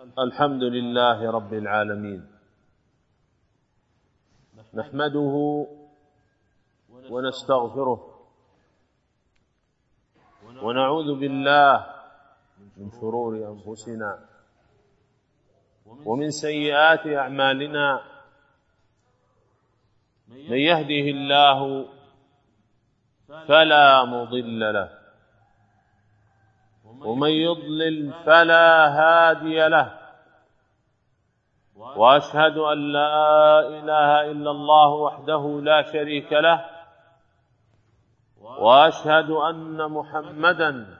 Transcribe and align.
الحمد 0.00 0.62
لله 0.62 1.30
رب 1.30 1.52
العالمين. 1.54 2.20
نحمده 4.74 5.34
ونستغفره 7.10 8.00
ونعوذ 10.62 11.20
بالله 11.20 11.86
من 12.76 12.88
شرور 13.00 13.32
أنفسنا 13.52 14.10
ومن 16.06 16.30
سيئات 16.30 17.06
أعمالنا. 17.06 18.00
من 20.28 20.56
يهده 20.56 21.06
الله 21.16 21.88
فلا 23.48 24.04
مضل 24.04 24.60
له 24.72 24.99
ومن 26.98 27.30
يضلل 27.30 28.12
فلا 28.26 28.88
هادي 28.88 29.68
له. 29.68 29.98
وأشهد 31.76 32.56
أن 32.58 32.92
لا 32.92 33.60
إله 33.60 34.30
إلا 34.30 34.50
الله 34.50 34.88
وحده 34.88 35.60
لا 35.62 35.82
شريك 35.82 36.32
له. 36.32 36.64
وأشهد 38.40 39.30
أن 39.30 39.90
محمدا 39.90 40.98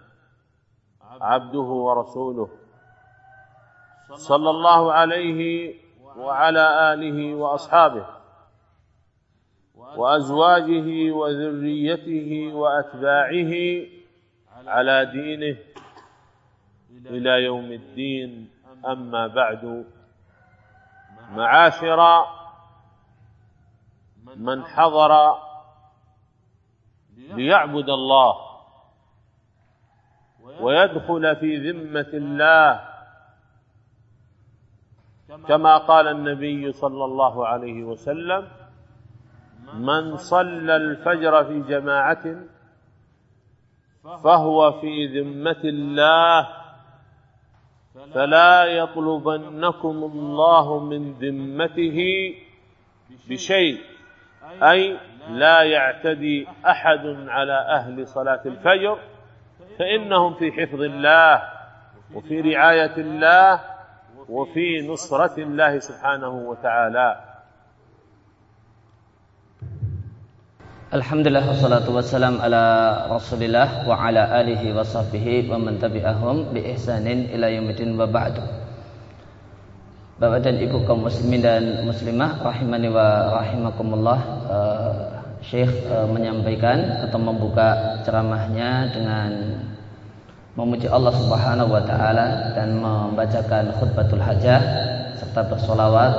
عبده 1.21 1.59
ورسوله. 1.87 2.49
صلى 4.15 4.51
الله 4.51 4.93
عليه 4.93 5.75
وعلى 6.17 6.95
آله 6.95 7.35
وأصحابه 7.35 8.07
وأزواجه 9.75 11.13
وذريته 11.13 12.55
وأتباعه 12.55 13.53
على 14.67 15.07
دينه. 15.07 15.57
إلى 17.07 17.45
يوم 17.45 17.73
الدين. 17.73 18.51
أما 18.87 19.27
بعد. 19.27 19.85
معاشر 21.33 22.27
من 24.37 24.65
حضر 24.65 25.39
ليعبد 27.19 27.89
الله 27.89 28.35
ويدخل 30.61 31.37
في 31.37 31.71
ذمة 31.71 32.11
الله. 32.15 32.91
كما 35.49 35.79
قال 35.79 36.09
النبي 36.09 36.73
صلى 36.73 37.05
الله 37.05 37.47
عليه 37.47 37.85
وسلم 37.85 38.49
من 39.75 40.17
صلى 40.17 40.77
الفجر 40.77 41.45
في 41.45 41.61
جماعة 41.63 42.25
فهو 44.25 44.73
في 44.81 45.07
ذمة 45.21 45.61
الله. 45.65 46.60
فلا 48.15 48.65
يطلبنكم 48.65 49.97
الله 50.13 50.79
من 50.81 51.13
ذمته 51.13 51.99
بشيء. 53.29 53.81
أي 54.63 54.97
لا 55.29 55.63
يعتدي 55.63 56.49
أحد 56.67 57.07
على 57.29 57.53
أهل 57.53 58.09
صلاة 58.09 58.41
الفجر 58.47 58.99
فإنهم 59.79 60.35
في 60.35 60.53
حفظ 60.53 60.83
الله 60.83 61.43
وفي 62.15 62.41
رعاية 62.41 62.97
الله 62.97 63.61
وفي 64.29 64.89
نصرة 64.89 65.43
الله 65.43 65.79
سبحانه 65.79 66.29
وتعالى. 66.29 67.30
Alhamdulillah 70.91 71.47
wassalatu 71.47 71.95
wassalam 71.95 72.43
ala 72.43 73.07
Rasulillah 73.07 73.87
wa 73.87 73.95
ala 73.95 74.27
alihi 74.43 74.75
wa 74.75 74.83
sahbihi 74.83 75.47
wa 75.47 75.55
man 75.55 75.79
tabi'ahum 75.79 76.51
bi 76.51 76.67
ihsanin 76.67 77.31
ila 77.31 77.47
yaumil 77.47 77.95
wa 77.95 78.11
ba'du. 78.11 78.43
Bapak 80.19 80.43
dan 80.43 80.59
Ibu 80.59 80.83
kaum 80.91 81.07
muslimin 81.07 81.47
dan 81.47 81.87
muslimah 81.87 82.43
rahimani 82.43 82.91
wa 82.91 83.39
rahimakumullah 83.39 84.19
uh, 84.51 84.93
Syekh 85.47 85.71
uh, 85.95 86.11
menyampaikan 86.11 87.07
atau 87.07 87.23
membuka 87.23 88.03
ceramahnya 88.03 88.91
dengan 88.91 89.31
memuji 90.59 90.91
Allah 90.91 91.15
Subhanahu 91.15 91.71
wa 91.71 91.87
taala 91.87 92.51
dan 92.59 92.83
membacakan 92.83 93.79
khutbatul 93.79 94.27
hajah 94.27 94.59
serta 95.23 95.55
bersolawat 95.55 96.13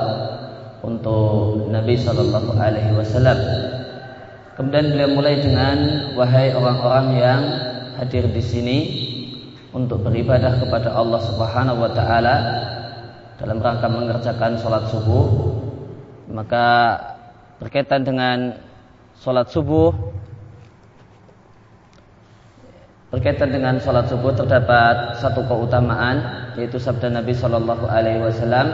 untuk 0.80 1.68
Nabi 1.68 2.00
sallallahu 2.00 2.56
alaihi 2.56 2.96
wasallam 2.96 3.36
Kemudian 4.62 4.94
beliau 4.94 5.10
mulai 5.18 5.42
dengan 5.42 5.78
wahai 6.14 6.54
orang-orang 6.54 7.18
yang 7.18 7.42
hadir 7.98 8.30
di 8.30 8.46
sini 8.46 8.78
untuk 9.74 10.06
beribadah 10.06 10.62
kepada 10.62 10.94
Allah 10.94 11.18
Subhanahu 11.18 11.82
wa 11.82 11.90
taala 11.90 12.36
dalam 13.42 13.58
rangka 13.58 13.90
mengerjakan 13.90 14.62
sholat 14.62 14.86
subuh 14.94 15.58
maka 16.30 16.94
berkaitan 17.58 18.06
dengan 18.06 18.54
sholat 19.18 19.50
subuh 19.50 19.98
berkaitan 23.10 23.50
dengan 23.50 23.82
sholat 23.82 24.14
subuh 24.14 24.30
terdapat 24.38 25.18
satu 25.18 25.42
keutamaan 25.42 26.54
yaitu 26.54 26.78
sabda 26.78 27.10
Nabi 27.10 27.34
Shallallahu 27.34 27.90
Alaihi 27.90 28.22
Wasallam 28.22 28.70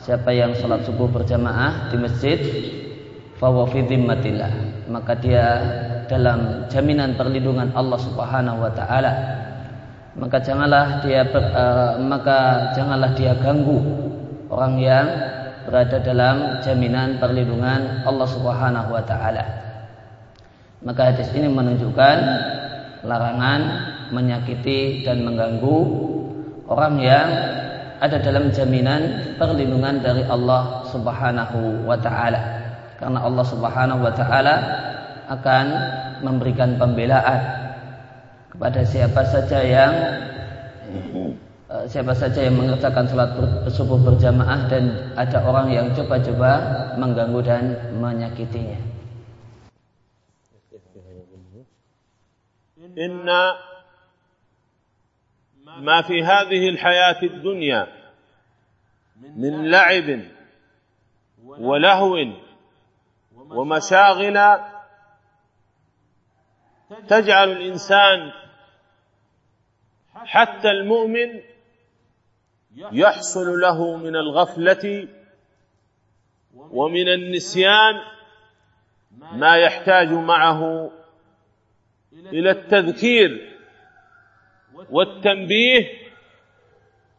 siapa 0.00 0.32
yang 0.32 0.56
sholat 0.56 0.88
subuh 0.88 1.04
berjamaah 1.04 1.92
di 1.92 2.00
masjid 2.00 2.40
fawa 3.42 3.66
maka 4.86 5.12
dia 5.18 5.46
dalam 6.06 6.70
jaminan 6.70 7.18
perlindungan 7.18 7.74
Allah 7.74 7.98
Subhanahu 7.98 8.62
wa 8.62 8.70
taala. 8.70 9.12
Maka 10.14 10.38
janganlah 10.38 11.02
dia 11.02 11.26
ber, 11.26 11.42
uh, 11.50 11.98
maka 12.06 12.70
janganlah 12.78 13.10
dia 13.18 13.34
ganggu 13.42 13.82
orang 14.46 14.78
yang 14.78 15.06
berada 15.66 15.98
dalam 15.98 16.62
jaminan 16.62 17.18
perlindungan 17.18 18.06
Allah 18.06 18.28
Subhanahu 18.30 18.94
wa 18.94 19.02
taala. 19.02 19.42
Maka 20.86 21.10
hadis 21.10 21.26
ini 21.34 21.50
menunjukkan 21.50 22.16
larangan 23.02 23.60
menyakiti 24.14 25.02
dan 25.02 25.26
mengganggu 25.26 25.78
orang 26.70 26.94
yang 27.02 27.28
ada 27.98 28.22
dalam 28.22 28.54
jaminan 28.54 29.34
perlindungan 29.34 29.98
dari 29.98 30.22
Allah 30.30 30.86
Subhanahu 30.94 31.90
wa 31.90 31.98
taala 31.98 32.61
karena 33.01 33.19
Allah 33.21 33.45
Subhanahu 33.45 34.01
wa 34.01 34.13
taala 34.13 34.55
akan 35.27 35.65
memberikan 36.23 36.79
pembelaan 36.79 37.41
kepada 38.49 38.81
siapa 38.87 39.21
saja 39.27 39.59
yang 39.61 39.93
eh, 41.69 41.85
siapa 41.85 42.15
saja 42.15 42.47
yang 42.47 42.57
mengerjakan 42.57 43.05
salat 43.05 43.31
subuh 43.69 43.99
berjamaah 44.01 44.71
dan 44.71 45.13
ada 45.13 45.43
orang 45.45 45.69
yang 45.69 45.87
coba-coba 45.93 46.51
mengganggu 46.97 47.39
dan 47.43 47.63
menyakitinya. 47.99 48.79
Inna 52.97 53.67
ما 55.81 56.01
في 56.01 56.23
هذه 56.23 56.69
الحياة 56.69 57.23
الدنيا 57.23 57.87
من 59.35 59.69
لعب 59.71 60.21
ولهو 61.47 62.17
ومشاغل 63.54 64.60
تجعل 67.08 67.50
الإنسان 67.50 68.32
حتى 70.14 70.70
المؤمن 70.70 71.40
يحصل 72.76 73.60
له 73.60 73.96
من 73.96 74.16
الغفلة 74.16 75.08
ومن 76.54 77.08
النسيان 77.08 77.94
ما 79.32 79.56
يحتاج 79.56 80.12
معه 80.12 80.90
إلى 82.12 82.50
التذكير 82.50 83.58
والتنبيه 84.90 85.88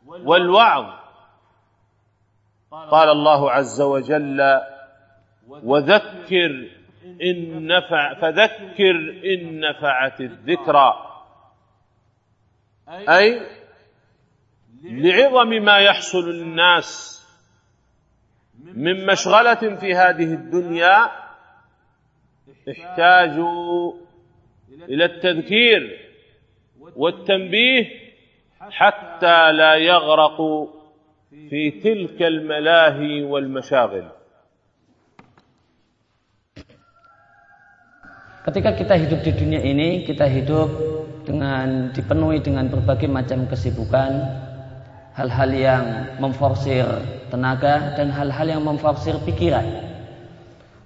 والوعظ. 0.06 1.04
قال 2.72 3.10
الله 3.10 3.52
عز 3.52 3.82
وجل 3.82 4.42
وذكر 5.48 6.70
إن 7.22 7.68
نفع 7.68 8.14
فذكر 8.14 9.22
إن 9.34 9.60
نفعت 9.60 10.22
الذكرى. 10.22 10.94
أي 12.90 13.42
لعظم 14.84 15.50
ما 15.50 15.78
يحصل 15.80 16.30
للناس 16.30 17.20
من 18.74 19.06
مشغلة 19.06 19.76
في 19.76 19.96
هذه 19.96 20.34
الدنيا 20.34 21.12
احتاجوا 22.72 23.94
إلى 24.90 25.06
التذكير 25.06 26.00
والتنبيه 26.96 28.04
حتى 28.60 29.52
لا 29.52 29.76
يغرقوا 29.76 30.68
في 31.50 31.72
تلك 31.72 32.22
الملاهي 32.22 33.24
والمشاغل. 33.24 34.10
Ketika 38.44 38.76
kita 38.76 39.00
hidup 39.00 39.24
di 39.24 39.32
dunia 39.32 39.64
ini, 39.64 40.04
kita 40.04 40.28
hidup 40.28 40.68
dengan 41.24 41.96
dipenuhi 41.96 42.44
dengan 42.44 42.68
berbagai 42.68 43.08
macam 43.08 43.48
kesibukan 43.48 44.20
hal-hal 45.16 45.50
yang 45.56 45.84
memforsir 46.20 46.84
tenaga 47.32 47.96
dan 47.96 48.12
hal-hal 48.12 48.60
yang 48.60 48.60
memforsir 48.68 49.16
pikiran. 49.24 49.64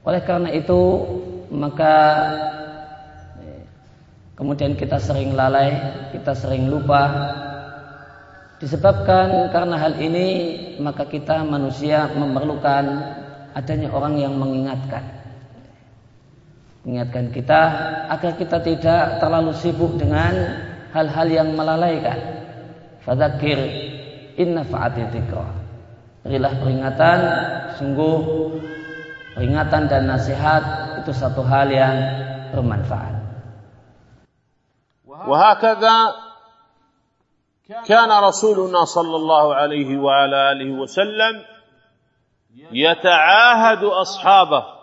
Oleh 0.06 0.22
karena 0.22 0.54
itu, 0.54 1.02
maka 1.50 1.96
kemudian 4.38 4.78
kita 4.78 5.02
sering 5.02 5.34
lalai, 5.34 5.74
kita 6.14 6.38
sering 6.38 6.70
lupa. 6.70 7.10
Disebabkan 8.62 9.50
karena 9.50 9.82
hal 9.82 9.98
ini, 9.98 10.28
maka 10.78 11.10
kita 11.10 11.42
manusia 11.42 12.06
memerlukan 12.14 12.86
adanya 13.58 13.90
orang 13.90 14.22
yang 14.22 14.38
mengingatkan 14.38 15.17
Mengingatkan 16.87 17.31
kita 17.31 17.61
agar 18.11 18.33
kita 18.35 18.59
tidak 18.59 19.23
terlalu 19.23 19.55
sibuk 19.55 19.95
dengan 19.95 20.35
hal-hal 20.91 21.29
yang 21.31 21.55
melalaikan. 21.55 22.19
Fadzakir 23.07 23.59
inna 24.35 24.67
fa'ati 24.67 25.07
Berilah 26.23 26.55
peringatan, 26.59 27.19
sungguh 27.79 28.17
peringatan 29.35 29.83
dan 29.91 30.07
nasihat 30.07 30.63
itu 31.03 31.11
satu 31.15 31.43
hal 31.47 31.71
yang 31.71 31.97
bermanfaat. 32.55 33.23
وهكذا 35.23 35.99
كان 37.87 38.11
رسولنا 38.11 38.85
صلى 38.85 39.17
الله 39.17 39.55
عليه 39.55 39.91
وعلى 39.99 40.37
اله 40.53 40.71
وسلم 40.83 41.35
يتعاهد 42.73 43.83
اصحابه 43.85 44.76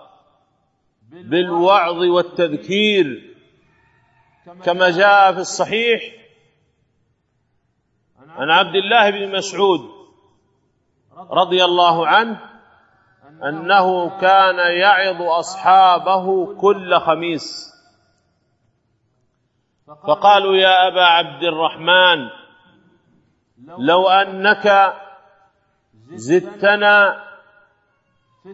بالوعظ 1.23 1.97
والتذكير 1.97 3.35
كما 4.65 4.91
جاء 4.91 5.33
في 5.33 5.39
الصحيح 5.39 6.03
عن 8.29 8.51
عبد 8.51 8.75
الله 8.75 9.11
بن 9.11 9.37
مسعود 9.37 9.81
رضي 11.31 11.65
الله 11.65 12.07
عنه 12.07 12.41
أنه 13.49 14.21
كان 14.21 14.59
يعظ 14.79 15.23
أصحابه 15.23 16.55
كل 16.61 17.01
خميس. 17.01 17.75
فقالوا 19.87 20.57
يا 20.57 20.89
أبا 20.89 21.05
عبد 21.05 21.43
الرحمن 21.45 22.29
لو 23.79 24.09
أنك 24.09 24.95
زدتنا 26.13 27.25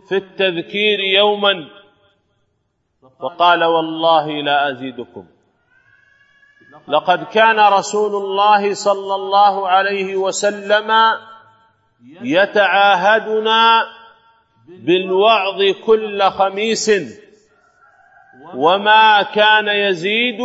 في 0.09 0.17
التذكير 0.17 1.01
يوما 1.01 1.80
فقال 3.23 3.65
والله 3.65 4.43
لا 4.43 4.71
أزيدكم. 4.71 5.27
لقد 6.89 7.25
كان 7.25 7.61
رسول 7.61 8.25
الله 8.25 8.75
صلى 8.75 9.15
الله 9.15 9.69
عليه 9.69 10.17
وسلم 10.17 10.91
يتعاهدنا 12.23 13.87
بالوعظ 14.69 15.63
كل 15.87 16.23
خميس 16.23 16.91
وما 18.55 19.23
كان 19.23 19.69
يزيد 19.69 20.41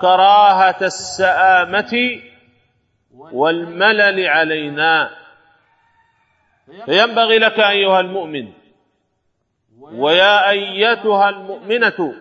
كراهة 0.00 0.78
السآمة 0.82 2.20
والملل 3.32 4.26
علينا. 4.26 5.10
فينبغي 6.84 7.38
لك 7.38 7.60
أيها 7.60 8.00
المؤمن 8.00 8.52
ويا 9.80 10.50
ايتها 10.50 11.28
المؤمنه 11.28 12.14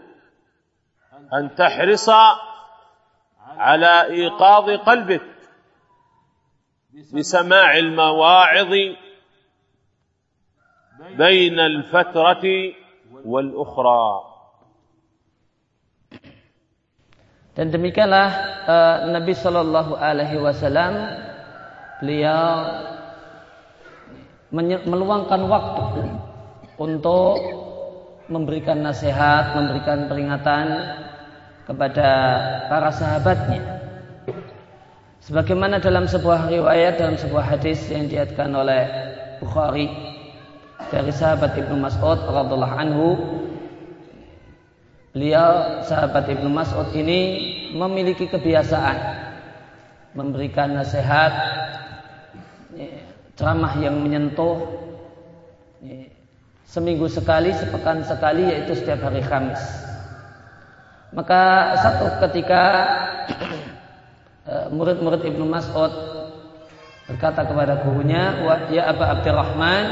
ان 1.33 1.55
تحرص 1.55 2.09
على 3.57 4.05
ايقاظ 4.09 4.69
قلبك 4.69 5.21
بسماع 7.13 7.77
المواعظ 7.77 8.73
بين 11.17 11.59
الفترة 11.59 12.45
والاخرى 13.25 14.03
Dan 17.57 17.73
demikianlah 17.73 18.29
uh, 18.69 18.97
Nabi 19.17 19.33
Shallallahu 19.33 19.97
Alaihi 19.97 20.37
Wasallam 20.37 20.93
beliau 22.05 22.45
meluangkan 24.85 25.41
waktu 25.49 25.81
untuk 26.77 27.41
memberikan 28.29 28.85
nasihat, 28.85 29.57
memberikan 29.57 30.05
peringatan 30.05 30.65
kepada 31.65 32.09
para 32.69 32.89
sahabatnya. 32.93 33.61
Sebagaimana 35.25 35.83
dalam 35.83 36.07
sebuah 36.07 36.47
riwayat 36.47 37.03
dalam 37.03 37.19
sebuah 37.19 37.57
hadis 37.57 37.83
yang 37.91 38.07
diatkan 38.07 38.47
oleh 38.55 38.87
Bukhari 39.43 39.91
dari 40.87 41.11
sahabat 41.11 41.59
Ibnu 41.59 41.75
Mas'ud 41.83 42.23
radhiallahu 42.23 42.77
anhu 42.79 43.07
Beliau 45.17 45.81
sahabat 45.81 46.29
Ibnu 46.29 46.45
Mas'ud 46.45 46.93
ini 46.93 47.19
memiliki 47.73 48.29
kebiasaan 48.29 48.97
memberikan 50.13 50.77
nasihat 50.77 51.33
ceramah 53.33 53.73
yang 53.81 53.97
menyentuh 53.97 54.86
seminggu 56.67 57.07
sekali, 57.07 57.55
sepekan 57.55 58.03
sekali 58.03 58.43
yaitu 58.43 58.75
setiap 58.75 59.07
hari 59.07 59.23
Kamis. 59.23 59.63
Maka 61.15 61.73
satu 61.79 62.19
ketika 62.27 62.63
eh, 64.51 64.67
murid-murid 64.75 65.23
Ibnu 65.23 65.47
Mas'ud 65.47 65.91
berkata 67.07 67.47
kepada 67.47 67.79
gurunya, 67.87 68.35
"Ya 68.67 68.91
Abu 68.91 69.07
Abdurrahman, 69.07 69.85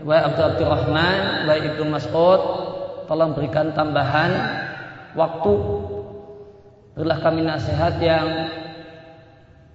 wa 0.00 0.16
Abdurrahman, 0.24 1.44
wa 1.44 1.54
Ibnu 1.60 1.84
Mas'ud, 1.92 2.40
tolong 3.04 3.36
berikan 3.36 3.76
tambahan 3.76 4.32
waktu 5.12 5.52
berilah 6.96 7.20
kami 7.20 7.44
nasihat 7.44 8.00
yang 8.00 8.48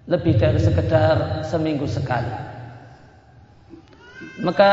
lebih 0.09 0.41
dari 0.41 0.57
sekedar 0.57 1.45
seminggu 1.45 1.85
sekali. 1.85 2.48
Maka 4.39 4.71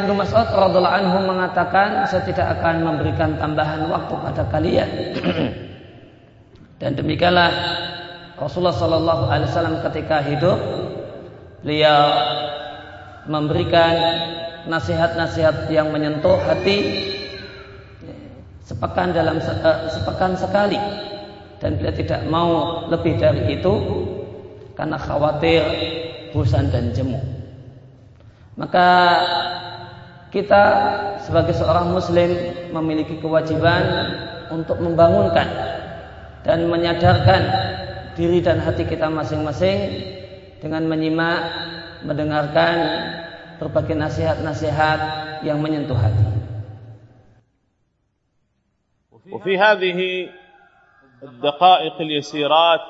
Ibnu 0.00 0.16
Mas'ud 0.16 0.48
radhiallahu 0.48 0.96
anhu 0.96 1.18
mengatakan 1.28 2.08
saya 2.08 2.24
tidak 2.24 2.56
akan 2.56 2.88
memberikan 2.88 3.36
tambahan 3.36 3.84
waktu 3.92 4.14
pada 4.16 4.42
kalian. 4.48 4.88
Dan 6.80 6.96
demikianlah 6.96 7.52
Rasulullah 8.40 8.72
Shallallahu 8.72 9.24
Alaihi 9.28 9.48
Wasallam 9.52 9.76
ketika 9.84 10.24
hidup 10.24 10.58
beliau 11.60 12.00
memberikan 13.28 13.92
nasihat-nasihat 14.68 15.68
yang 15.68 15.92
menyentuh 15.92 16.40
hati 16.44 17.12
sepekan 18.64 19.12
dalam 19.12 19.36
uh, 19.36 19.88
sepekan 19.92 20.32
sekali 20.32 20.80
dan 21.60 21.76
beliau 21.76 21.94
tidak 21.96 22.20
mau 22.32 22.50
lebih 22.88 23.20
dari 23.20 23.60
itu 23.60 23.72
karena 24.72 24.96
khawatir 24.96 25.60
bosan 26.32 26.72
dan 26.72 26.88
jemu. 26.96 27.33
Maka 28.59 28.87
kita 30.29 30.63
sebagai 31.25 31.55
seorang 31.57 31.89
muslim 31.89 32.29
memiliki 32.75 33.17
kewajiban 33.17 33.83
untuk 34.53 34.77
membangunkan 34.83 35.47
dan 36.43 36.69
menyadarkan 36.69 37.41
diri 38.13 38.43
dan 38.43 38.59
hati 38.59 38.83
kita 38.85 39.07
masing-masing 39.07 39.79
dengan 40.59 40.85
menyimak, 40.85 41.39
mendengarkan 42.03 42.75
berbagai 43.57 43.95
nasihat-nasihat 43.95 44.99
yang 45.47 45.63
menyentuh 45.63 45.95
hati. 45.95 46.39
وفي 49.29 49.61
هذه 49.61 50.29
الدقائق 51.23 51.95
اليسيرات 52.01 52.85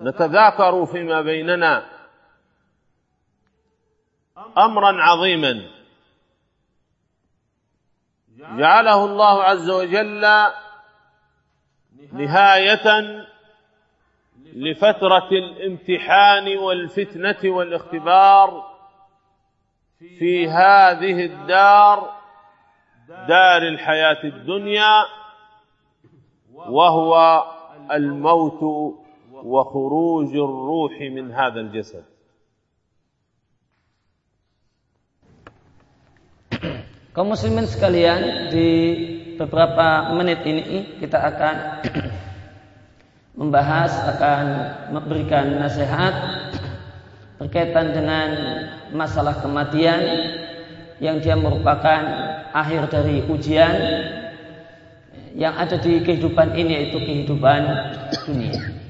نتذاكر 0.00 0.86
فيما 0.86 1.20
بيننا 1.20 1.93
امرا 4.57 5.01
عظيما. 5.01 5.69
جعله 8.37 9.05
الله 9.05 9.43
عز 9.43 9.69
وجل 9.69 10.25
نهاية 12.11 13.25
لفترة 14.53 15.29
الامتحان 15.31 16.57
والفتنة 16.57 17.51
والاختبار 17.55 18.75
في 19.99 20.47
هذه 20.47 21.25
الدار 21.25 22.13
دار 23.07 23.61
الحياة 23.61 24.23
الدنيا 24.23 25.05
وهو 26.53 27.43
الموت 27.91 28.63
وخروج 29.31 30.35
الروح 30.35 30.91
من 31.01 31.31
هذا 31.31 31.59
الجسد. 31.59 32.14
kaum 37.14 37.34
muslimin 37.34 37.66
sekalian 37.66 38.52
di 38.54 38.68
beberapa 39.34 40.14
menit 40.14 40.44
ini 40.44 40.98
kita 41.00 41.16
akan 41.16 41.54
membahas 43.40 43.92
akan 44.16 44.44
memberikan 44.92 45.58
nasihat 45.58 46.14
berkaitan 47.40 47.96
dengan 47.96 48.28
masalah 48.92 49.40
kematian 49.40 50.00
yang 51.00 51.24
dia 51.24 51.34
merupakan 51.34 52.02
akhir 52.52 52.92
dari 52.92 53.24
ujian 53.24 53.74
yang 55.34 55.56
ada 55.56 55.80
di 55.80 56.04
kehidupan 56.04 56.52
ini 56.58 56.70
yaitu 56.76 56.98
kehidupan 57.00 57.60
dunia. 58.28 58.80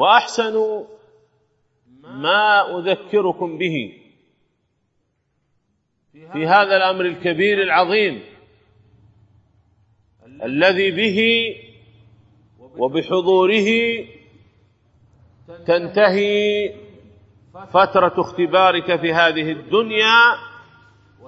وأحسن 0.00 0.56
ما 2.05 2.77
أذكركم 2.79 3.57
به. 3.57 3.93
في 6.33 6.47
هذا 6.47 6.77
الأمر 6.77 7.05
الكبير 7.05 7.61
العظيم. 7.61 8.21
الذي 10.43 10.91
به 10.91 11.19
وبحضوره 12.77 13.69
تنتهي 15.67 16.73
فترة 17.73 18.21
اختبارك 18.21 18.99
في 18.99 19.13
هذه 19.13 19.51
الدنيا 19.51 20.19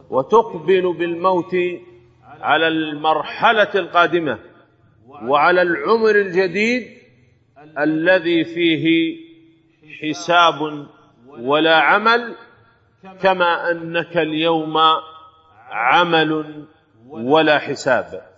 وتقبل 0.10 0.93
بالموت 0.93 1.55
على 2.24 2.67
المرحلة 2.67 3.72
القادمة 3.75 4.39
وعلى 5.07 5.62
العمر 5.62 6.15
الجديد 6.15 6.88
الذي 7.79 8.46
فيه 8.46 9.17
حساب 10.02 10.87
ولا 11.26 11.76
عمل 11.76 12.34
كما 13.22 13.70
أنك 13.70 14.16
اليوم 14.16 14.76
عمل 15.70 16.30
ولا 17.08 17.58
حساب 17.58 18.32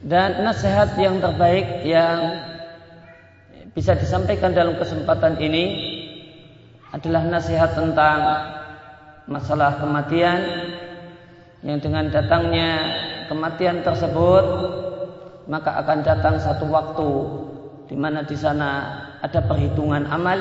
Dan 0.00 0.48
nasihat 0.48 0.96
yang 0.96 1.20
terbaik 1.20 1.84
yang 1.84 2.40
bisa 3.76 3.94
disampaikan 3.94 4.56
dalam 4.56 4.80
kesempatan 4.80 5.36
ini 5.38 5.64
adalah 6.90 7.22
nasihat 7.28 7.76
tentang 7.76 8.18
masalah 9.30 9.78
kematian 9.78 10.40
yang 11.62 11.78
dengan 11.78 12.08
datangnya 12.10 12.70
kematian 13.30 13.84
tersebut 13.84 14.44
maka 15.50 15.82
akan 15.82 15.98
datang 16.04 16.36
satu 16.38 16.68
waktu 16.68 17.10
di 17.90 17.96
mana 17.98 18.22
di 18.22 18.36
sana 18.38 18.70
ada 19.18 19.42
perhitungan 19.42 20.06
amal 20.06 20.38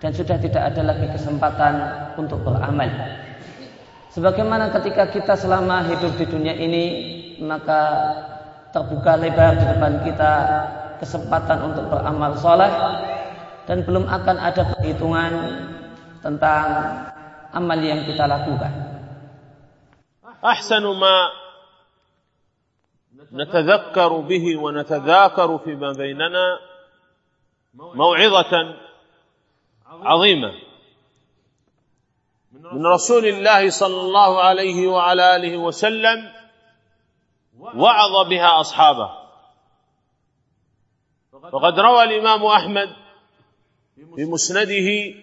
dan 0.00 0.10
sudah 0.12 0.36
tidak 0.40 0.72
ada 0.72 0.92
lagi 0.92 1.06
kesempatan 1.12 1.74
untuk 2.16 2.40
beramal. 2.44 2.88
Sebagaimana 4.10 4.74
ketika 4.74 5.08
kita 5.08 5.34
selama 5.38 5.86
hidup 5.88 6.18
di 6.18 6.26
dunia 6.26 6.54
ini 6.56 6.84
maka 7.40 7.82
terbuka 8.74 9.16
lebar 9.16 9.56
di 9.56 9.64
depan 9.64 9.92
kita 10.04 10.32
kesempatan 11.00 11.72
untuk 11.72 11.88
beramal 11.88 12.36
soleh 12.36 12.72
dan 13.64 13.86
belum 13.86 14.04
akan 14.04 14.36
ada 14.36 14.62
perhitungan 14.76 15.32
tentang 16.20 16.64
amal 17.54 17.78
yang 17.80 18.04
kita 18.04 18.28
lakukan. 18.28 18.90
أحسن 20.44 20.84
ما 20.96 21.16
نتذكر 23.33 24.07
به 24.07 24.57
ونتذاكر 24.57 25.57
فيما 25.57 25.91
بيننا 25.93 26.59
موعظة 27.73 28.75
عظيمة. 29.85 30.53
من 32.51 32.85
رسول 32.85 33.25
الله 33.25 33.69
صلى 33.69 34.01
الله 34.01 34.41
عليه 34.41 34.87
وعلى 34.87 35.35
آله 35.35 35.57
وسلم 35.57 36.31
وعظ 37.59 38.29
بها 38.29 38.59
أصحابه. 38.59 39.09
وقد 41.51 41.79
روى 41.79 42.03
الإمام 42.03 42.45
أحمد 42.45 42.89
في 44.15 44.25
مسنده 44.25 45.15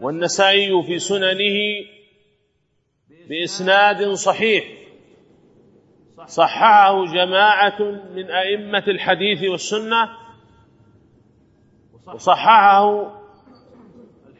والنسائي 0.00 0.82
في 0.86 0.98
سننه 0.98 1.58
بإسناد 3.28 4.12
صحيح. 4.12 4.83
صححه 6.26 7.04
جماعة 7.04 7.80
من 8.14 8.30
أئمة 8.30 8.84
الحديث 8.88 9.50
والسنة 9.50 10.08
وصححه 12.14 13.12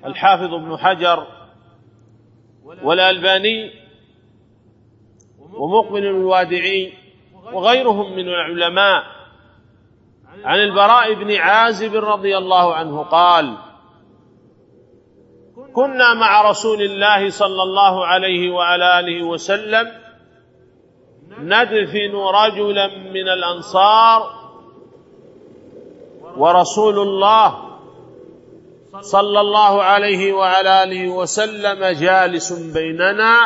الحافظ 0.04 0.54
ابن 0.54 0.76
حجر 0.76 1.26
والألباني 2.82 3.70
ومقبل 5.52 6.06
الوادعي 6.06 6.92
وغيرهم 7.52 8.16
من 8.16 8.28
العلماء. 8.28 9.02
عن 10.44 10.58
البراء 10.58 11.14
بن 11.14 11.36
عازب 11.36 11.94
رضي 11.94 12.38
الله 12.38 12.74
عنه 12.74 13.02
قال 13.02 13.56
كنا 15.74 16.14
مع 16.14 16.50
رسول 16.50 16.82
الله 16.82 17.30
صلى 17.30 17.62
الله 17.62 18.06
عليه 18.06 18.50
وعلى 18.50 19.00
آله 19.00 19.26
وسلم 19.26 20.03
ندفن 21.44 22.14
رجلا 22.14 22.86
من 23.16 23.28
الأنصار 23.28 24.20
ورسول 26.36 26.98
الله 26.98 27.48
صلى 29.00 29.40
الله 29.40 29.82
عليه 29.82 30.32
وعلى 30.32 30.82
آله 30.82 31.08
وسلم 31.08 31.84
جالس 31.84 32.52
بيننا 32.52 33.36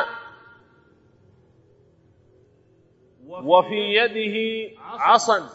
وفي 3.29 3.81
يده 4.01 4.37
عصا 4.79 5.49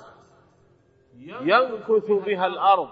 ينكث 1.19 2.11
بها 2.25 2.47
الأرض. 2.47 2.89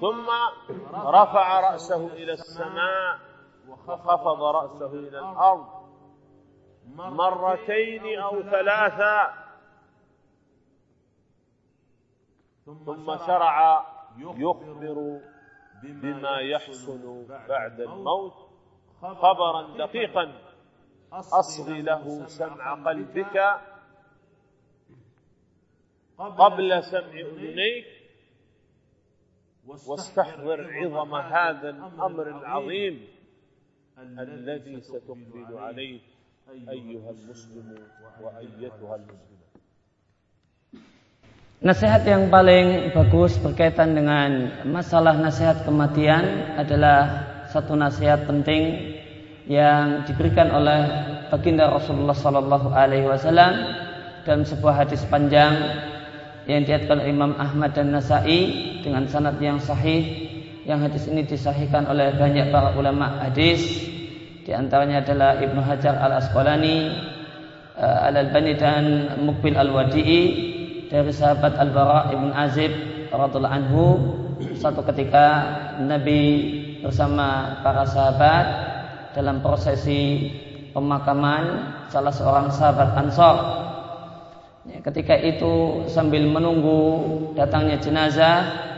ثم 0.00 0.26
رفع 0.94 1.60
رأسه 1.70 2.06
إلى 2.06 2.32
السماء. 2.32 3.31
وخفض 3.72 4.42
رأسه 4.42 4.92
إلى 4.92 5.18
الأرض 5.18 5.82
مرتين 6.86 8.18
أو 8.18 8.42
ثلاثا 8.42 9.42
ثم 12.64 13.16
شرع 13.26 13.86
يخبر 14.18 15.20
بما 15.82 16.38
يحصل 16.40 17.26
بعد 17.48 17.80
الموت. 17.80 18.34
خبرا 19.00 19.76
دقيقا. 19.78 20.32
أصغي 21.12 21.82
له 21.82 22.26
سمع 22.26 22.74
قلبك. 22.74 23.60
قبل 26.18 26.84
سمع 26.84 27.20
أذنيك 27.20 27.86
واستحضر 29.66 30.70
عظم 30.72 31.14
هذا 31.14 31.70
الأمر 31.70 32.28
العظيم. 32.28 33.11
الذي 33.97 34.81
ستقبل 34.81 35.49
عليه 35.57 35.99
أيها 36.49 37.09
المسلم 37.11 37.67
وأيتها 38.21 38.95
المسلمة 38.95 39.45
Nasihat 41.57 42.05
yang 42.05 42.29
paling 42.29 42.93
bagus 42.93 43.33
berkaitan 43.41 43.97
dengan 43.97 44.61
masalah 44.69 45.17
nasihat 45.17 45.65
kematian 45.65 46.53
adalah 46.53 47.25
satu 47.49 47.73
nasihat 47.73 48.29
penting 48.29 48.93
yang 49.49 50.05
diberikan 50.05 50.53
oleh 50.53 50.85
baginda 51.33 51.65
Rasulullah 51.73 52.13
Sallallahu 52.13 52.69
Alaihi 52.69 53.09
Wasallam 53.09 53.53
dalam 54.21 54.45
sebuah 54.45 54.85
hadis 54.85 55.01
panjang 55.09 55.57
yang 56.45 56.61
diatkan 56.61 57.01
Imam 57.01 57.33
Ahmad 57.41 57.73
dan 57.73 57.89
Nasai 57.89 58.53
dengan 58.85 59.09
sanad 59.09 59.41
yang 59.41 59.57
sahih 59.57 60.20
yang 60.62 60.78
hadis 60.78 61.10
ini 61.10 61.26
disahihkan 61.26 61.90
oleh 61.90 62.14
banyak 62.14 62.54
para 62.54 62.74
ulama 62.78 63.18
hadis 63.18 63.82
di 64.42 64.50
antaranya 64.50 65.02
adalah 65.02 65.38
Ibnu 65.38 65.60
Hajar 65.62 65.98
Al 65.98 66.18
Asqalani 66.18 66.78
eh, 67.78 67.98
Al 68.10 68.14
Albani 68.14 68.52
dan 68.58 68.84
Mukbil 69.22 69.58
Al 69.58 69.70
Wadi'i 69.70 70.22
dari 70.86 71.10
sahabat 71.10 71.58
Al 71.58 71.70
Bara 71.70 72.10
Ibn 72.14 72.28
Azib 72.34 72.72
radhiallahu 73.10 73.54
anhu 73.54 73.84
satu 74.58 74.82
ketika 74.86 75.26
Nabi 75.82 76.22
bersama 76.82 77.58
para 77.62 77.86
sahabat 77.86 78.46
dalam 79.14 79.38
prosesi 79.38 80.30
pemakaman 80.74 81.74
salah 81.92 82.10
seorang 82.10 82.48
sahabat 82.50 82.96
Ansor. 82.96 83.36
Ya, 84.62 84.78
ketika 84.78 85.18
itu 85.18 85.84
sambil 85.90 86.22
menunggu 86.26 86.80
datangnya 87.34 87.82
jenazah, 87.82 88.71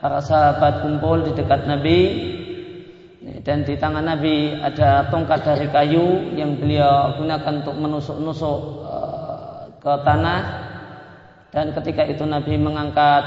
para 0.00 0.20
sahabat 0.20 0.84
kumpul 0.84 1.24
di 1.24 1.32
dekat 1.32 1.64
Nabi 1.64 2.00
dan 3.42 3.66
di 3.66 3.74
tangan 3.74 4.06
Nabi 4.06 4.54
ada 4.62 5.10
tongkat 5.10 5.42
dari 5.42 5.66
kayu 5.70 6.34
yang 6.38 6.54
beliau 6.54 7.18
gunakan 7.18 7.62
untuk 7.62 7.74
menusuk-nusuk 7.74 8.60
uh, 8.86 9.66
ke 9.82 9.92
tanah 10.06 10.40
dan 11.50 11.74
ketika 11.74 12.06
itu 12.06 12.22
Nabi 12.22 12.54
mengangkat 12.54 13.24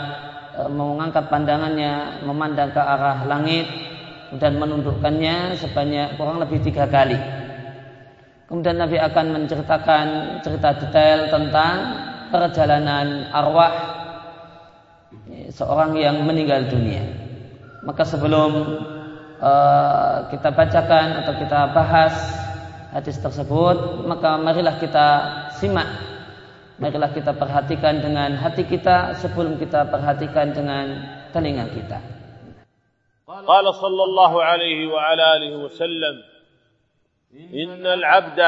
uh, 0.55 0.71
mengangkat 0.71 1.27
pandangannya 1.27 2.23
memandang 2.23 2.71
ke 2.71 2.79
arah 2.79 3.27
langit 3.27 3.67
dan 4.39 4.55
menundukkannya 4.61 5.57
sebanyak 5.57 6.15
kurang 6.15 6.37
lebih 6.37 6.61
tiga 6.61 6.85
kali. 6.85 7.17
Kemudian 8.45 8.77
Nabi 8.77 8.97
akan 9.01 9.25
menceritakan 9.35 10.05
cerita 10.45 10.69
detail 10.79 11.29
tentang 11.33 11.75
perjalanan 12.29 13.29
arwah 13.33 13.98
seorang 15.52 15.96
yang 15.96 16.24
meninggal 16.24 16.68
dunia. 16.68 17.04
Maka 17.84 18.04
sebelum 18.04 18.80
uh, 19.40 20.16
kita 20.32 20.48
bacakan 20.52 21.24
atau 21.24 21.34
kita 21.36 21.60
bahas 21.76 22.14
hadis 22.94 23.20
tersebut, 23.20 24.06
maka 24.08 24.40
marilah 24.40 24.80
kita 24.80 25.06
simak, 25.60 25.88
marilah 26.80 27.12
kita 27.12 27.36
perhatikan 27.36 28.00
dengan 28.00 28.38
hati 28.40 28.64
kita 28.64 29.18
sebelum 29.20 29.60
kita 29.60 29.90
perhatikan 29.90 30.54
dengan 30.54 30.84
telinga 31.34 31.68
kita. 31.74 32.00
قال 33.24 33.66
صلى 33.74 34.02
الله 34.04 34.32
عليه 34.42 34.80
وعلى 34.86 35.22
اله 35.36 35.52
وسلم 35.56 36.22
ان 37.34 37.86
العبد 37.86 38.40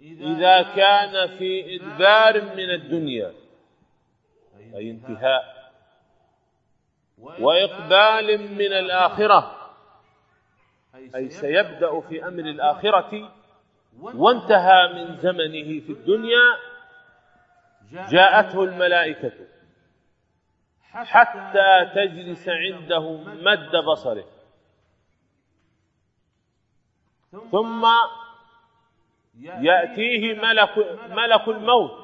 اذا 0.00 0.62
كان 0.62 1.28
في 1.38 1.76
ادبار 1.76 2.54
من 2.54 2.70
الدنيا 2.70 3.32
اي 4.74 4.90
انتهاء 4.90 5.51
وإقبال 7.23 8.51
من 8.51 8.73
الآخرة 8.73 9.59
أي 11.15 11.29
سيبدأ 11.29 11.99
في 11.99 12.27
أمر 12.27 12.39
الآخرة 12.39 13.31
وانتهى 13.99 14.93
من 14.93 15.17
زمنه 15.17 15.79
في 15.79 15.89
الدنيا 15.91 16.43
جاءته 17.91 18.63
الملائكة 18.63 19.31
حتى 20.91 21.91
تجلس 21.95 22.49
عنده 22.49 23.17
مد 23.17 23.75
بصره. 23.91 24.25
ثم 27.51 27.85
يأتيه 29.39 30.33
ملك 30.41 30.77
ملك 31.09 31.47
الموت. 31.47 32.02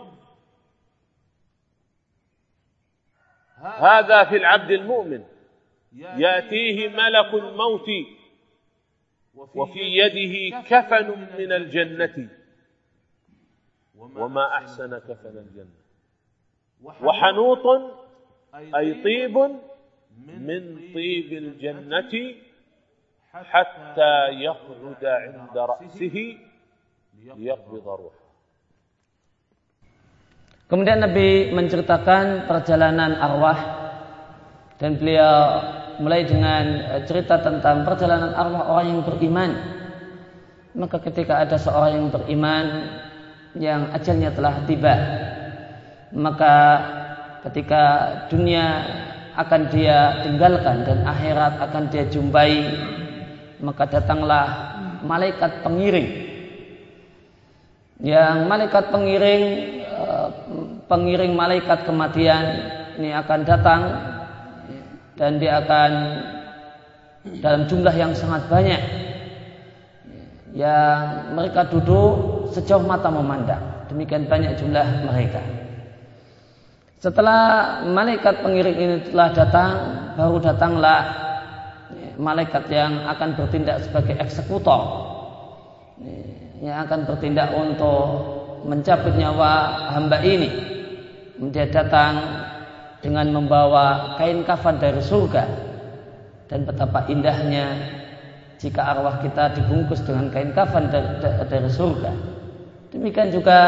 هذا 3.61 4.23
في 4.23 4.35
العبد 4.35 4.71
المؤمن. 4.71 5.23
يأتيه 5.93 6.89
ملك 6.89 7.33
الموت 7.33 7.89
وفي 9.55 9.79
يده 9.79 10.59
كفن 10.61 11.27
من 11.39 11.51
الجنة. 11.51 12.29
وما 13.95 14.57
أحسن 14.57 14.97
كفن 14.97 15.37
الجنة. 15.37 15.79
وحنوط 16.81 17.65
أي 18.75 19.03
طيب 19.03 19.37
من 20.27 20.91
طيب 20.93 21.33
الجنة 21.33 22.35
حتى 23.31 24.29
يخرج 24.29 25.05
عند 25.05 25.57
رأسه 25.57 26.37
ليقبض 27.17 27.87
روحه. 27.87 28.18
Kemudian 30.69 31.01
Nabi 31.01 31.49
menceritakan 31.49 32.45
perjalanan 32.45 33.17
arwah 33.17 33.57
dan 34.77 35.01
beliau 35.01 35.65
mulai 35.97 36.23
dengan 36.29 36.63
eh, 36.93 37.01
cerita 37.09 37.41
tentang 37.41 37.81
perjalanan 37.81 38.37
arwah 38.37 38.77
orang 38.77 38.87
yang 38.93 39.01
beriman. 39.01 39.51
Maka 40.77 41.01
ketika 41.01 41.41
ada 41.41 41.57
seorang 41.57 41.97
yang 41.97 42.07
beriman 42.13 42.65
yang 43.57 43.89
ajalnya 43.97 44.29
telah 44.29 44.61
tiba, 44.69 44.93
maka 46.13 46.55
ketika 47.49 47.83
dunia 48.29 48.85
akan 49.39 49.61
dia 49.71 50.21
tinggalkan 50.27 50.83
dan 50.83 50.99
akhirat 51.07 51.63
akan 51.63 51.83
dia 51.87 52.03
jumpai 52.11 52.59
maka 53.63 53.87
datanglah 53.87 54.45
malaikat 54.99 55.63
pengiring 55.63 56.27
yang 58.03 58.47
malaikat 58.51 58.91
pengiring 58.91 59.43
pengiring 60.89 61.37
malaikat 61.37 61.85
kematian 61.85 62.45
ini 62.97 63.13
akan 63.13 63.39
datang 63.45 63.81
dan 65.15 65.37
dia 65.37 65.61
akan 65.61 65.91
dalam 67.39 67.69
jumlah 67.69 67.93
yang 67.93 68.11
sangat 68.11 68.43
banyak 68.49 68.81
yang 70.57 71.29
mereka 71.37 71.69
duduk 71.69 72.49
sejauh 72.51 72.81
mata 72.81 73.13
memandang 73.13 73.85
demikian 73.87 74.25
banyak 74.25 74.57
jumlah 74.57 75.05
mereka 75.05 75.39
setelah 76.99 77.79
malaikat 77.87 78.43
pengiring 78.43 78.75
ini 78.75 78.95
telah 79.07 79.31
datang, 79.31 79.71
baru 80.19 80.35
datanglah 80.43 81.01
malaikat 82.19 82.67
yang 82.67 83.07
akan 83.07 83.39
bertindak 83.39 83.87
sebagai 83.87 84.19
eksekutor. 84.19 85.07
Yang 86.59 86.75
akan 86.75 86.99
bertindak 87.07 87.55
untuk 87.55 88.03
mencabut 88.67 89.15
nyawa 89.15 89.51
hamba 89.95 90.19
ini. 90.27 90.68
Dia 91.39 91.71
datang 91.71 92.19
dengan 92.99 93.31
membawa 93.31 94.19
kain 94.19 94.43
kafan 94.43 94.75
dari 94.75 94.99
surga. 94.99 95.47
Dan 96.51 96.67
betapa 96.67 97.07
indahnya 97.07 97.79
jika 98.59 98.83
arwah 98.91 99.23
kita 99.23 99.55
dibungkus 99.55 100.03
dengan 100.03 100.27
kain 100.27 100.51
kafan 100.51 100.91
dari, 100.91 101.69
surga. 101.71 102.11
Demikian 102.91 103.31
juga 103.31 103.59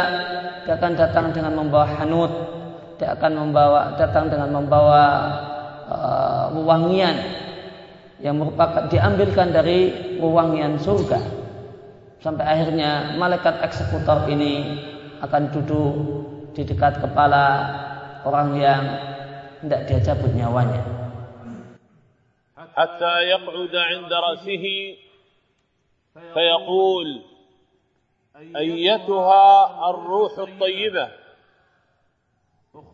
dia 0.68 0.76
akan 0.76 0.94
datang 1.00 1.32
dengan 1.32 1.56
membawa 1.58 1.88
hanut 1.96 2.34
dia 3.02 3.18
akan 3.18 3.34
membawa 3.34 3.98
datang 3.98 4.30
dengan 4.30 4.62
membawa 4.62 5.04
uh, 5.90 6.46
wewangian 6.54 7.18
yang 8.22 8.38
merupakan 8.38 8.86
diambilkan 8.94 9.50
dari 9.50 9.90
wewangian 10.22 10.78
surga 10.78 11.18
sampai 12.22 12.46
akhirnya 12.46 13.18
malaikat 13.18 13.58
eksekutor 13.66 14.30
ini 14.30 14.78
akan 15.26 15.50
duduk 15.50 15.94
di 16.52 16.62
dekat 16.68 17.00
kepala 17.00 17.46
orang 18.28 18.50
yang 18.60 18.84
tidak 19.64 19.82
dia 19.88 20.00
cabut 20.04 20.32
nyawanya 20.36 20.84
hatta 22.56 23.14
yaq'ud 23.28 23.74
'inda 23.74 24.18
ra'sihi 24.20 24.76
fayaqul 26.36 27.10
ayyatuha 28.56 29.46
ar-ruh 29.96 30.34
at-tayyibah 30.36 31.22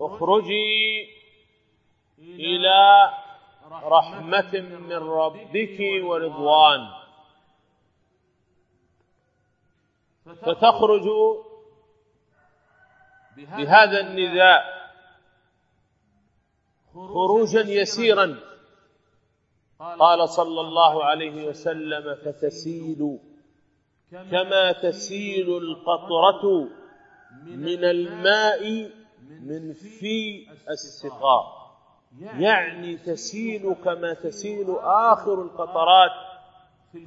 اخرجي 0.02 1.10
إلى 2.20 3.12
رحمة 3.70 4.54
من 4.90 4.98
ربك 4.98 5.78
ورضوان 6.04 6.82
فتخرج 10.26 11.08
بهذا 13.38 14.00
النداء. 14.00 14.64
خروجا 16.94 17.62
يسيرا. 17.62 18.40
قال 19.80 20.30
صلى 20.30 20.62
الله 20.62 21.04
عليه 21.04 21.48
وسلم 21.48 22.16
فتسيل 22.16 23.20
كما 24.32 24.72
تسيل 24.72 25.58
القطرة 25.58 26.68
من 27.46 27.84
الماء 27.84 28.92
من 29.42 29.74
في 29.74 30.48
السقاء. 30.70 31.44
يعني 32.22 32.98
تسيل 32.98 33.76
كما 33.84 34.14
تسيل 34.14 34.76
آخر 34.84 35.42
القطرات 35.42 36.12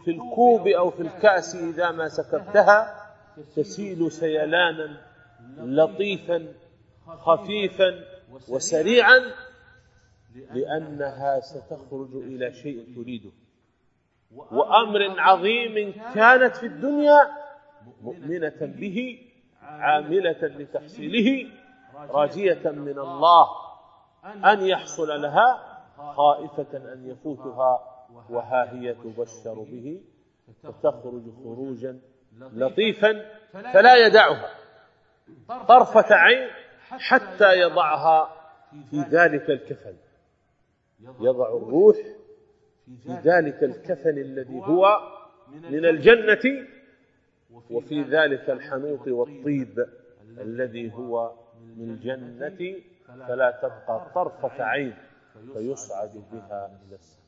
في 0.04 0.10
الكوب 0.10 0.68
أو 0.68 0.90
في 0.90 1.02
الكأس 1.02 1.54
إذا 1.54 1.90
ما 1.90 2.08
سكبتها. 2.08 2.96
تسيل 3.56 4.12
سيلانا 4.12 5.09
لطيفا 5.56 6.52
خفيفا 7.06 8.04
وسريعا 8.48 9.20
لأنها 10.54 11.40
ستخرج 11.40 12.14
إلى 12.14 12.52
شيء 12.52 12.94
تريده. 12.96 13.30
وأمر 14.30 15.20
عظيم 15.20 15.92
كانت 16.14 16.56
في 16.56 16.66
الدنيا 16.66 17.20
مؤمنة 18.02 18.58
به 18.60 19.18
عاملة 19.62 20.40
لتحصيله 20.42 21.46
راجية 21.94 22.70
من 22.70 22.98
الله 22.98 23.48
أن 24.24 24.66
يحصل 24.66 25.22
لها 25.22 25.78
خائفة 26.16 26.92
أن 26.92 27.06
يفوتها 27.10 27.80
وها 28.30 28.72
هي 28.72 28.94
تبشر 28.94 29.54
به 29.54 30.00
فتخرج 30.62 31.22
خروجا 31.44 32.00
لطيفا 32.52 33.12
فلا 33.52 34.06
يدعها. 34.06 34.50
طرفة 35.48 36.14
عين 36.14 36.48
حتى 36.90 37.50
يضعها 37.60 38.18
في 38.90 38.98
ذلك 39.10 39.50
الكفن. 39.50 39.96
يضع 41.20 41.48
الروح 41.56 41.96
في 43.02 43.12
ذلك 43.24 43.62
الكفن 43.62 44.16
الذي 44.18 44.60
هو 44.60 44.82
من 45.70 45.84
الجنة 45.84 46.44
وفي 47.70 48.02
ذلك 48.02 48.50
الحنوط 48.50 49.08
والطيب 49.08 49.86
الذي 50.38 50.94
هو 50.94 51.32
من 51.76 51.90
الجنة 51.90 52.60
فلا 53.28 53.50
تبقى 53.62 53.96
طرفة 54.14 54.64
عين 54.64 54.94
فيصعد 55.54 56.12
بها 56.32 56.60
إلى 56.86 56.94
السماء. 56.94 57.20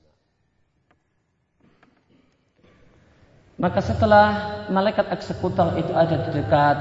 Maka 3.62 3.78
setelah 3.78 4.26
malaikat 4.74 5.06
eksekutor 5.12 5.78
itu 5.78 5.92
ada 5.94 6.16
di 6.26 6.30
dekat 6.34 6.78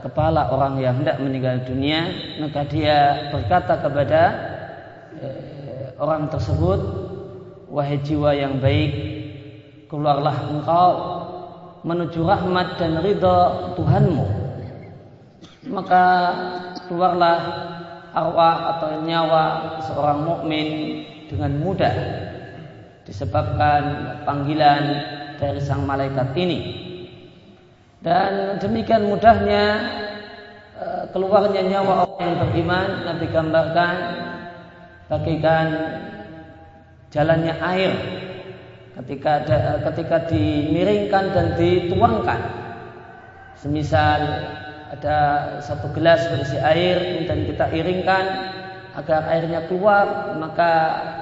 kepala 0.00 0.48
orang 0.48 0.80
yang 0.80 1.00
hendak 1.00 1.20
meninggal 1.20 1.60
dunia, 1.64 2.08
maka 2.40 2.64
dia 2.64 3.28
berkata 3.28 3.80
kepada 3.80 4.22
e, 5.20 5.26
orang 6.00 6.32
tersebut, 6.32 6.80
wahai 7.68 8.00
jiwa 8.00 8.32
yang 8.32 8.60
baik, 8.64 8.92
keluarlah 9.92 10.36
engkau 10.48 10.90
menuju 11.84 12.24
rahmat 12.24 12.80
dan 12.80 13.04
ridho 13.04 13.76
Tuhanmu. 13.76 14.26
Maka 15.68 16.04
keluarlah 16.88 17.38
arwah 18.12 18.56
atau 18.76 19.04
nyawa 19.04 19.44
seorang 19.84 20.24
mukmin 20.24 20.68
dengan 21.28 21.56
mudah 21.60 21.94
disebabkan 23.04 23.82
panggilan 24.24 24.82
dari 25.36 25.60
sang 25.60 25.84
malaikat 25.84 26.32
ini. 26.36 26.83
Dan 28.04 28.60
demikian 28.60 29.08
mudahnya 29.08 29.64
eh, 30.76 31.04
keluarnya 31.16 31.64
nyawa 31.64 32.04
orang 32.04 32.20
yang 32.20 32.36
beriman 32.36 32.88
Nabi 33.08 33.26
gambarkan 33.32 33.94
bagaikan 35.08 35.66
jalannya 37.08 37.54
air 37.64 37.92
ketika 39.00 39.30
ada, 39.40 39.58
ketika 39.88 40.16
dimiringkan 40.28 41.24
dan 41.32 41.46
dituangkan. 41.56 42.40
Semisal 43.56 44.20
ada 44.92 45.16
satu 45.64 45.88
gelas 45.96 46.28
berisi 46.28 46.60
air 46.60 47.24
dan 47.24 47.48
kita 47.48 47.72
iringkan 47.72 48.24
agar 49.00 49.26
airnya 49.32 49.64
keluar 49.64 50.36
maka 50.36 50.70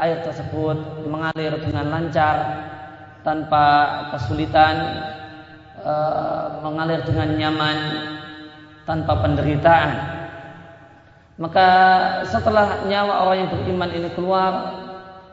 air 0.03 0.19
tersebut 0.27 1.07
mengalir 1.07 1.55
dengan 1.63 1.95
lancar 1.95 2.37
tanpa 3.23 3.65
kesulitan 4.11 4.77
e, 5.83 5.95
mengalir 6.63 7.03
dengan 7.03 7.29
nyaman 7.37 7.79
tanpa 8.87 9.13
penderitaan 9.21 9.91
maka 11.37 11.69
setelah 12.31 12.87
nyawa 12.87 13.27
orang 13.27 13.37
yang 13.47 13.51
beriman 13.51 13.91
ini 13.91 14.09
keluar 14.15 14.53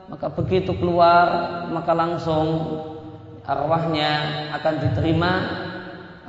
maka 0.09 0.27
begitu 0.33 0.73
keluar 0.77 1.25
maka 1.69 1.93
langsung 1.93 2.81
arwahnya 3.45 4.11
akan 4.57 4.73
diterima 4.81 5.33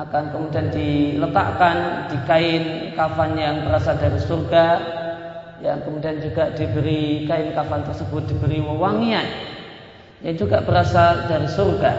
akan 0.01 0.33
kemudian 0.33 0.73
diletakkan 0.73 2.09
di 2.09 2.19
kain 2.25 2.65
kafan 2.97 3.37
yang 3.37 3.69
berasal 3.69 3.97
dari 4.01 4.17
surga 4.17 4.67
yang 5.61 5.85
kemudian 5.85 6.17
juga 6.25 6.49
diberi 6.57 7.29
kain 7.29 7.53
kafan 7.53 7.85
tersebut 7.85 8.25
diberi 8.33 8.65
wewangian 8.65 9.29
yang 10.21 10.37
juga 10.37 10.61
berasal 10.61 11.29
dari 11.29 11.49
surga. 11.49 11.93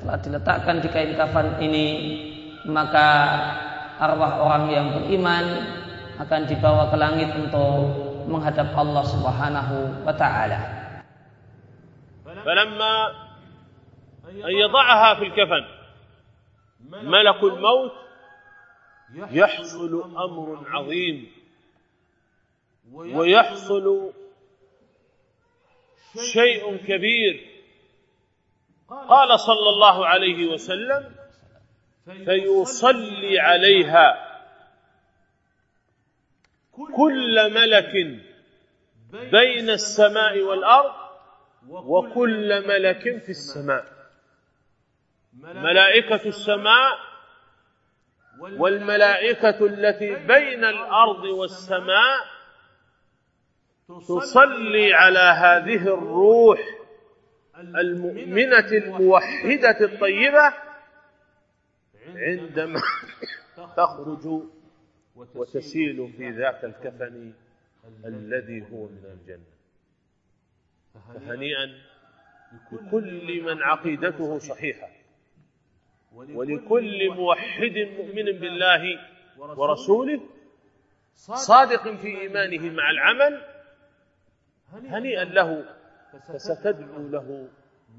Setelah 0.00 0.18
diletakkan 0.20 0.76
di 0.84 0.88
kain 0.92 1.16
kafan 1.16 1.60
ini, 1.62 1.88
maka 2.68 3.08
arwah 3.96 4.44
orang 4.44 4.64
yang 4.68 4.86
beriman 4.92 5.44
akan 6.20 6.40
dibawa 6.48 6.88
ke 6.92 6.96
langit 6.96 7.30
untuk 7.32 7.80
menghadap 8.28 8.72
Allah 8.76 9.04
Subhanahu 9.04 9.76
wa 10.04 10.14
taala. 10.16 10.60
فلما 12.46 12.94
أن 14.28 14.54
يضعها 14.54 15.14
في 15.14 15.24
الكفن 15.24 15.64
ملك 16.90 17.42
الموت 17.42 17.92
يحصل 19.30 19.92
أمر 20.16 20.66
عظيم 20.70 21.26
ويحصل 22.92 24.12
شيء 26.32 26.76
كبير 26.76 27.49
قال 29.09 29.39
صلى 29.39 29.69
الله 29.69 30.07
عليه 30.07 30.47
وسلم 30.47 31.15
فيصلي 32.25 33.39
عليها 33.39 34.27
كل 36.95 37.53
ملك 37.53 37.93
بين 39.31 39.69
السماء 39.69 40.41
والأرض 40.41 40.93
وكل 41.69 42.67
ملك 42.67 43.01
في 43.23 43.29
السماء. 43.29 43.85
ملائكة 45.33 46.27
السماء 46.27 46.97
والملائكة 48.39 49.65
التي 49.65 50.15
بين 50.15 50.63
الأرض 50.65 51.23
والسماء 51.23 52.17
تصلي 54.07 54.93
على 54.93 55.19
هذه 55.19 55.83
الروح 55.93 56.59
المؤمنة 57.61 58.67
الموحدة 58.71 59.79
الطيبة 59.85 60.53
عندما 62.15 62.81
تخرج 63.77 64.43
وتسيل 65.15 66.13
في 66.17 66.29
ذاك 66.29 66.63
الكفن 66.65 67.33
الذي 68.05 68.65
هو 68.71 68.85
من 68.87 69.05
الجنة. 69.05 69.51
فهنيئا 70.93 71.65
لكل 72.71 73.41
من 73.43 73.61
عقيدته 73.63 74.37
صحيحة 74.37 74.89
ولكل 76.15 77.09
موحد 77.09 77.77
مؤمن 77.97 78.23
بالله 78.39 78.99
ورسوله 79.37 80.21
صادق 81.35 81.95
في 81.95 82.07
إيمانه 82.21 82.69
مع 82.73 82.91
العمل 82.91 83.41
هنيئا 84.73 85.23
له 85.23 85.65
فستدعو 86.28 87.12
له 87.12 87.28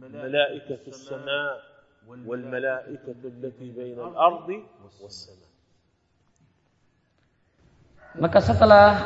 ملائكة 0.02 0.84
السماء 0.88 1.54
والملائكة 2.26 3.22
التي 3.26 3.68
بين 3.72 4.00
الأرض 4.00 4.50
والسماء 5.02 5.48
Maka 8.18 8.42
setelah 8.42 8.98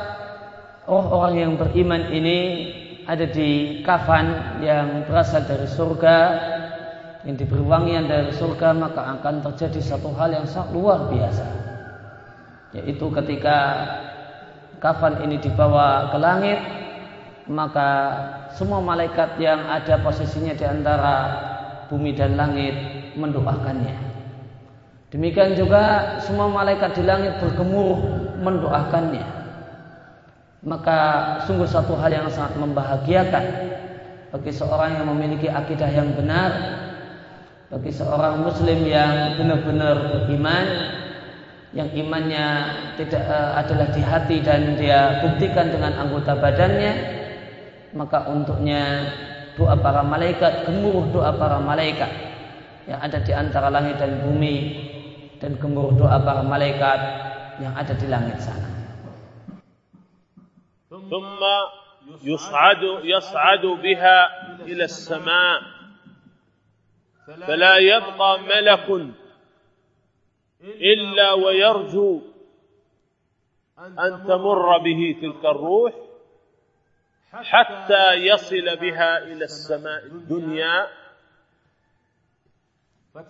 orang-orang 0.87 1.35
yang 1.35 1.53
beriman 1.59 2.15
ini 2.15 2.39
ada 3.11 3.27
di 3.27 3.83
kafan 3.83 4.55
yang 4.63 5.03
berasal 5.03 5.43
dari 5.43 5.67
surga, 5.67 6.17
yang 7.27 7.35
diberi 7.35 7.59
wangian 7.59 8.07
dari 8.07 8.31
surga, 8.31 8.71
maka 8.71 9.19
akan 9.19 9.43
terjadi 9.51 9.83
satu 9.83 10.15
hal 10.15 10.31
yang 10.31 10.47
sangat 10.47 10.71
luar 10.71 11.11
biasa. 11.11 11.43
Yaitu 12.71 13.11
ketika 13.11 13.57
kafan 14.79 15.19
ini 15.27 15.43
dibawa 15.43 16.07
ke 16.07 16.17
langit, 16.21 16.59
maka 17.51 17.89
semua 18.56 18.80
malaikat 18.80 19.36
yang 19.36 19.68
ada 19.68 20.00
posisinya 20.00 20.56
di 20.56 20.64
antara 20.64 21.14
bumi 21.92 22.16
dan 22.16 22.40
langit 22.40 22.72
mendoakannya. 23.20 23.94
Demikian 25.12 25.54
juga 25.54 26.16
semua 26.24 26.48
malaikat 26.48 26.96
di 26.96 27.04
langit 27.04 27.36
bergemuruh 27.38 28.00
mendoakannya. 28.40 29.26
Maka 30.66 30.98
sungguh 31.46 31.68
satu 31.68 31.94
hal 32.00 32.10
yang 32.10 32.26
sangat 32.32 32.58
membahagiakan 32.58 33.44
bagi 34.34 34.50
seorang 34.50 34.98
yang 34.98 35.06
memiliki 35.06 35.46
akidah 35.46 35.92
yang 35.92 36.10
benar, 36.18 36.50
bagi 37.70 37.92
seorang 37.94 38.42
muslim 38.42 38.82
yang 38.82 39.38
benar-benar 39.38 40.26
beriman, 40.26 40.66
yang 41.76 41.92
imannya 41.92 42.46
tidak 42.98 43.22
uh, 43.30 43.62
adalah 43.62 43.88
di 43.94 44.02
hati 44.02 44.36
dan 44.42 44.74
dia 44.80 45.22
buktikan 45.22 45.70
dengan 45.70 45.92
anggota 46.02 46.34
badannya, 46.34 46.92
maka 47.95 48.31
untuknya 48.31 49.11
doa 49.59 49.75
para 49.79 50.01
malaikat, 50.01 50.67
gemuruh 50.67 51.11
doa 51.11 51.35
para 51.35 51.59
malaikat 51.59 52.11
yang 52.87 52.99
ada 52.99 53.19
di 53.21 53.31
antara 53.35 53.67
langit 53.67 53.99
dan 53.99 54.23
bumi 54.23 54.55
dan 55.37 55.59
gemuruh 55.59 55.93
doa 55.95 56.17
para 56.23 56.41
malaikat 56.41 56.99
yang 57.61 57.73
ada 57.75 57.93
di 57.93 58.07
langit 58.07 58.39
sana. 58.41 58.71
ثم 60.91 61.41
يصعد 62.23 62.83
يصعد 63.03 63.65
بها 63.65 64.19
إلى 64.63 64.83
السماء 64.83 65.61
فلا 67.47 67.77
يبقى 67.77 68.39
ملك 68.39 68.87
إلا 70.63 71.33
ويرجو 71.33 72.21
أن 73.79 74.23
تمر 74.27 74.77
به 74.77 75.01
تلك 75.21 75.45
الروح 75.45 75.93
حتى 77.42 78.12
يصل 78.12 78.76
بها 78.76 79.18
إلى 79.18 79.44
السماء 79.44 80.06
الدنيا. 80.06 80.86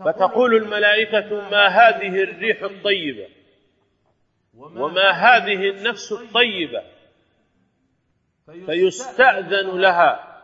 فتقول 0.05 0.55
الملائكة 0.57 1.51
ما 1.51 1.67
هذه 1.67 2.23
الريح 2.23 2.63
الطيبة؟ 2.63 3.29
وما 4.55 5.11
هذه 5.11 5.71
النفس 5.71 6.13
الطيبة؟ 6.13 6.83
فيستأذن 8.67 9.81
لها 9.81 10.37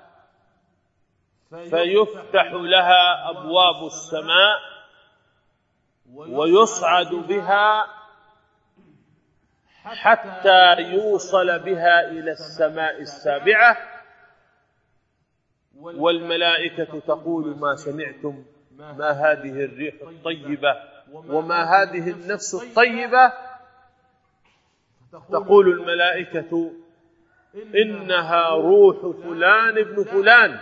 فيفتح 1.50 2.52
لها 2.52 3.30
أبواب 3.30 3.86
السماء 3.86 4.58
ويصعد 6.10 7.14
بها 7.14 7.86
حتى 9.84 10.76
يوصل 10.80 11.58
بها 11.58 12.10
إلى 12.10 12.30
السماء 12.32 13.00
السابعة 13.00 13.76
والملائكة 15.76 17.00
تقول 17.00 17.58
ما 17.58 17.76
سمعتم 17.76 18.44
ما 18.76 19.10
هذه 19.10 19.64
الريح 19.64 19.94
الطيبة 20.02 20.76
وما 21.12 21.62
هذه 21.62 22.10
النفس 22.10 22.54
الطيبة؟ 22.54 23.32
تقول 25.30 25.68
الملائكة 25.68 26.72
إنها 27.74 28.48
روح 28.48 28.96
فلان 29.24 29.78
ابن 29.78 30.04
فلان 30.04 30.58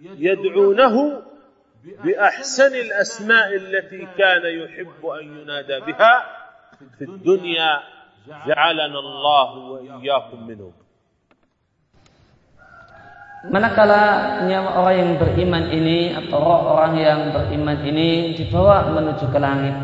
يدعونه 0.00 1.22
بأحسن 1.84 2.74
الأسماء 2.74 3.56
التي 3.56 4.08
كان 4.18 4.42
يحب 4.46 5.06
أن 5.06 5.38
ينادى 5.38 5.80
بها 5.80 6.26
في 6.98 7.04
الدنيا 7.04 7.93
ja'alan 8.24 8.92
Allah 8.92 9.48
wa 9.52 9.78
iyyakum 9.80 10.48
minhum. 10.48 10.72
Manakala 13.44 14.40
nyawa 14.48 14.80
orang 14.80 14.96
yang 14.96 15.10
beriman 15.20 15.64
ini 15.68 16.16
atau 16.16 16.40
roh 16.40 16.80
orang 16.80 16.96
yang 16.96 17.20
beriman 17.28 17.76
ini 17.84 18.32
dibawa 18.32 18.88
menuju 18.88 19.28
ke 19.28 19.36
langit, 19.36 19.76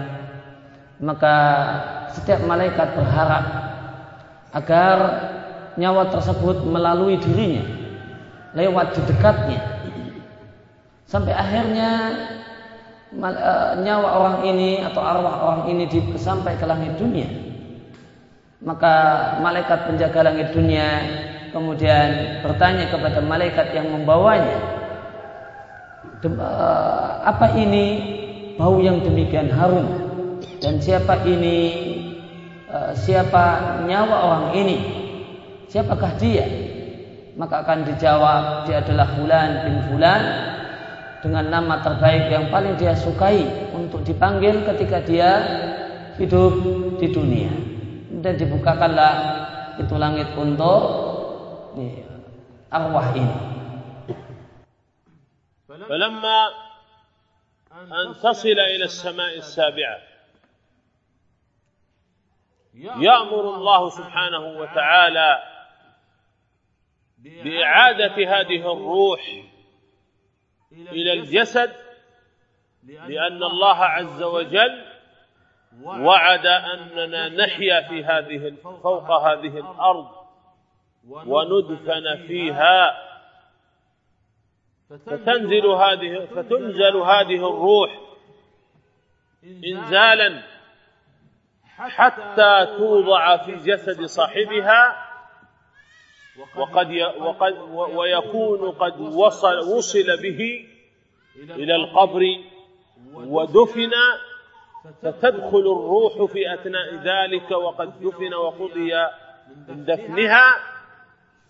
maka 1.04 1.36
setiap 2.08 2.40
malaikat 2.48 2.96
berharap 2.96 3.44
agar 4.56 4.96
nyawa 5.76 6.08
tersebut 6.08 6.64
melalui 6.64 7.20
dirinya, 7.20 7.60
lewat 8.56 8.96
di 8.96 9.00
dekatnya, 9.12 9.60
sampai 11.04 11.36
akhirnya 11.36 11.90
eh, 13.12 13.72
nyawa 13.84 14.08
orang 14.08 14.38
ini 14.48 14.80
atau 14.88 15.04
arwah 15.04 15.36
orang 15.44 15.62
ini 15.68 15.84
sampai 16.16 16.56
ke 16.56 16.64
langit 16.64 16.96
dunia. 16.96 17.49
Maka 18.60 18.94
malaikat 19.40 19.88
penjaga 19.88 20.20
langit 20.20 20.52
dunia 20.52 21.00
kemudian 21.48 22.44
bertanya 22.44 22.92
kepada 22.92 23.24
malaikat 23.24 23.72
yang 23.72 23.88
membawanya, 23.88 24.60
eh, 26.20 27.08
apa 27.24 27.56
ini 27.56 27.86
bau 28.60 28.76
yang 28.84 29.00
demikian 29.00 29.48
harum? 29.48 29.88
Dan 30.60 30.76
siapa 30.76 31.24
ini 31.24 31.56
eh, 32.68 32.92
siapa 32.92 33.80
nyawa 33.88 34.16
orang 34.28 34.46
ini? 34.52 34.78
Siapakah 35.72 36.20
dia? 36.20 36.44
Maka 37.40 37.64
akan 37.64 37.88
dijawab 37.88 38.68
dia 38.68 38.84
adalah 38.84 39.08
Fulan 39.16 39.50
bin 39.64 39.76
Fulan 39.88 40.22
dengan 41.24 41.48
nama 41.48 41.80
terbaik 41.80 42.28
yang 42.28 42.52
paling 42.52 42.76
dia 42.76 42.92
sukai 42.92 43.40
untuk 43.72 44.04
dipanggil 44.04 44.60
ketika 44.68 45.00
dia 45.00 45.30
hidup 46.20 46.52
di 47.00 47.08
dunia 47.08 47.79
dan 48.20 48.34
dibukakanlah 48.36 49.12
itu 49.80 49.94
langit 49.96 50.28
untuk 50.36 50.82
أرواح 52.70 53.14
فلما 55.88 56.38
أن 57.72 58.14
تصل 58.22 58.58
إلى 58.58 58.84
السماء 58.84 59.36
السابعة 59.38 59.98
يأمر 62.74 63.54
الله 63.54 63.88
سبحانه 63.88 64.38
وتعالى 64.38 65.42
بإعادة 67.18 68.14
هذه 68.14 68.72
الروح 68.72 69.20
إلى 70.72 71.12
الجسد 71.12 71.72
لأن 72.82 73.42
الله 73.42 73.78
عز 73.84 74.22
وجل 74.22 74.89
وعد 75.84 76.46
أننا 76.46 77.28
نحيا 77.28 77.88
في 77.88 78.04
هذه 78.04 78.54
فوق 78.82 79.10
هذه 79.10 79.58
الأرض 79.58 80.08
وندفن 81.08 82.26
فيها. 82.26 83.10
فتنزل 85.06 85.66
هذه 85.66 86.26
فتنزل 86.26 86.96
هذه 86.96 87.48
الروح 87.48 88.00
إنزالا 89.44 90.42
حتى 91.64 92.66
توضع 92.78 93.36
في 93.36 93.56
جسد 93.56 94.04
صاحبها 94.04 95.06
وقد 96.56 96.92
وقد 97.18 97.58
ويكون 97.72 98.70
قد 98.70 99.00
وصل 99.00 99.58
وصل 99.58 100.22
به 100.22 100.66
إلى 101.36 101.76
القبر 101.76 102.22
ودفن 103.14 103.90
فتدخل 105.02 105.58
الروح 105.58 106.32
في 106.32 106.54
أثناء 106.54 106.94
ذلك 106.94 107.50
وقد 107.50 108.00
دفن 108.00 108.34
وقضي 108.34 108.94
من 109.68 109.84
دفنها 109.84 110.56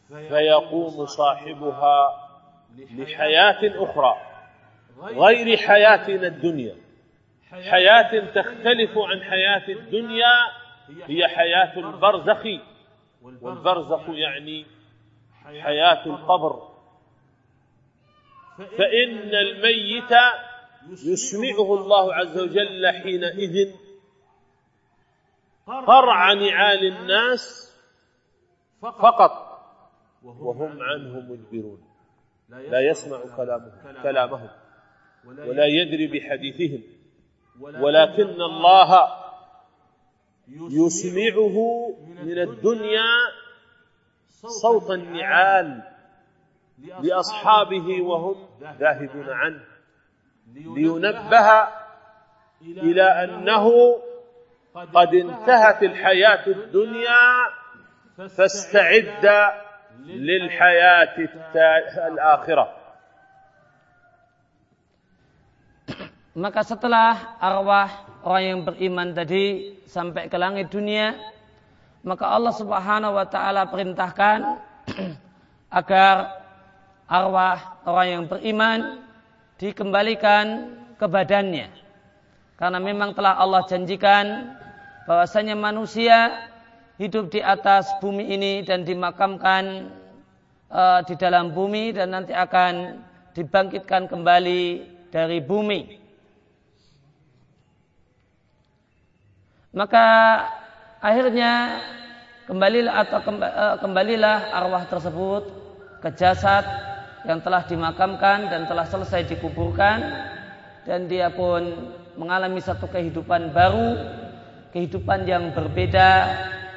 فيقوم 0.09 1.07
صاحبها 1.07 2.27
لحياة 2.79 3.85
أخرى 3.85 4.17
غير 5.03 5.57
حياتنا 5.57 6.27
الدنيا. 6.27 6.75
حياة 7.51 8.21
تختلف 8.35 8.99
عن 8.99 9.23
حياة 9.23 9.69
الدنيا 9.69 10.33
هي 11.07 11.29
حياة 11.29 11.79
البرزخ. 11.79 12.47
والبرزخ 13.23 14.01
يعني 14.09 14.67
حياة 15.45 16.07
القبر. 16.07 16.69
فإن 18.79 19.35
الميت 19.35 20.13
يسمعه 20.89 21.75
الله 21.75 22.15
عز 22.15 22.39
وجل 22.39 22.87
حينئذ. 23.03 23.75
قرع 25.67 26.33
نعال 26.33 26.87
الناس 26.87 27.73
فقط. 28.83 29.51
وهم 30.23 30.83
عنه 30.83 31.21
مدبرون. 31.21 31.83
لا 32.49 32.81
يسمع 32.81 33.37
كلامهم 33.37 34.03
كلامهم. 34.03 34.51
ولا 35.25 35.67
يدري 35.67 36.07
بحديثهم. 36.07 36.83
ولكن 37.61 38.41
الله 38.41 39.09
يسمعه 40.49 41.89
من 42.23 42.39
الدنيا 42.39 43.13
صوت 44.63 44.91
النعال 44.91 45.83
لأصحابه 46.79 48.03
وهم 48.03 48.49
ذاهبون 48.79 49.31
عنه. 49.31 49.65
لينبه 50.56 51.48
إلى 52.62 53.08
أنه 53.24 53.66
قد 54.76 55.16
انتهت 55.16 55.84
الحياة 55.84 56.48
الدنيا 56.48 57.26
فاستعد 58.18 59.26
للحياة 60.06 61.16
الآخرة 62.08 62.68
Maka 66.36 66.68
setelah 66.68 67.40
arwah 67.40 68.20
orang 68.28 68.44
yang 68.44 68.60
beriman 68.68 69.16
tadi 69.16 69.72
sampai 69.88 70.28
ke 70.28 70.36
langit 70.36 70.68
dunia, 70.68 71.16
maka 72.04 72.28
Allah 72.28 72.52
Subhanahu 72.52 73.16
wa 73.16 73.24
taala 73.24 73.72
perintahkan 73.72 74.60
agar 75.80 76.16
arwah 77.08 77.80
orang 77.88 78.08
yang 78.12 78.24
beriman 78.28 79.00
dikembalikan 79.61 80.73
ke 80.97 81.05
badannya. 81.05 81.69
Karena 82.57 82.81
memang 82.81 83.13
telah 83.13 83.37
Allah 83.37 83.65
janjikan 83.69 84.57
bahwasanya 85.05 85.53
manusia 85.53 86.49
hidup 86.97 87.29
di 87.29 87.45
atas 87.45 87.89
bumi 88.01 88.33
ini 88.33 88.65
dan 88.65 88.85
dimakamkan 88.85 89.93
uh, 90.73 91.01
di 91.05 91.17
dalam 91.17 91.53
bumi 91.53 91.93
dan 91.93 92.17
nanti 92.17 92.33
akan 92.33 93.05
dibangkitkan 93.37 94.09
kembali 94.09 94.65
dari 95.13 95.39
bumi. 95.45 96.01
Maka 99.71 100.07
akhirnya 100.99 101.79
kembalilah 102.51 102.95
atau 103.07 103.19
eh, 103.23 103.77
kembalilah 103.79 104.51
arwah 104.51 104.83
tersebut 104.91 105.47
ke 106.03 106.11
jasad 106.19 106.67
yang 107.29 107.41
telah 107.45 107.65
dimakamkan 107.69 108.49
dan 108.49 108.65
telah 108.65 108.87
selesai 108.89 109.29
dikuburkan 109.29 109.99
dan 110.89 111.05
dia 111.07 111.29
pun 111.29 111.93
mengalami 112.17 112.61
satu 112.61 112.89
kehidupan 112.89 113.53
baru, 113.53 113.97
kehidupan 114.73 115.29
yang 115.29 115.53
berbeda 115.53 116.11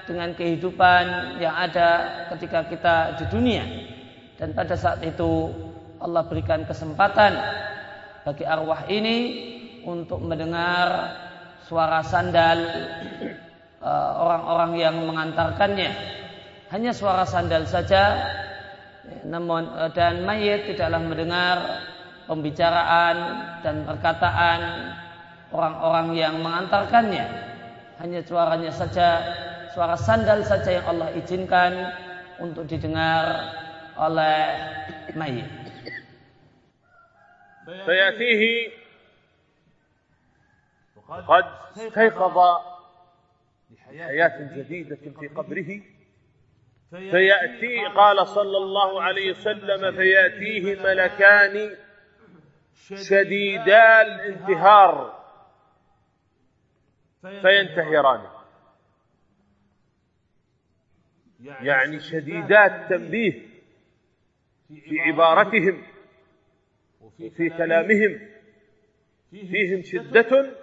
dengan 0.03 0.35
kehidupan 0.35 1.39
yang 1.39 1.55
ada 1.55 1.89
ketika 2.35 2.67
kita 2.67 2.95
di 3.19 3.25
dunia. 3.31 3.63
Dan 4.35 4.51
pada 4.51 4.75
saat 4.75 4.99
itu 5.03 5.51
Allah 6.03 6.27
berikan 6.27 6.67
kesempatan 6.67 7.31
bagi 8.27 8.43
arwah 8.43 8.83
ini 8.91 9.17
untuk 9.87 10.19
mendengar 10.19 11.15
suara 11.63 12.03
sandal 12.03 12.59
eh, 13.79 14.11
orang-orang 14.19 14.71
yang 14.79 14.95
mengantarkannya. 15.07 15.91
Hanya 16.71 16.91
suara 16.91 17.23
sandal 17.23 17.69
saja, 17.69 18.17
namun 19.24 19.66
uh, 19.72 19.90
dan 19.92 20.22
mayit 20.24 20.68
tidaklah 20.68 21.00
mendengar 21.00 21.56
pembicaraan 22.28 23.16
dan 23.64 23.88
perkataan 23.88 24.60
orang-orang 25.50 26.08
yang 26.14 26.34
mengantarkannya. 26.44 27.26
Hanya 27.98 28.20
suaranya 28.22 28.70
saja 28.70 29.08
suara 29.74 29.98
sandal 29.98 30.44
saja 30.46 30.78
yang 30.78 30.86
Allah 30.86 31.10
izinkan 31.18 31.72
untuk 32.38 32.68
didengar 32.68 33.52
oleh 33.98 34.38
mayit. 35.18 35.48
فيأتيه 37.68 38.72
قد 41.08 41.44
استيقظ 41.76 42.38
لحياة 43.70 44.56
جديدة 44.56 44.96
في 45.20 45.28
قبره 45.28 45.80
فيأتي 46.93 47.85
قال 47.95 48.27
صلى 48.27 48.57
الله 48.57 49.01
عليه 49.01 49.31
وسلم 49.31 49.91
فيأتيه 49.91 50.75
ملكان 50.83 51.77
شديدا 52.95 54.01
الانتهار 54.01 55.23
فينتهرانه 57.21 58.31
يعني 61.39 61.99
شديدات 61.99 62.89
تنبيه 62.89 63.41
في 64.67 64.99
عبارتهم 64.99 65.83
وفي 67.01 67.49
كلامهم 67.49 68.29
فيهم 69.31 69.81
شدة 69.81 70.55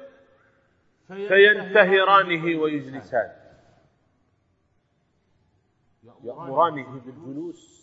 فينتهرانه 1.09 2.61
ويجلسان. 2.61 3.40
يأمرانه 6.25 7.01
بالجلوس 7.05 7.81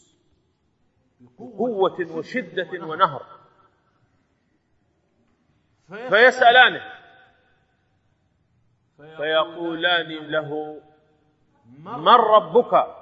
بقوة 1.19 2.07
وشدة 2.11 2.85
ونهر. 2.85 3.25
فيسألانه. 5.87 6.93
فيقولان 8.97 10.07
له 10.07 10.81
من 11.77 12.07
ربك? 12.07 12.95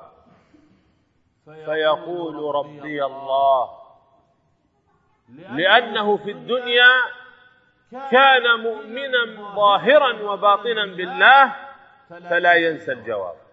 فيقول 1.45 2.55
ربي 2.55 3.05
الله. 3.05 3.69
لأنه 5.29 6.17
في 6.17 6.31
الدنيا 6.31 6.91
كان 8.11 8.59
مؤمنا 8.59 9.53
ظاهرا 9.55 10.31
وباطنا 10.31 10.85
بالله 10.85 11.55
فلا 12.09 12.53
ينسى 12.53 12.91
الجواب. 12.91 13.44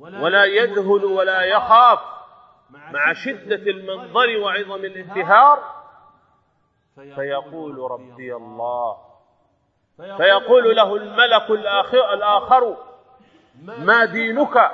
ولا 0.00 0.44
يذهل 0.44 1.04
ولا 1.04 1.42
يخاف 1.42 1.98
مع 2.70 3.12
شدة 3.12 3.70
المنظر 3.70 4.38
وعظم 4.38 4.84
الانتهار 4.84 5.80
فيقول 7.14 7.90
ربي 7.90 8.34
الله. 8.34 8.96
فيقول 10.16 10.76
له 10.76 10.96
الملك 10.96 11.50
الآخر, 11.50 12.12
الآخر 12.14 12.76
ما 13.62 14.04
دينك؟ 14.04 14.70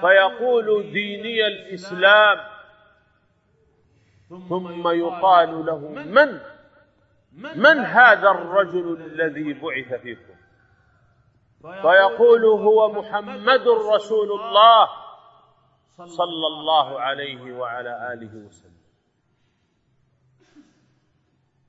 فيقول 0.00 0.92
ديني 0.92 1.46
الإسلام. 1.46 2.38
ثم 4.48 4.88
يقال 4.88 5.66
له 5.66 5.78
من؟ 5.88 6.40
من 7.32 7.78
هذا 7.78 8.30
الرجل 8.30 8.98
الذي 9.00 9.52
بعث 9.52 10.00
فيكم؟ 10.00 10.33
فيقول 11.64 12.44
هو 12.44 12.92
محمد 12.92 13.68
رسول 13.68 14.32
الله 14.32 14.88
صلى 15.96 16.46
الله 16.46 17.00
عليه 17.00 17.52
وعلى 17.52 18.12
آله 18.12 18.46
وسلم. 18.46 18.84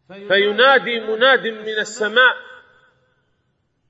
فينادي 0.07 0.99
مناد 0.99 1.47
من 1.47 1.77
السماء 1.79 2.35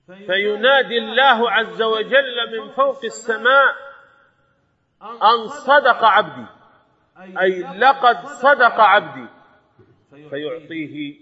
فينادي 0.05 0.97
الله 0.97 1.51
عز 1.51 1.81
وجل 1.81 2.37
من 2.53 2.69
فوق 2.71 3.05
السماء 3.05 3.75
أن 5.01 5.47
صدق 5.47 6.03
عبدي 6.03 6.47
أي 7.41 7.61
لقد 7.61 8.25
صدق 8.25 8.79
عبدي. 8.79 9.27
فيعطيه 10.29 11.19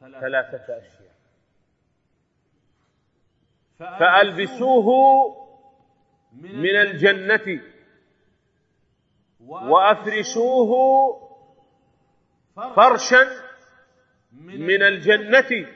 ثلاثة 0.00 0.78
أشياء. 0.78 1.17
فألبسوه 3.78 4.88
من 6.32 6.76
الجنة 6.76 7.60
وأفرشوه 9.40 10.70
فرشا 12.76 13.26
من 14.32 14.82
الجنة 14.82 15.66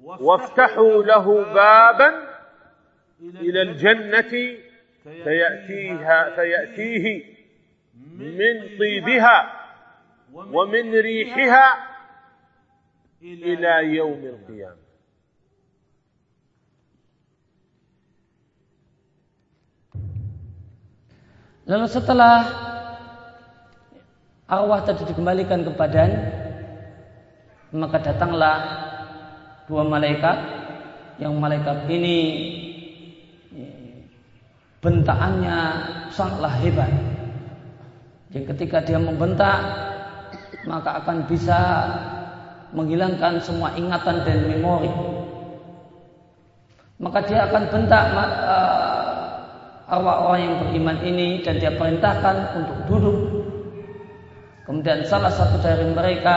وافتحوا 0.00 1.02
له 1.04 1.44
بابا 1.54 2.28
إلى 3.20 3.62
الجنة 3.62 4.58
فيأتيها 5.04 6.34
فيأتيه 6.34 7.24
من 7.94 8.78
طيبها 8.78 9.54
ومن 10.32 10.94
ريحها 10.94 11.88
إلى 13.22 13.96
يوم 13.96 14.24
القيامة. 14.24 14.87
Lalu 21.68 21.84
setelah 21.84 22.48
arwah 24.48 24.80
tadi 24.80 25.04
dikembalikan 25.04 25.68
ke 25.68 25.72
badan, 25.76 26.10
maka 27.76 28.00
datanglah 28.00 28.56
dua 29.68 29.84
malaikat 29.84 30.36
yang 31.20 31.36
malaikat 31.36 31.84
ini 31.92 32.16
bentaannya 34.80 35.58
sangatlah 36.08 36.56
hebat. 36.56 36.88
Yang 38.32 38.56
ketika 38.56 38.80
dia 38.88 38.96
membentak 38.96 39.60
maka 40.64 41.04
akan 41.04 41.28
bisa 41.28 41.60
menghilangkan 42.72 43.40
semua 43.44 43.72
ingatan 43.76 44.24
dan 44.24 44.38
memori. 44.48 44.92
Maka 46.98 47.24
dia 47.24 47.46
akan 47.46 47.62
bentak 47.70 48.04
uh, 48.16 48.97
arwah-arwah 49.88 50.36
yang 50.36 50.54
beriman 50.62 51.00
ini 51.00 51.40
dan 51.40 51.56
dia 51.56 51.72
perintahkan 51.74 52.60
untuk 52.60 52.78
duduk. 52.86 53.18
Kemudian 54.68 55.00
salah 55.08 55.32
satu 55.32 55.56
dari 55.64 55.88
mereka 55.88 56.36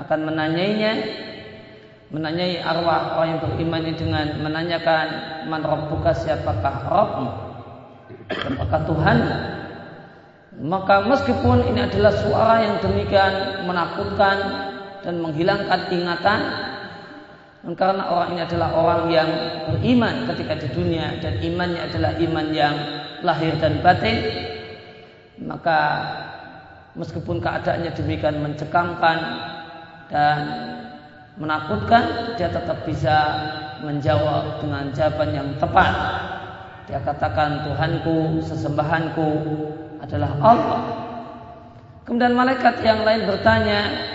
akan 0.00 0.32
menanyainya 0.32 0.92
menanyai 2.14 2.62
arwah 2.62 3.18
orang 3.18 3.28
yang 3.36 3.40
beriman 3.42 3.82
ini 3.84 3.94
dengan 3.98 4.26
menanyakan 4.38 5.06
man 5.50 5.66
rabbuka 5.66 6.14
siapakah 6.14 6.86
Rabbmu 6.86 7.30
siapakah 8.30 8.80
Tuhan 8.86 9.18
maka 10.62 11.02
meskipun 11.10 11.74
ini 11.74 11.80
adalah 11.82 12.14
suara 12.14 12.62
yang 12.62 12.78
demikian 12.78 13.66
menakutkan 13.66 14.36
dan 15.02 15.18
menghilangkan 15.18 15.80
ingatan 15.90 16.40
karena 17.72 18.12
orang 18.12 18.36
ini 18.36 18.44
adalah 18.44 18.76
orang 18.76 19.02
yang 19.08 19.30
beriman 19.72 20.28
ketika 20.28 20.52
di 20.60 20.68
dunia 20.68 21.16
dan 21.24 21.40
imannya 21.40 21.80
adalah 21.80 22.12
iman 22.20 22.46
yang 22.52 22.76
lahir 23.24 23.56
dan 23.56 23.80
batin. 23.80 24.20
Maka 25.40 25.80
meskipun 26.92 27.40
keadaannya 27.40 27.96
demikian 27.96 28.44
mencekamkan 28.44 29.18
dan 30.12 30.38
menakutkan 31.40 32.36
dia 32.36 32.52
tetap 32.52 32.84
bisa 32.84 33.16
menjawab 33.80 34.60
dengan 34.60 34.92
jawaban 34.92 35.30
yang 35.32 35.48
tepat. 35.56 35.92
Dia 36.84 37.00
katakan 37.00 37.64
Tuhanku 37.64 38.44
sesembahanku 38.44 39.28
adalah 40.04 40.36
Allah. 40.44 40.82
Kemudian 42.04 42.36
malaikat 42.36 42.84
yang 42.84 43.00
lain 43.08 43.24
bertanya 43.24 44.12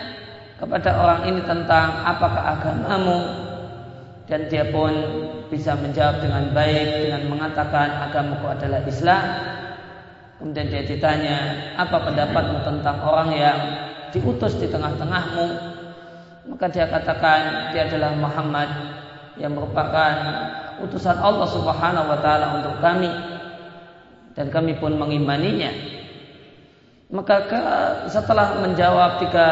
kepada 0.59 0.91
orang 1.01 1.21
ini 1.25 1.41
tentang 1.47 2.03
apakah 2.05 2.43
agamamu 2.59 3.48
dan 4.29 4.45
dia 4.45 4.69
pun 4.69 4.93
bisa 5.49 5.73
menjawab 5.73 6.21
dengan 6.21 6.53
baik 6.53 7.09
dengan 7.09 7.21
mengatakan 7.33 8.07
agamaku 8.07 8.45
adalah 8.45 8.85
Islam 8.85 9.25
kemudian 10.37 10.69
dia 10.69 10.85
ditanya 10.85 11.37
apa 11.75 11.97
pendapatmu 11.97 12.61
tentang 12.61 12.97
orang 13.01 13.29
yang 13.33 13.59
diutus 14.13 14.53
di 14.61 14.69
tengah-tengahmu 14.69 15.47
maka 16.53 16.65
dia 16.69 16.85
katakan 16.85 17.73
dia 17.73 17.89
adalah 17.89 18.13
Muhammad 18.13 18.69
yang 19.41 19.57
merupakan 19.57 20.13
utusan 20.85 21.17
Allah 21.17 21.47
Subhanahu 21.49 22.07
wa 22.07 22.19
taala 22.21 22.61
untuk 22.61 22.77
kami 22.79 23.09
dan 24.37 24.47
kami 24.53 24.77
pun 24.77 24.95
mengimaninya. 24.95 25.99
Maka 27.09 27.41
setelah 28.05 28.61
menjawab 28.61 29.17
tiga 29.17 29.47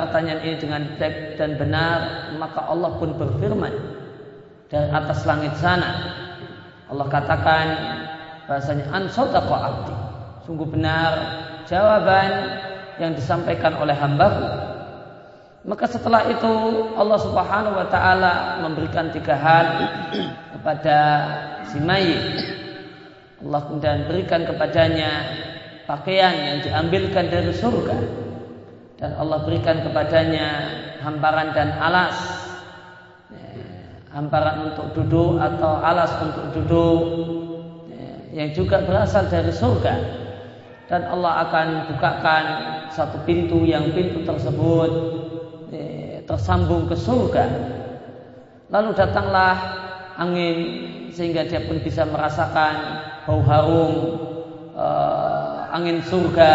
pertanyaan 0.00 0.40
ini 0.48 0.56
dengan 0.56 0.82
baik 0.96 1.36
dan 1.36 1.60
benar, 1.60 1.98
maka 2.40 2.64
Allah 2.64 2.96
pun 2.96 3.12
berfirman 3.12 4.01
dari 4.72 4.88
atas 4.88 5.28
langit 5.28 5.52
sana. 5.60 6.16
Allah 6.88 7.06
katakan 7.12 7.66
bahasanya 8.48 8.88
an 8.88 9.04
sadaqa 9.12 9.56
abdi. 9.60 9.96
Sungguh 10.48 10.64
benar 10.64 11.12
jawaban 11.68 12.58
yang 12.96 13.12
disampaikan 13.12 13.76
oleh 13.76 13.94
hambaku 13.94 14.72
maka 15.62 15.86
setelah 15.86 16.26
itu 16.26 16.52
Allah 16.98 17.18
Subhanahu 17.22 17.78
wa 17.78 17.86
taala 17.86 18.58
memberikan 18.66 19.14
tiga 19.14 19.38
hal 19.38 19.66
kepada 20.58 20.98
si 21.70 21.78
mayit. 21.78 22.22
Allah 23.46 23.60
kemudian 23.70 24.10
berikan 24.10 24.42
kepadanya 24.42 25.10
pakaian 25.86 26.34
yang 26.34 26.58
diambilkan 26.66 27.30
dari 27.30 27.54
surga 27.54 27.94
dan 28.98 29.14
Allah 29.18 29.38
berikan 29.46 29.86
kepadanya 29.86 30.48
hamparan 31.02 31.54
dan 31.54 31.74
alas 31.78 32.41
hamparan 34.12 34.72
untuk 34.72 34.92
duduk 34.94 35.40
atau 35.40 35.80
alas 35.80 36.12
untuk 36.20 36.44
duduk. 36.60 37.00
Yang 38.32 38.64
juga 38.64 38.80
berasal 38.84 39.28
dari 39.28 39.52
surga. 39.52 39.94
Dan 40.88 41.04
Allah 41.08 41.48
akan 41.48 41.66
bukakan 41.92 42.44
satu 42.92 43.20
pintu 43.28 43.64
yang 43.68 43.92
pintu 43.92 44.24
tersebut 44.24 44.90
tersambung 46.24 46.88
ke 46.88 46.96
surga. 46.96 47.44
Lalu 48.72 48.96
datanglah 48.96 49.54
angin 50.16 50.56
sehingga 51.12 51.44
dia 51.44 51.60
pun 51.68 51.76
bisa 51.84 52.08
merasakan 52.08 52.74
bau 53.28 53.42
harum 53.44 53.92
uh, 54.72 55.68
angin 55.76 56.00
surga. 56.00 56.54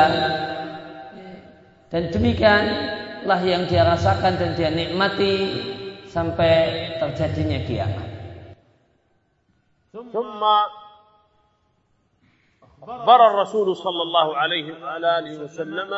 Dan 1.88 2.10
demikianlah 2.12 3.42
yang 3.46 3.70
dia 3.70 3.86
rasakan 3.86 4.36
dan 4.36 4.58
dia 4.58 4.74
nikmati 4.74 5.62
sampai 6.08 6.98
terjadinya 7.00 7.60
kiamat. 7.68 8.08
ثم 9.98 10.44
أخبر 12.84 13.28
الرسول 13.28 13.76
صلى 13.76 14.02
الله 14.02 14.38
عليه 14.38 14.84
وعلى 14.84 15.20
آله 15.20 15.34
وسلم 15.44 15.92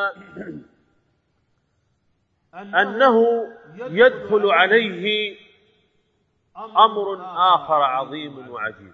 أنه 2.55 3.15
يدخل 3.75 4.43
عليه 4.51 5.37
أمر 6.57 7.07
آخر 7.55 7.81
عظيم 7.81 8.49
وعجيب 8.49 8.93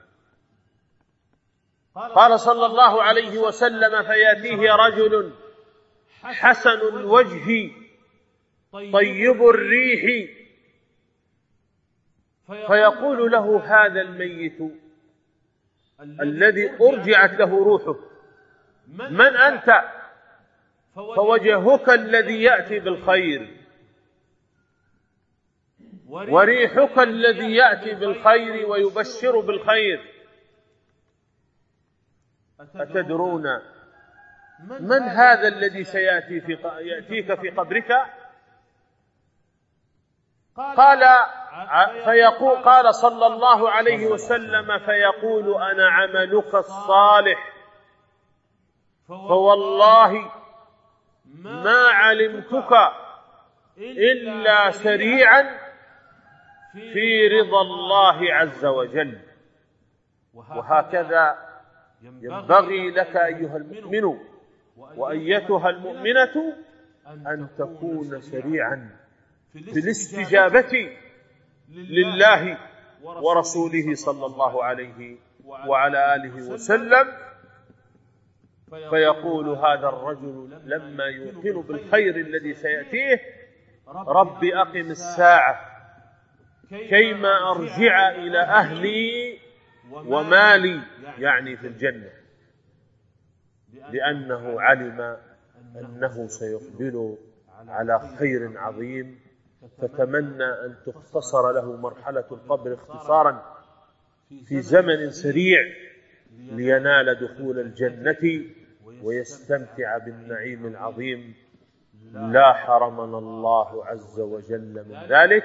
قال 1.95 2.39
صلى 2.39 2.65
الله 2.65 3.03
عليه 3.03 3.37
وسلم 3.37 4.03
فيأتيه 4.03 4.75
رجل 4.75 5.31
حسن 6.23 6.79
الوجه 6.97 7.71
طيب 8.71 9.49
الريح 9.49 10.29
فيقول 12.47 13.31
له 13.31 13.63
هذا 13.65 14.01
الميت 14.01 14.57
الذي 16.01 16.71
أرجعت 16.81 17.33
له 17.33 17.63
روحه. 17.63 17.95
من 18.87 19.21
أنت؟ 19.21 19.83
فوجهك 20.95 21.89
الذي 21.89 22.43
يأتي 22.43 22.79
بالخير. 22.79 23.57
وريحك 26.07 26.99
الذي 26.99 27.55
يأتي 27.55 27.93
بالخير 27.93 28.69
ويبشر 28.69 29.39
بالخير. 29.39 30.11
أتدرون 32.59 33.61
من 34.79 35.01
هذا 35.01 35.47
الذي 35.47 35.83
سيأتي 35.83 36.41
في 36.41 36.57
يأتيك 36.81 37.39
في 37.39 37.49
قبرك؟ 37.49 37.91
قال 40.57 41.03
فيقول 42.05 42.57
قال 42.63 42.95
صلى 42.95 43.27
الله 43.27 43.69
عليه 43.69 44.07
وسلم 44.07 44.79
فيقول 44.79 45.61
أنا 45.61 45.89
عملك 45.89 46.55
الصالح. 46.55 47.53
فوالله 49.07 50.31
ما 51.25 51.87
علمتك 51.91 52.71
إلا 53.77 54.71
سريعا 54.71 55.59
في 56.73 57.27
رضا 57.27 57.61
الله 57.61 58.33
عز 58.33 58.65
وجل. 58.65 59.19
وهكذا 60.33 61.37
ينبغي 62.01 62.91
لك 62.91 63.15
أيها 63.15 63.57
المؤمن 63.57 64.19
وأيتها 64.77 65.69
المؤمنة 65.69 66.55
أن 67.07 67.47
تكون 67.57 68.21
سريعا. 68.21 69.04
في 69.55 69.79
الاستجابة 69.79 70.89
لله 71.69 72.57
ورسوله 73.01 73.95
صلى 73.95 74.25
الله 74.25 74.63
عليه 74.63 75.17
وعلى 75.45 76.15
آله 76.15 76.49
وسلم 76.51 77.07
فيقول 78.89 79.49
هذا 79.49 79.87
الرجل 79.89 80.61
لما 80.65 81.03
يوقن 81.05 81.61
بالخير 81.61 82.15
الذي 82.15 82.53
سيأتيه 82.53 83.21
رب 84.07 84.43
أقم 84.43 84.91
الساعة 84.91 85.59
كيما 86.69 87.51
أرجع 87.51 88.09
إلى 88.11 88.39
أهلي 88.41 89.37
ومالي 89.91 90.81
يعني 91.19 91.57
في 91.57 91.67
الجنة 91.67 92.09
لأنه 93.91 94.61
علم 94.61 95.17
أنه 95.75 96.27
سيقبل 96.27 97.17
على 97.67 98.15
خير 98.19 98.59
عظيم 98.59 99.24
فتمنى 99.81 100.43
أن 100.43 100.75
تختصر 100.85 101.51
له 101.51 101.75
مرحلة 101.77 102.25
القبر 102.31 102.73
اختصارا 102.73 103.55
في 104.45 104.61
زمن 104.61 105.11
سريع 105.11 105.59
لينال 106.37 107.19
دخول 107.19 107.59
الجنة 107.59 108.43
ويستمتع 109.03 109.97
بالنعيم 109.97 110.65
العظيم. 110.65 111.33
لا 112.13 112.53
حرمنا 112.53 113.17
الله 113.17 113.85
عز 113.85 114.19
وجل 114.19 114.85
من 114.89 114.97
ذلك. 115.09 115.43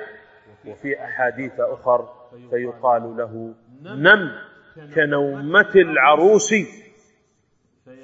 وفي 0.66 1.04
أحاديث 1.04 1.60
أخر 1.60 2.08
فيقال 2.50 3.16
له 3.16 3.54
نم 3.82 4.30
كنومة 4.94 5.72
العروس 5.74 6.54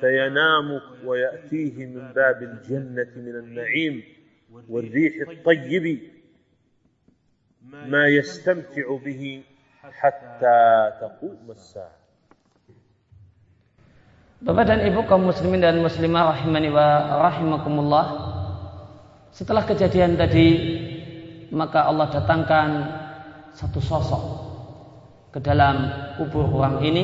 فينام 0.00 0.80
ويأتيه 1.04 1.86
من 1.86 2.12
باب 2.12 2.42
الجنة 2.42 3.12
من 3.16 3.36
النعيم. 3.36 4.02
والريح 4.69 5.29
الطيب 5.29 5.99
ما 7.87 8.07
يستمتع 8.07 8.85
به 9.05 9.43
حتى 9.81 10.59
تقوم 11.01 11.45
الساعه 11.49 12.01
Bapak 14.41 14.73
dan 14.73 14.81
Ibu 14.81 15.05
kaum 15.05 15.29
muslimin 15.29 15.61
dan 15.61 15.77
muslimah 15.85 16.33
rahimani 16.33 16.73
wa 16.73 17.21
rahimakumullah. 17.29 18.05
Setelah 19.29 19.69
kejadian 19.69 20.17
tadi, 20.17 20.49
maka 21.53 21.85
Allah 21.85 22.09
datangkan 22.09 22.69
satu 23.53 23.77
sosok 23.77 24.23
ke 25.29 25.39
dalam 25.45 25.93
kubur 26.17 26.49
orang 26.57 26.81
ini 26.81 27.03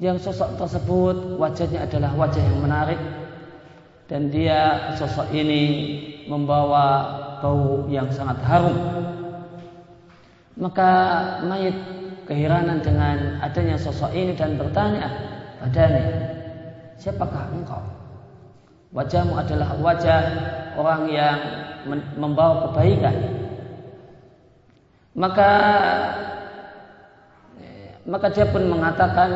yang 0.00 0.16
sosok 0.16 0.56
tersebut 0.56 1.36
wajahnya 1.36 1.84
adalah 1.84 2.10
wajah 2.16 2.40
yang 2.40 2.58
menarik 2.64 3.00
dan 4.08 4.32
dia 4.32 4.92
sosok 4.96 5.28
ini 5.36 5.62
membawa 6.25 6.85
bau 7.41 7.85
yang 7.89 8.09
sangat 8.09 8.41
harum. 8.45 8.77
Maka 10.55 10.89
mayit 11.45 11.75
keheranan 12.25 12.81
dengan 12.81 13.37
adanya 13.43 13.77
sosok 13.77 14.09
ini 14.15 14.33
dan 14.33 14.57
bertanya 14.57 15.11
padanya 15.61 16.05
siapakah 16.97 17.51
engkau? 17.53 17.83
Wajahmu 18.95 19.35
adalah 19.35 19.75
wajah 19.77 20.21
orang 20.79 21.11
yang 21.11 21.37
membawa 22.15 22.71
kebaikan. 22.71 23.15
Maka 25.15 25.51
maka 28.05 28.27
dia 28.31 28.45
pun 28.47 28.63
mengatakan 28.69 29.29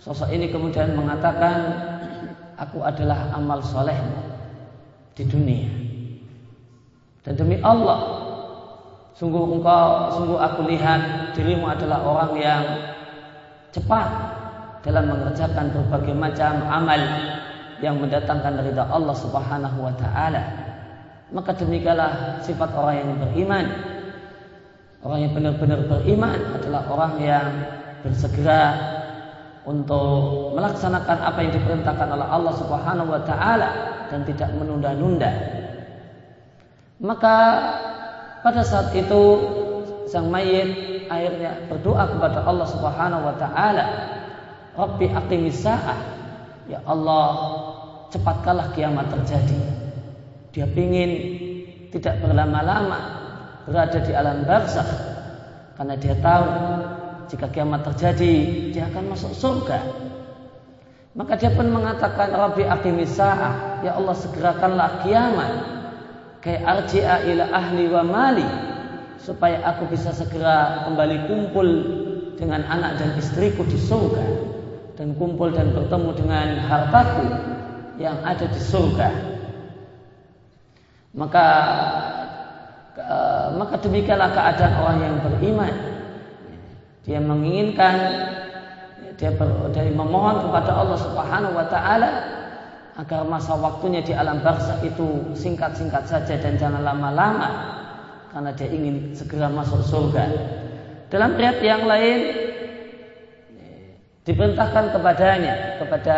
sosok 0.00 0.32
ini 0.32 0.48
kemudian 0.48 0.96
mengatakan 0.96 1.76
aku 2.56 2.80
adalah 2.82 3.30
amal 3.36 3.60
solehmu 3.60 4.29
di 5.20 5.24
dunia. 5.28 5.68
Dan 7.20 7.36
demi 7.36 7.60
Allah 7.60 8.00
sungguh 9.12 9.60
engkau 9.60 10.16
sungguh 10.16 10.38
aku 10.40 10.64
lihat 10.72 11.36
dirimu 11.36 11.68
adalah 11.68 12.00
orang 12.00 12.32
yang 12.40 12.64
cepat 13.76 14.08
dalam 14.80 15.12
mengerjakan 15.12 15.68
berbagai 15.76 16.16
macam 16.16 16.64
amal 16.64 16.96
yang 17.84 18.00
mendatangkan 18.00 18.64
ridha 18.64 18.88
Allah 18.88 19.12
Subhanahu 19.12 19.84
wa 19.84 19.92
taala. 20.00 20.40
Maka 21.30 21.52
demikianlah 21.52 22.40
sifat 22.40 22.72
orang 22.72 22.96
yang 23.04 23.10
beriman. 23.20 23.66
Orang 25.00 25.20
yang 25.20 25.32
benar-benar 25.36 25.80
beriman 25.88 26.40
adalah 26.56 26.84
orang 26.88 27.14
yang 27.20 27.48
bersegera 28.04 28.62
untuk 29.70 30.50
melaksanakan 30.58 31.18
apa 31.22 31.38
yang 31.46 31.52
diperintahkan 31.54 32.08
oleh 32.10 32.26
Allah 32.26 32.54
Subhanahu 32.58 33.14
wa 33.14 33.22
taala 33.22 33.68
dan 34.10 34.26
tidak 34.26 34.50
menunda-nunda. 34.58 35.30
Maka 36.98 37.36
pada 38.42 38.66
saat 38.66 38.90
itu 38.98 39.22
sang 40.10 40.26
mayit 40.26 41.06
akhirnya 41.06 41.70
berdoa 41.70 42.10
kepada 42.10 42.42
Allah 42.42 42.66
Subhanahu 42.66 43.22
wa 43.30 43.34
taala, 43.38 43.84
"Rabbi 44.74 45.06
aqimis 45.06 45.62
sa'ah." 45.62 46.18
Ya 46.66 46.82
Allah, 46.86 47.30
cepatkanlah 48.10 48.74
kiamat 48.74 49.06
terjadi. 49.14 49.58
Dia 50.50 50.66
ingin 50.66 51.10
tidak 51.94 52.18
berlama-lama 52.22 52.98
berada 53.66 53.98
di 54.02 54.12
alam 54.14 54.42
barzakh 54.46 54.90
karena 55.78 55.94
dia 55.98 56.14
tahu 56.18 56.46
jika 57.30 57.46
kiamat 57.46 57.86
terjadi 57.86 58.34
dia 58.74 58.90
akan 58.90 59.14
masuk 59.14 59.32
surga. 59.32 59.78
Maka 61.14 61.34
dia 61.38 61.50
pun 61.50 61.66
mengatakan 61.70 62.30
Rabbi 62.30 62.66
aqimis 62.66 63.18
sa'ah, 63.18 63.82
ya 63.82 63.98
Allah 63.98 64.14
segerakanlah 64.14 65.02
kiamat. 65.02 65.52
Kayak 66.38 66.62
arji'a 66.66 67.16
ila 67.34 67.44
ahli 67.50 67.84
wa 67.90 68.02
mali. 68.06 68.48
Supaya 69.20 69.60
aku 69.66 69.90
bisa 69.90 70.14
segera 70.14 70.86
kembali 70.86 71.28
kumpul 71.28 71.68
dengan 72.38 72.62
anak 72.66 73.02
dan 73.02 73.10
istriku 73.18 73.66
di 73.66 73.78
surga. 73.78 74.24
Dan 74.94 75.18
kumpul 75.18 75.50
dan 75.50 75.74
bertemu 75.74 76.10
dengan 76.14 76.46
hartaku 76.66 77.26
yang 77.98 78.22
ada 78.22 78.46
di 78.46 78.60
surga. 78.62 79.08
Maka 81.10 81.46
maka 83.58 83.74
demikianlah 83.82 84.30
keadaan 84.30 84.74
orang 84.78 84.98
yang 85.02 85.16
beriman 85.26 85.89
dia 87.04 87.20
menginginkan 87.20 87.96
dia 89.16 89.30
dari 89.72 89.92
memohon 89.92 90.48
kepada 90.48 90.70
Allah 90.80 90.98
Subhanahu 91.00 91.54
wa 91.56 91.66
taala 91.68 92.10
agar 92.96 93.24
masa 93.28 93.56
waktunya 93.56 94.04
di 94.04 94.12
alam 94.12 94.40
barzah 94.44 94.80
itu 94.84 95.32
singkat-singkat 95.32 96.04
saja 96.08 96.36
dan 96.36 96.56
jangan 96.60 96.84
lama-lama 96.84 97.48
karena 98.32 98.50
dia 98.56 98.68
ingin 98.70 99.16
segera 99.16 99.48
masuk 99.48 99.80
surga. 99.84 100.24
Dalam 101.10 101.34
riwayat 101.34 101.58
yang 101.64 101.84
lain 101.88 102.18
diperintahkan 104.24 104.94
kepadanya 104.94 105.80
kepada 105.82 106.16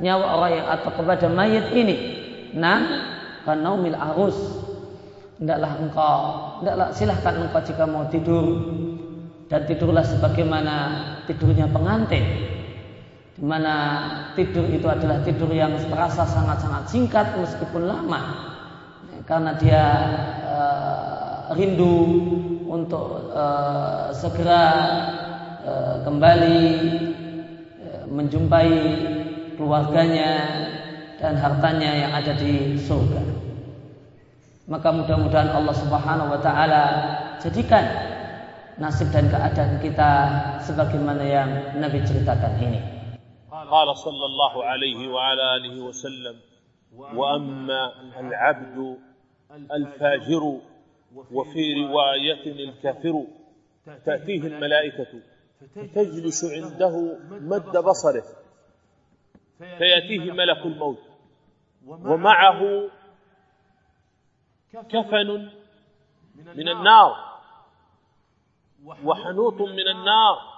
nyawa 0.00 0.26
orang 0.38 0.50
yang 0.56 0.66
atau 0.70 0.90
kepada 0.96 1.26
mayat 1.28 1.66
ini 1.74 1.96
nah 2.56 2.80
kanaumil 3.44 3.96
arus 4.12 4.38
hendaklah 5.38 5.72
engkau 5.82 6.18
hendaklah 6.62 6.88
silahkan 6.94 7.34
engkau 7.42 7.60
jika 7.62 7.84
mau 7.84 8.06
tidur 8.08 8.46
dan 9.52 9.68
tidurlah 9.68 10.00
sebagaimana 10.00 10.76
tidurnya 11.28 11.68
pengantin 11.68 12.24
di 13.36 13.44
mana 13.44 13.74
tidur 14.32 14.64
itu 14.72 14.88
adalah 14.88 15.20
tidur 15.28 15.52
yang 15.52 15.76
terasa 15.92 16.24
sangat-sangat 16.24 16.88
singkat 16.88 17.36
meskipun 17.36 17.84
lama 17.84 18.48
karena 19.28 19.52
dia 19.60 19.84
uh, 20.48 21.52
rindu 21.52 22.00
untuk 22.64 23.28
uh, 23.36 24.08
segera 24.16 24.64
uh, 25.68 25.96
kembali 26.00 26.60
uh, 27.76 28.04
menjumpai 28.08 28.72
keluarganya 29.60 30.32
dan 31.20 31.38
hartanya 31.38 31.92
yang 32.02 32.12
ada 32.16 32.34
di 32.34 32.74
surga. 32.82 33.22
Maka 34.66 34.88
mudah-mudahan 34.90 35.54
Allah 35.54 35.76
Subhanahu 35.76 36.32
wa 36.34 36.40
taala 36.42 36.84
jadikan 37.38 38.11
nasib 38.80 39.08
dan 39.12 39.28
keadaan 39.28 39.80
kita 39.80 40.10
sebagaimana 40.64 41.24
yang 41.24 41.50
Nabi 41.80 42.00
ceritakan 42.04 42.54
ini. 42.62 42.80
قال 43.52 43.88
صلى 43.96 44.26
الله 44.26 44.64
عليه 44.64 45.08
وعلى 45.08 45.42
آله 45.56 45.80
وسلم 45.80 46.36
وأما 46.92 47.82
العبد 48.20 48.98
الفاجر 49.72 50.42
وفي 51.32 51.64
رواية 51.84 52.44
الكافر 52.46 53.24
تأتيه 54.04 54.42
الملائكة 54.46 55.12
فتجلس 55.74 56.40
عنده 56.44 56.94
مد 57.30 57.76
بصره 57.76 58.24
فيأتيه 59.78 60.32
ملك 60.32 60.66
الموت 60.66 60.98
ومعه 61.86 62.60
كفن 64.88 65.48
من 66.56 66.68
النار 66.68 67.31
وحنوط 68.84 69.60
من 69.60 69.88
النار. 69.88 70.52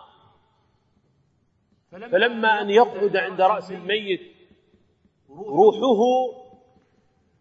فلما 1.90 2.60
أن 2.60 2.70
يقعد 2.70 3.16
عند 3.16 3.40
رأس 3.40 3.72
الميت 3.72 4.20
روحه 5.30 6.00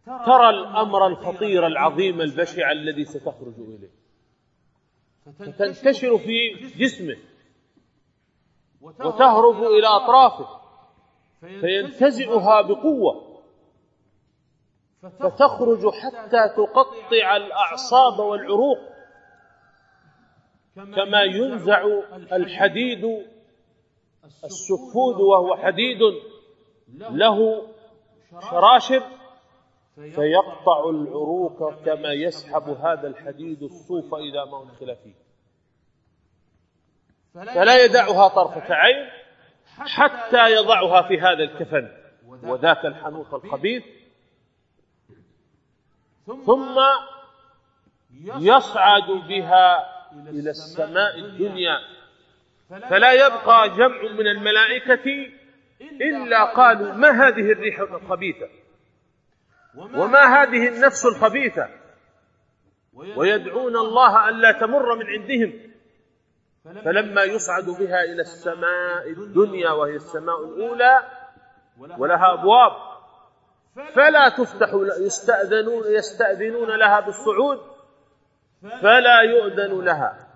ترى 0.05 0.49
الأمر 0.49 1.07
الخطير 1.07 1.67
العظيم 1.67 2.21
البشع 2.21 2.71
الذي 2.71 3.05
ستخرج 3.05 3.53
إليه. 3.57 3.89
فتنتشر 5.39 6.17
في 6.17 6.49
جسمه. 6.77 7.17
وتهرب 8.81 9.63
إلى 9.63 9.87
أطرافه. 9.87 10.61
فينتزعها 11.39 12.61
بقوة. 12.61 13.41
فتخرج 15.01 15.89
حتى 15.89 16.49
تقطع 16.57 17.35
الأعصاب. 17.35 18.19
والعروق. 18.19 18.92
كما 20.75 21.21
ينزع 21.21 21.85
الحديد 22.33 23.25
السفود 24.43 25.15
وهو 25.15 25.55
حديد 25.55 25.99
له 26.87 27.67
شراشر 28.41 29.03
فيقطع 29.95 30.89
العروق 30.89 31.83
كما 31.85 32.13
يسحب 32.13 32.69
هذا 32.69 33.07
الحديد 33.07 33.63
الصوف 33.63 34.13
إذا 34.15 34.45
ما 34.45 34.63
أدخل 34.63 34.95
فيه. 34.95 35.23
فلا 37.33 37.85
يدعها 37.85 38.27
طرفة 38.27 38.73
عين 38.73 39.09
حتى 39.77 40.53
يضعها 40.53 41.07
في 41.07 41.19
هذا 41.19 41.43
الكفن. 41.43 41.91
وذاك 42.43 42.85
الحنوط 42.85 43.33
الخبيث. 43.33 43.83
ثم 46.45 46.79
يصعد 48.39 49.07
بها 49.27 49.92
إلى 50.13 50.49
السماء 50.49 51.19
الدنيا. 51.19 51.79
فلا 52.89 53.11
يبقى 53.13 53.69
جمع 53.69 54.01
من 54.01 54.27
الملائكة 54.27 55.31
إلا 55.81 56.43
قالوا 56.43 56.93
ما 56.93 57.09
هذه 57.09 57.51
الريح 57.51 57.79
الخبيثة؟ 57.79 58.47
وما 59.75 60.19
هذه 60.19 60.67
النفس 60.67 61.05
الخبيثة؟ 61.05 61.69
ويدعون 62.93 63.75
الله 63.77 64.29
ألا 64.29 64.51
تمر 64.51 64.95
من 64.95 65.05
عندهم. 65.05 65.73
فلما 66.85 67.23
يصعد 67.23 67.65
بها 67.65 68.03
إلى 68.03 68.21
السماء 68.21 69.09
الدنيا 69.09 69.71
وهي 69.71 69.95
السماء 69.95 70.43
الأولى 70.45 71.01
ولها 71.97 72.33
أبواب. 72.33 72.71
فلا 73.95 74.29
تفتح 74.29 74.69
يستأذنون 74.99 75.83
يستأذنون 75.87 76.79
لها 76.79 76.99
بالصعود. 76.99 77.72
فلا 78.63 79.21
يؤذن 79.21 79.85
لها. 79.85 80.27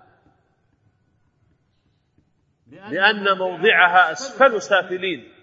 لأن 2.66 3.38
موضعها 3.38 4.12
أسفل 4.12 4.62
سافلين. 4.62 5.34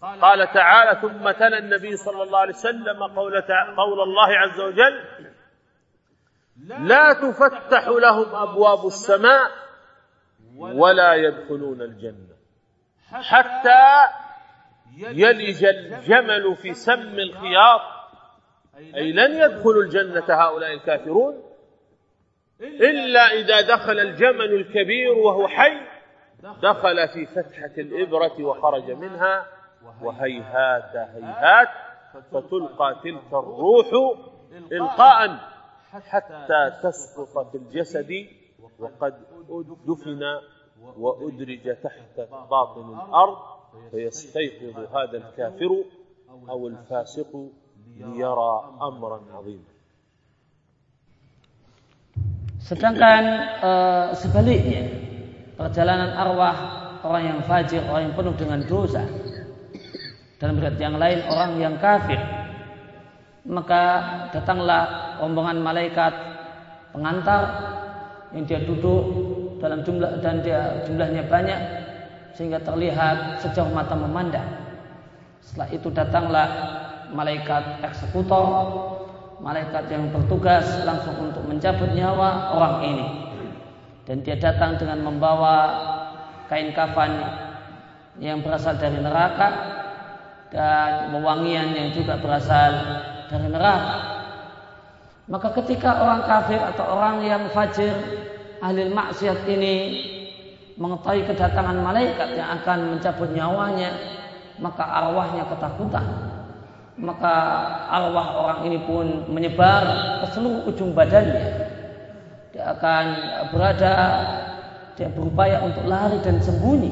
قال 0.00 0.52
تعالى 0.54 1.00
ثم 1.00 1.30
تلا 1.30 1.58
النبي 1.58 1.96
صلى 1.96 2.22
الله 2.22 2.38
عليه 2.38 2.54
وسلم 2.54 3.02
قول, 3.02 3.42
قول 3.76 4.00
الله 4.00 4.38
عز 4.38 4.60
وجل 4.60 5.04
لا 6.86 7.12
تفتح 7.12 7.88
لهم 7.88 8.34
أبواب 8.34 8.86
السماء 8.86 9.50
ولا 10.56 11.14
يدخلون 11.14 11.82
الجنة. 11.82 12.36
حتى 13.10 14.08
يلج 14.96 15.64
الجمل 15.64 16.56
في 16.56 16.74
سم 16.74 17.18
الخياط 17.18 17.97
أي 18.78 19.12
لن 19.12 19.34
يدخلوا 19.40 19.82
الجنة 19.82 20.24
هؤلاء 20.28 20.72
الكافرون 20.72 21.42
إلا 22.60 23.20
إذا 23.20 23.60
دخل 23.60 23.98
الجمل 23.98 24.54
الكبير 24.54 25.12
وهو 25.12 25.48
حي 25.48 25.80
دخل 26.62 27.08
في 27.08 27.26
فتحة 27.26 27.72
الإبرة 27.78 28.44
وخرج 28.44 28.90
منها 28.90 29.46
وهيهات 30.02 30.96
هيهات 30.96 31.68
فتلقى 32.32 33.00
تلك 33.04 33.32
الروح 33.32 34.16
إلقاء 34.72 35.38
حتى 35.90 36.72
تسقط 36.82 37.50
في 37.50 37.58
الجسد 37.58 38.26
وقد 38.78 39.14
دفن 39.86 40.38
وأدرج 40.98 41.76
تحت 41.82 42.20
باطن 42.50 42.98
الأرض 43.08 43.36
فيستيقظ 43.90 44.96
هذا 44.96 45.16
الكافر 45.16 45.84
أو 46.48 46.68
الفاسق 46.68 47.50
yara 48.14 48.78
amran 48.78 49.26
azim. 49.42 49.62
Sedangkan 52.58 53.22
e, 53.62 53.70
sebaliknya 54.18 54.82
perjalanan 55.56 56.14
arwah 56.14 56.56
orang 57.02 57.24
yang 57.34 57.40
fajir, 57.46 57.82
orang 57.86 58.10
yang 58.10 58.14
penuh 58.14 58.34
dengan 58.36 58.60
dosa 58.66 59.02
dan 60.38 60.54
berat 60.54 60.78
yang 60.78 60.98
lain 60.98 61.18
orang 61.26 61.50
yang 61.58 61.74
kafir 61.82 62.18
maka 63.48 63.82
datanglah 64.30 65.16
rombongan 65.18 65.58
malaikat 65.64 66.12
pengantar 66.92 67.42
yang 68.36 68.44
dia 68.44 68.60
duduk 68.62 69.02
dalam 69.58 69.82
jumlah 69.82 70.20
dan 70.20 70.44
dia 70.44 70.84
jumlahnya 70.84 71.26
banyak 71.26 71.60
sehingga 72.36 72.62
terlihat 72.62 73.42
sejauh 73.42 73.72
mata 73.74 73.98
memandang. 73.98 74.46
Setelah 75.42 75.68
itu 75.74 75.88
datanglah 75.90 76.48
malaikat 77.12 77.82
eksekutor, 77.84 78.46
malaikat 79.40 79.88
yang 79.92 80.10
bertugas 80.10 80.64
langsung 80.82 81.16
untuk 81.30 81.44
mencabut 81.46 81.92
nyawa 81.92 82.54
orang 82.56 82.76
ini. 82.84 83.06
Dan 84.08 84.24
dia 84.24 84.40
datang 84.40 84.80
dengan 84.80 85.04
membawa 85.04 85.56
kain 86.48 86.72
kafan 86.72 87.12
yang 88.18 88.40
berasal 88.40 88.74
dari 88.80 88.98
neraka 88.98 89.48
dan 90.48 91.12
mewangian 91.12 91.76
yang 91.76 91.92
juga 91.92 92.16
berasal 92.16 92.72
dari 93.28 93.52
neraka 93.52 94.18
Maka 95.28 95.52
ketika 95.60 96.00
orang 96.00 96.24
kafir 96.24 96.56
atau 96.56 96.88
orang 96.88 97.20
yang 97.20 97.52
fajir 97.52 97.92
ahli 98.64 98.88
maksiat 98.88 99.44
ini 99.44 99.76
mengetahui 100.80 101.28
kedatangan 101.28 101.84
malaikat 101.84 102.32
yang 102.32 102.48
akan 102.56 102.96
mencabut 102.96 103.28
nyawanya, 103.36 103.92
maka 104.56 104.88
arwahnya 104.88 105.44
ketakutan. 105.52 106.27
Maka 106.98 107.34
arwah 107.86 108.28
orang 108.42 108.60
ini 108.66 108.78
pun 108.82 109.30
menyebar 109.30 109.86
ke 110.22 110.34
seluruh 110.34 110.66
ujung 110.66 110.90
badannya. 110.98 111.70
Dia 112.50 112.74
akan 112.74 113.04
berada, 113.54 113.96
dia 114.98 115.06
berupaya 115.14 115.62
untuk 115.62 115.86
lari 115.86 116.18
dan 116.26 116.42
sembunyi. 116.42 116.90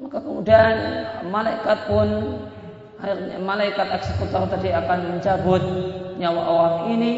Maka 0.00 0.16
kemudian 0.24 0.74
malaikat 1.28 1.78
pun 1.84 2.08
akhirnya 2.96 3.36
malaikat 3.44 3.88
eksekutor 4.00 4.48
tadi 4.48 4.72
akan 4.72 4.98
mencabut 5.12 5.60
nyawa 6.16 6.42
orang 6.48 6.76
ini 6.96 7.12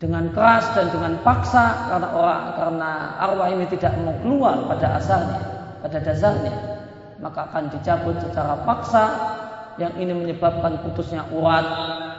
dengan 0.00 0.32
keras 0.32 0.64
dan 0.76 0.92
dengan 0.92 1.20
paksa 1.24 1.88
karena 1.92 2.08
orang 2.12 2.44
karena 2.56 2.90
arwah 3.20 3.48
ini 3.52 3.64
tidak 3.68 3.92
mau 4.00 4.16
keluar 4.24 4.56
pada 4.64 4.96
asalnya, 4.96 5.40
pada 5.84 5.98
dasarnya, 6.00 6.56
maka 7.20 7.48
akan 7.52 7.68
dicabut 7.68 8.16
secara 8.20 8.60
paksa 8.64 9.04
yang 9.78 9.94
ini 10.00 10.10
menyebabkan 10.10 10.82
putusnya 10.82 11.22
urat 11.30 11.66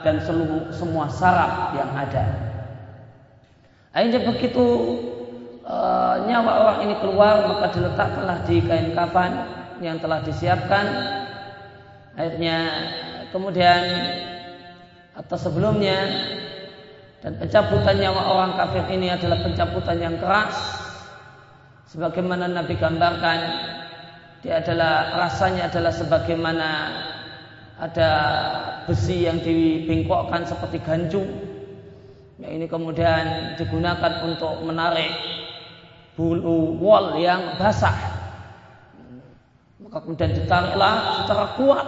dan 0.06 0.22
seluruh 0.22 0.72
semua 0.72 1.10
saraf 1.10 1.76
yang 1.76 1.90
ada. 1.92 2.24
Akhirnya 3.92 4.24
begitu 4.24 4.66
e, 5.62 5.76
nyawa 6.24 6.52
orang 6.64 6.78
ini 6.88 6.94
keluar 7.04 7.44
maka 7.44 7.76
diletakkanlah 7.76 8.38
di 8.48 8.56
kain 8.64 8.96
kafan 8.96 9.32
yang 9.84 10.00
telah 10.00 10.24
disiapkan. 10.24 10.86
Akhirnya 12.16 12.58
kemudian 13.32 13.82
atau 15.12 15.36
sebelumnya 15.36 16.08
dan 17.22 17.38
pencabutan 17.38 17.96
nyawa 18.02 18.22
orang 18.34 18.52
kafir 18.58 18.84
ini 18.90 19.12
adalah 19.12 19.38
pencabutan 19.44 19.98
yang 20.00 20.16
keras. 20.18 20.56
Sebagaimana 21.92 22.48
Nabi 22.48 22.74
gambarkan, 22.80 23.40
dia 24.42 24.58
adalah 24.58 25.22
rasanya 25.22 25.70
adalah 25.70 25.92
sebagaimana 25.94 26.68
ada 27.82 28.10
besi 28.86 29.26
yang 29.26 29.42
dibengkokkan 29.42 30.46
seperti 30.46 30.78
ganjung. 30.86 31.26
Ya, 32.38 32.54
ini 32.54 32.70
kemudian 32.70 33.58
digunakan 33.58 34.22
untuk 34.22 34.62
menarik 34.62 35.10
bulu 36.14 36.78
wol 36.78 37.18
yang 37.18 37.58
basah. 37.58 37.94
Maka 39.82 39.98
kemudian 39.98 40.30
ditariklah 40.30 41.22
secara 41.22 41.58
kuat. 41.58 41.86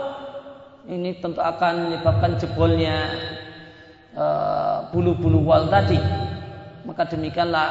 Ini 0.84 1.22
tentu 1.22 1.40
akan 1.40 1.88
menyebabkan 1.88 2.36
jebolnya 2.36 3.08
Eh, 4.14 4.78
bulu-bulu 4.94 5.42
wal 5.42 5.66
tadi 5.66 5.98
maka 6.86 7.02
demikianlah 7.02 7.68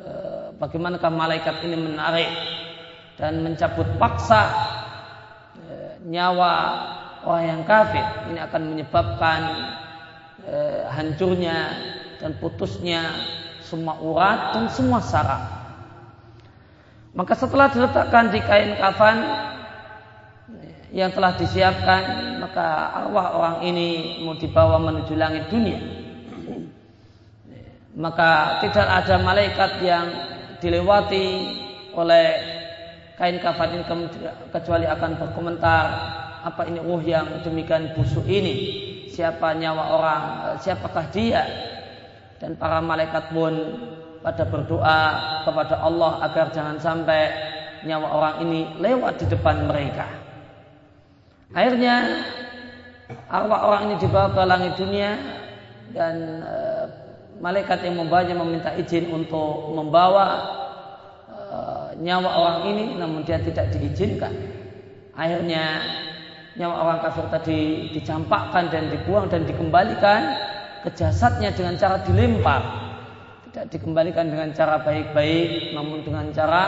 uh, 0.00 0.48
bagaimanakah 0.56 1.12
malaikat 1.12 1.60
ini 1.68 1.76
menarik 1.76 2.32
dan 3.20 3.44
mencabut 3.44 3.84
paksa 4.00 4.48
uh, 5.68 6.00
nyawa 6.08 6.54
orang 7.28 7.44
yang 7.44 7.62
kafir. 7.68 8.04
Ini 8.32 8.40
akan 8.48 8.62
menyebabkan 8.72 9.40
hancurnya 10.96 11.76
dan 12.24 12.32
putusnya 12.40 13.12
semua 13.60 14.00
urat 14.00 14.56
dan 14.56 14.64
semua 14.72 15.04
saraf. 15.04 15.44
Maka 17.12 17.36
setelah 17.36 17.68
diletakkan 17.68 18.32
di 18.32 18.40
kain 18.40 18.80
kafan 18.80 19.18
yang 20.88 21.12
telah 21.12 21.36
disiapkan 21.36 22.02
maka 22.40 22.96
arwah 23.04 23.36
orang 23.36 23.56
ini 23.68 24.20
mau 24.24 24.32
dibawa 24.40 24.80
menuju 24.80 25.12
langit 25.20 25.52
dunia. 25.52 25.76
Maka 27.98 28.62
tidak 28.64 28.86
ada 28.88 29.20
malaikat 29.20 29.84
yang 29.84 30.06
dilewati 30.62 31.26
oleh 31.92 32.26
kain 33.18 33.42
kafan 33.42 33.74
ini 33.74 33.84
kecuali 34.54 34.86
akan 34.86 35.10
berkomentar 35.18 35.84
apa 36.44 36.68
ini 36.70 36.78
ruh 36.82 37.02
yang 37.02 37.42
demikian 37.42 37.94
busuk 37.98 38.26
ini 38.26 38.54
siapa 39.10 39.56
nyawa 39.58 39.84
orang 39.98 40.22
siapakah 40.62 41.06
dia 41.10 41.42
dan 42.38 42.54
para 42.54 42.78
malaikat 42.78 43.34
pun 43.34 43.54
pada 44.22 44.46
berdoa 44.46 45.00
kepada 45.46 45.74
Allah 45.82 46.22
agar 46.26 46.46
jangan 46.54 46.78
sampai 46.78 47.30
nyawa 47.86 48.08
orang 48.10 48.34
ini 48.46 48.60
lewat 48.82 49.22
di 49.22 49.26
depan 49.30 49.66
mereka. 49.66 50.06
Akhirnya 51.54 52.22
arwah 53.30 53.60
orang 53.72 53.82
ini 53.90 53.94
dibawa 54.02 54.34
ke 54.34 54.42
langit 54.44 54.72
dunia 54.76 55.12
dan 55.94 56.14
e, 56.44 56.56
malaikat 57.40 57.86
yang 57.86 58.04
membawanya 58.04 58.36
meminta 58.36 58.70
izin 58.76 59.08
untuk 59.08 59.72
membawa 59.72 60.26
e, 61.30 61.46
nyawa 62.02 62.30
orang 62.30 62.58
ini 62.74 62.84
namun 62.98 63.22
dia 63.24 63.40
tidak 63.40 63.70
diizinkan. 63.72 64.34
Akhirnya 65.16 65.82
nyawa 66.58 66.74
orang 66.84 66.98
kafir 67.06 67.26
tadi 67.30 67.60
dicampakkan 67.94 68.68
dan 68.68 68.90
dibuang 68.90 69.30
dan 69.30 69.46
dikembalikan 69.46 70.20
ke 70.82 70.90
jasadnya 70.98 71.54
dengan 71.54 71.78
cara 71.78 72.02
dilempar. 72.02 72.62
Tidak 73.48 73.66
dikembalikan 73.70 74.28
dengan 74.28 74.50
cara 74.52 74.82
baik-baik 74.82 75.72
namun 75.72 76.02
dengan 76.02 76.28
cara 76.34 76.62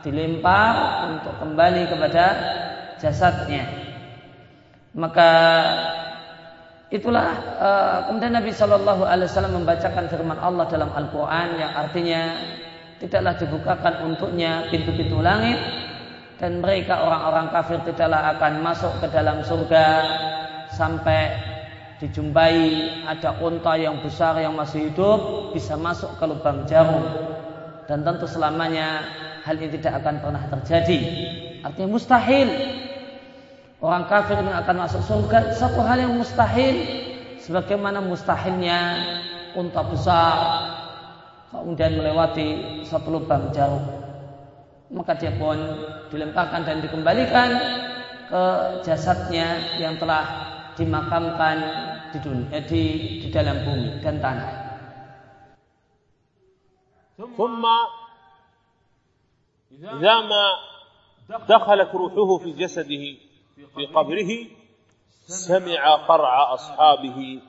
dilempar 0.00 0.74
untuk 1.10 1.34
kembali 1.42 1.82
kepada 1.90 2.24
jasadnya 3.02 3.88
maka 4.98 5.30
itulah 6.90 7.28
uh, 7.60 7.98
kemudian 8.10 8.34
Nabi 8.34 8.50
Shallallahu 8.50 9.06
Alaihi 9.06 9.28
Wasallam 9.30 9.62
membacakan 9.62 10.10
firman 10.10 10.38
Allah 10.42 10.66
dalam 10.66 10.90
Al-Quran 10.90 11.48
yang 11.60 11.72
artinya 11.76 12.22
tidaklah 12.98 13.38
dibukakan 13.38 13.94
untuknya 14.10 14.66
pintu-pintu 14.72 15.22
langit 15.22 15.60
dan 16.38 16.62
mereka 16.62 17.02
orang-orang 17.02 17.50
kafir 17.50 17.82
tidaklah 17.82 18.38
akan 18.38 18.62
masuk 18.62 18.94
ke 19.02 19.06
dalam 19.10 19.42
surga 19.42 19.86
sampai 20.70 21.34
dijumpai 21.98 22.56
ada 23.10 23.34
unta 23.42 23.74
yang 23.74 23.98
besar 23.98 24.38
yang 24.38 24.54
masih 24.54 24.86
hidup 24.90 25.50
bisa 25.50 25.74
masuk 25.74 26.14
ke 26.14 26.24
lubang 26.30 26.62
jarum. 26.70 27.02
Dan 27.90 28.06
tentu 28.06 28.30
selamanya 28.30 29.02
hal 29.42 29.58
ini 29.58 29.74
tidak 29.82 29.98
akan 30.04 30.22
pernah 30.22 30.44
terjadi. 30.46 30.98
Artinya 31.66 31.88
mustahil. 31.90 32.48
Orang 33.82 34.06
kafir 34.06 34.38
yang 34.38 34.54
akan 34.54 34.76
masuk 34.86 35.02
surga. 35.06 35.58
Satu 35.58 35.82
hal 35.82 35.98
yang 36.06 36.14
mustahil 36.14 36.86
sebagaimana 37.42 37.98
mustahilnya 38.04 38.80
unta 39.56 39.80
besar 39.80 40.36
kemudian 41.48 41.96
melewati 41.96 42.84
satu 42.84 43.08
lubang 43.08 43.48
jarum 43.56 43.97
maka 44.93 45.17
dia 45.17 45.33
pun 45.35 45.57
dilemparkan 46.13 46.61
dan 46.67 46.83
dikembalikan 46.85 47.49
ke 48.29 48.43
jasadnya 48.85 49.77
yang 49.81 49.97
telah 49.97 50.23
dimakamkan 50.77 51.57
di 52.13 52.19
dunia 52.21 52.59
di, 52.65 52.83
di 53.25 53.27
dalam 53.33 53.65
bumi 53.65 54.01
dan 54.01 54.17
tanah. 54.21 54.63
ثم 57.37 57.63
إذا 59.71 60.15
ما 60.21 60.45
دخلت 61.29 61.91
روحه 61.95 62.37
في 62.43 62.51
جسده 62.51 63.03
في 63.75 63.85
قبره 63.93 64.31
سمع 65.27 65.95
قرع 65.95 66.53
أصحابه 66.53 67.41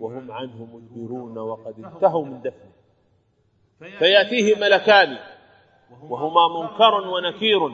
وهم 0.00 0.30
عنه 0.32 0.68
مدبرون 0.72 1.38
وقد 1.38 1.74
انتهوا 1.84 2.24
من 2.24 2.40
دفنه 2.40 2.72
فيأتيه 3.98 4.56
ملكان 4.56 5.18
وهما 6.09 6.61
منكر 6.61 6.93
ونكير. 6.93 7.71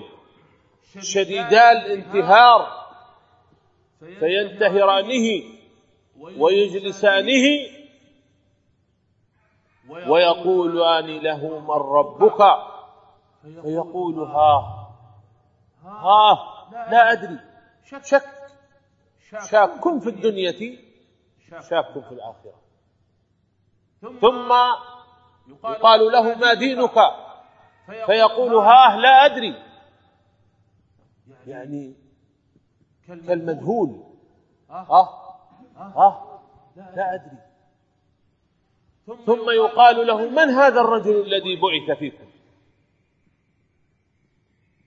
شديدا 1.00 1.72
الانتهار 1.72 2.86
فينتهرانه 4.20 5.44
ويجلسانه 6.38 7.46
ويقولان 9.90 11.06
له 11.06 11.60
من 11.60 11.70
ربك. 11.70 12.40
فيقول 13.62 14.20
ها 14.20 14.88
ها 15.84 16.38
لا 16.72 17.12
أدري. 17.12 17.40
شك 17.86 18.24
شاك 19.50 19.84
في 20.04 20.10
الدنيا 20.10 20.52
شاك 21.70 21.92
في 21.92 22.12
الآخرة. 22.12 22.62
ثم 24.22 24.54
يقال 25.64 26.12
له 26.12 26.36
ما 26.36 26.54
دينك؟ 26.54 27.25
فيقول 27.86 28.56
ها 28.56 28.98
لا 28.98 29.26
أدري. 29.26 29.64
يعني 31.48 31.94
كالمذهول. 33.08 34.04
ها 34.70 35.10
ها 35.78 36.42
لا 36.76 37.14
أدري. 37.14 37.38
ثم 39.26 39.50
يقال 39.50 40.08
له 40.08 40.30
من 40.30 40.50
هذا 40.50 40.82
الرجل 40.82 41.22
الذي 41.22 41.56
بعث 41.62 41.98
فيكم 41.98 42.26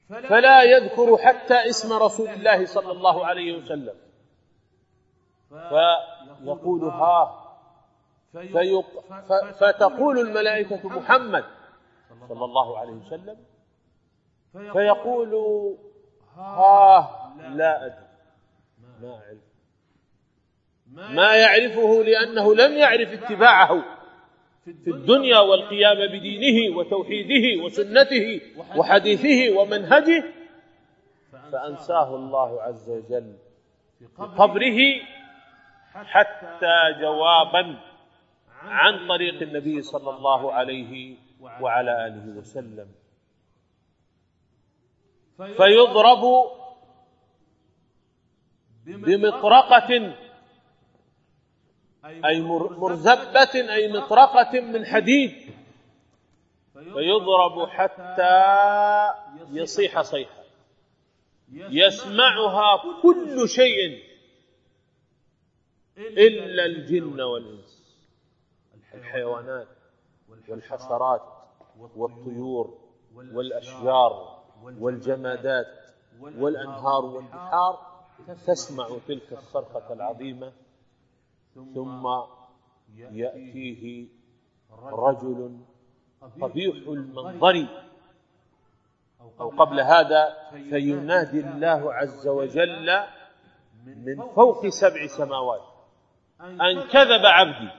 فلا 0.08 0.62
يذكر 0.62 1.16
حتى 1.16 1.68
اسم 1.70 1.92
رسول 1.92 2.28
الله 2.28 2.66
صلى 2.66 2.92
الله 2.92 3.26
عليه 3.26 3.58
وسلم. 3.58 3.94
فيقول 5.48 6.84
ها. 6.84 7.44
فيق 8.32 8.86
فتقول 9.60 10.18
الملائكة 10.18 10.88
محمد. 10.88 11.44
صلى 12.28 12.44
الله 12.44 12.78
عليه 12.78 12.92
وسلم. 12.92 13.36
فيقول 14.72 15.34
ها 16.36 17.34
لا 17.54 17.86
أدري. 17.86 18.08
ما 19.02 19.10
أعرف. 19.10 19.38
ما 21.14 21.36
يعرفه 21.36 22.02
لأنه 22.04 22.54
لم 22.54 22.76
يعرف 22.76 23.08
اتباعه 23.12 23.84
في 24.64 24.90
الدنيا 24.90 25.38
والقيام 25.38 25.96
بدينه 26.18 26.76
وتوحيده 26.76 27.64
وسنته 27.64 28.40
وحديثه 28.76 29.58
ومنهجه 29.58 30.24
فأنساه 31.52 32.14
الله 32.16 32.62
عز 32.62 32.90
وجل 32.90 33.36
في 33.98 34.06
قبره 34.18 34.78
حتى 35.92 37.00
جوابا 37.00 37.76
عن 38.62 39.08
طريق 39.08 39.42
النبي 39.42 39.82
صلى 39.82 40.10
الله 40.10 40.52
عليه 40.52 41.16
وعلى 41.40 42.06
آله 42.06 42.38
وسلم. 42.38 42.88
فيضرب 45.36 46.24
بمطرقة 48.84 50.16
أي 52.04 52.40
مرزبة 52.80 53.54
أي 53.74 53.92
مطرقة 53.92 54.60
من 54.60 54.86
حديد. 54.86 55.54
فيضرب 56.74 57.68
حتى 57.68 58.34
يصيح 59.50 60.00
صيحة. 60.00 60.44
يسمعها 61.52 63.00
كل 63.02 63.48
شيء 63.48 64.02
إلا 65.98 66.64
الجن 66.64 67.20
والإنس. 67.20 67.98
الحيوانات. 68.94 69.77
والحشرات 70.48 71.22
والطيور 71.96 72.78
والأشجار 73.14 74.38
والجمادات 74.62 75.66
والأنهار 76.20 77.04
والبحار 77.04 77.78
تسمع 78.46 78.88
تلك 79.08 79.32
الصرخة 79.32 79.92
العظيمة 79.92 80.52
ثم 81.54 82.06
يأتيه 82.94 84.08
رجل 84.82 85.60
قبيح 86.40 86.88
المنظر. 86.88 87.66
أو 89.40 89.48
قبل 89.48 89.80
هذا 89.80 90.36
فينادي 90.50 91.40
الله 91.40 91.94
عز 91.94 92.28
وجل 92.28 93.00
من 93.84 94.28
فوق 94.34 94.66
سبع 94.66 95.06
سماوات 95.06 95.62
أن 96.40 96.80
كذب 96.88 97.24
عبدي. 97.24 97.70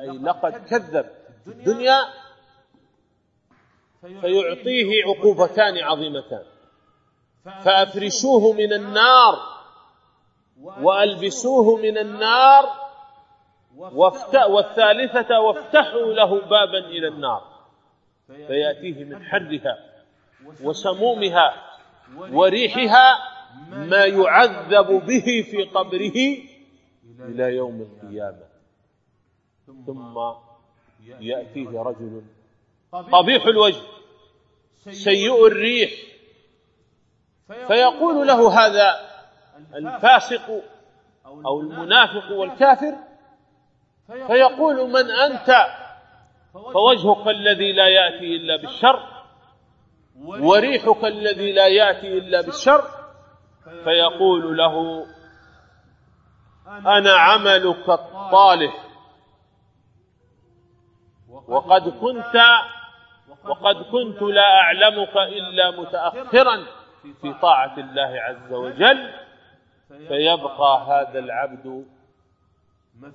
أي 0.00 0.06
لقد 0.06 0.52
كذب 0.52 1.06
في 1.44 1.50
الدنيا 1.50 1.98
فيعطيه 4.20 5.04
عقوبتان 5.04 5.78
عظيمتان. 5.78 6.44
فأفرشوه 7.64 8.52
من 8.52 8.72
النار 8.72 9.34
وألبسوه 10.82 11.76
من 11.76 11.98
النار 11.98 12.64
والثالثة 14.48 15.40
وافتحوا 15.40 16.12
له 16.12 16.40
بابا 16.40 16.78
إلى 16.78 17.08
النار. 17.08 17.42
فيأتيه 18.26 19.04
من 19.04 19.24
حرها 19.24 19.78
وسمومها 20.62 21.54
وريحها 22.32 23.18
ما 23.68 24.04
يعذب 24.04 24.86
به 25.06 25.44
في 25.50 25.64
قبره 25.74 26.18
إلى 27.28 27.56
يوم 27.56 27.80
القيامة. 27.80 28.49
ثم 29.86 30.18
يأتيه 31.20 31.82
رجل. 31.82 32.22
قبيح 32.92 33.46
الوجه. 33.46 33.82
سيء 34.90 35.46
الريح. 35.46 35.90
فيقول 37.66 38.26
له 38.26 38.66
هذا 38.66 39.10
الفاسق 39.74 40.62
أو 41.26 41.60
المنافق. 41.60 42.32
والكافر. 42.32 42.94
فيقول 44.26 44.90
من 44.90 45.10
أنت؟ 45.10 45.66
فوجهك 46.52 47.28
الذي 47.28 47.72
لا 47.72 47.88
يأتي 47.88 48.36
إلا 48.36 48.56
بالشر. 48.56 49.08
وريحك 50.16 51.04
الذي 51.04 51.52
لا 51.52 51.66
يأتي 51.66 52.18
إلا 52.18 52.40
بالشر. 52.40 52.84
فيقول 53.84 54.56
له 54.56 55.06
أنا 56.86 57.12
عملك 57.12 57.88
الطالح 57.88 58.89
وقد 61.50 61.88
كنت 61.88 62.42
وقد 63.44 63.76
كنت 63.82 64.22
لا 64.22 64.50
أعلمك 64.60 65.16
إلا 65.16 65.70
متأخرا 65.70 66.66
في 67.22 67.34
طاعة 67.42 67.74
الله 67.78 68.20
عز 68.20 68.52
وجل 68.52 69.10
فيبقى 70.08 70.86
هذا 70.88 71.18
العبد 71.18 71.86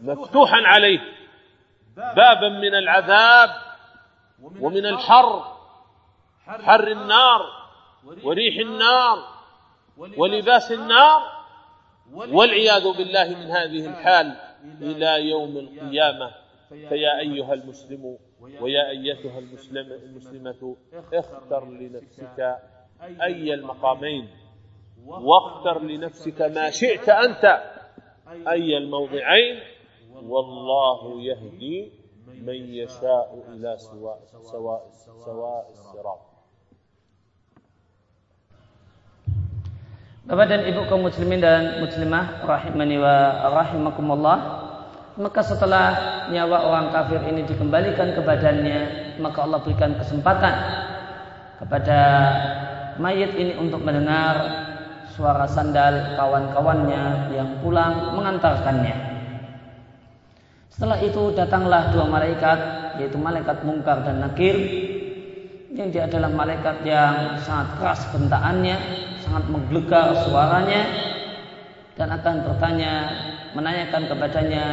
مفتوحا 0.01 0.61
عليه 0.61 0.99
بابا 1.97 2.49
من 2.49 2.75
العذاب 2.75 3.49
ومن 4.59 4.85
الحر 4.85 5.55
حر 6.45 6.87
النار 6.87 7.41
وريح 8.23 8.55
النار 8.55 9.17
ولباس 10.17 10.71
النار 10.71 11.21
والعياذ 12.13 12.97
بالله 12.97 13.27
من 13.29 13.51
هذه 13.51 13.87
الحال 13.87 14.35
إلى 14.81 15.29
يوم 15.29 15.57
القيامة. 15.57 16.31
فيا 16.69 17.19
أيها 17.19 17.53
المسلم 17.53 18.17
ويا 18.41 18.89
أيتها 18.89 19.39
المسلم 19.39 19.87
المسلمة 19.91 20.75
اختر 21.13 21.63
لنفسك 21.65 22.39
أي 23.01 23.53
المقامين. 23.53 24.25
واختر 25.05 25.81
لنفسك 25.81 26.41
ما 26.41 26.69
شئت 26.69 27.09
أنت 27.09 27.45
أي 28.47 28.77
الموضعين. 28.77 29.55
والله 30.15 31.21
يهدي 31.21 31.91
من 32.41 32.59
يشاء 32.73 33.27
إلى 33.51 33.77
سواء 33.77 34.19
سواء 34.43 34.81
سواء 35.25 35.63
الصراط. 35.71 36.21
Bapak 40.25 40.49
dan 40.49 40.65
Ibu 40.65 40.89
kaum 40.89 41.05
muslimin 41.05 41.37
dan 41.37 41.85
muslimah 41.85 42.41
rahimani 42.49 42.97
wa 42.97 43.45
rahimakumullah. 43.61 44.64
Maka 45.15 45.39
setelah 45.39 45.87
nyawa 46.27 46.57
orang 46.67 46.87
kafir 46.91 47.23
ini 47.23 47.47
dikembalikan 47.47 48.11
ke 48.15 48.21
badannya 48.23 48.79
maka 49.23 49.47
Allah 49.47 49.63
berikan 49.63 49.95
kesempatan 49.95 50.55
kepada 51.63 51.99
mayit 52.99 53.31
ini 53.35 53.55
untuk 53.55 53.83
mendengar 53.83 54.65
suara 55.15 55.47
sandal 55.47 56.19
kawan-kawannya 56.19 57.31
yang 57.31 57.63
pulang 57.63 58.11
mengantarkannya. 58.19 59.15
Setelah 60.67 60.99
itu 60.99 61.31
datanglah 61.31 61.95
dua 61.95 62.03
malaikat 62.03 62.59
yaitu 62.99 63.15
malaikat 63.15 63.63
mungkar 63.63 64.03
dan 64.03 64.19
nakir 64.19 64.59
yang 65.71 65.91
dia 65.91 66.07
adalah 66.07 66.31
malaikat 66.31 66.83
yang 66.87 67.39
sangat 67.43 67.79
keras 67.79 68.01
bentaannya, 68.11 68.75
sangat 69.23 69.43
menggelegar 69.51 70.15
suaranya 70.27 70.83
dan 71.95 72.11
akan 72.11 72.35
bertanya, 72.47 72.93
menanyakan 73.55 74.11
kepadanya 74.11 74.65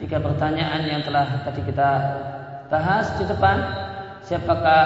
tiga 0.00 0.18
pertanyaan 0.18 0.82
yang 0.88 1.04
telah 1.04 1.44
tadi 1.44 1.60
kita 1.68 1.90
bahas 2.72 3.12
di 3.20 3.24
depan. 3.28 3.58
Siapakah 4.26 4.84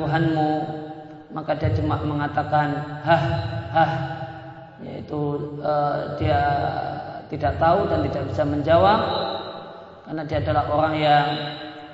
Tuhanmu? 0.00 0.52
Maka 1.34 1.52
dia 1.60 1.68
cuma 1.76 2.00
mengatakan 2.00 2.72
hah 3.04 3.24
hah 3.68 3.92
yaitu 4.80 5.20
uh, 5.60 6.16
dia 6.16 6.40
tidak 7.28 7.60
tahu 7.60 7.84
dan 7.92 8.00
tidak 8.08 8.24
bisa 8.32 8.42
menjawab 8.48 9.00
karena 10.08 10.22
dia 10.24 10.38
adalah 10.40 10.64
orang 10.72 10.94
yang 10.96 11.26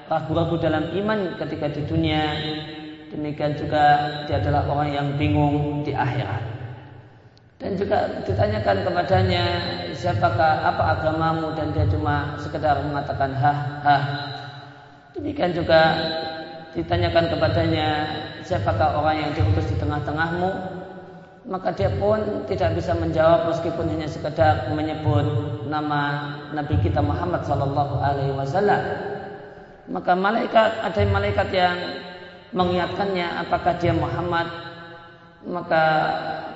ragu-ragu 0.06 0.54
dalam 0.62 0.84
iman 0.94 1.34
ketika 1.34 1.66
di 1.74 1.82
dunia 1.88 2.22
demikian 3.10 3.58
juga 3.58 3.84
dia 4.30 4.38
adalah 4.38 4.68
orang 4.70 4.90
yang 4.94 5.08
bingung 5.18 5.82
di 5.82 5.90
akhirat 5.90 6.53
dan 7.64 7.80
juga 7.80 8.20
ditanyakan 8.28 8.84
kepadanya 8.84 9.44
siapakah 9.96 10.68
apa 10.68 11.00
agamamu? 11.00 11.56
Dan 11.56 11.72
dia 11.72 11.88
cuma 11.88 12.36
sekedar 12.36 12.76
mengatakan 12.84 13.32
hah 13.32 13.58
hah. 13.80 14.02
Demikian 15.16 15.56
juga 15.56 15.96
ditanyakan 16.76 17.32
kepadanya 17.32 17.88
siapakah 18.44 19.00
orang 19.00 19.16
yang 19.16 19.30
diutus 19.32 19.64
di 19.72 19.80
tengah-tengahmu? 19.80 20.52
Maka 21.48 21.72
dia 21.72 21.88
pun 21.96 22.44
tidak 22.44 22.76
bisa 22.76 22.92
menjawab 22.92 23.48
meskipun 23.48 23.88
hanya 23.96 24.12
sekedar 24.12 24.68
menyebut 24.76 25.24
nama 25.64 26.36
Nabi 26.52 26.76
kita 26.84 27.00
Muhammad 27.00 27.48
Sallallahu 27.48 27.96
Alaihi 27.96 28.36
Wasallam. 28.36 28.82
Maka 29.88 30.12
malaikat 30.12 30.84
ada 30.84 31.00
malaikat 31.08 31.48
yang 31.48 31.76
mengingatkannya 32.52 33.40
apakah 33.40 33.72
dia 33.80 33.96
Muhammad 33.96 34.73
maka 35.44 35.84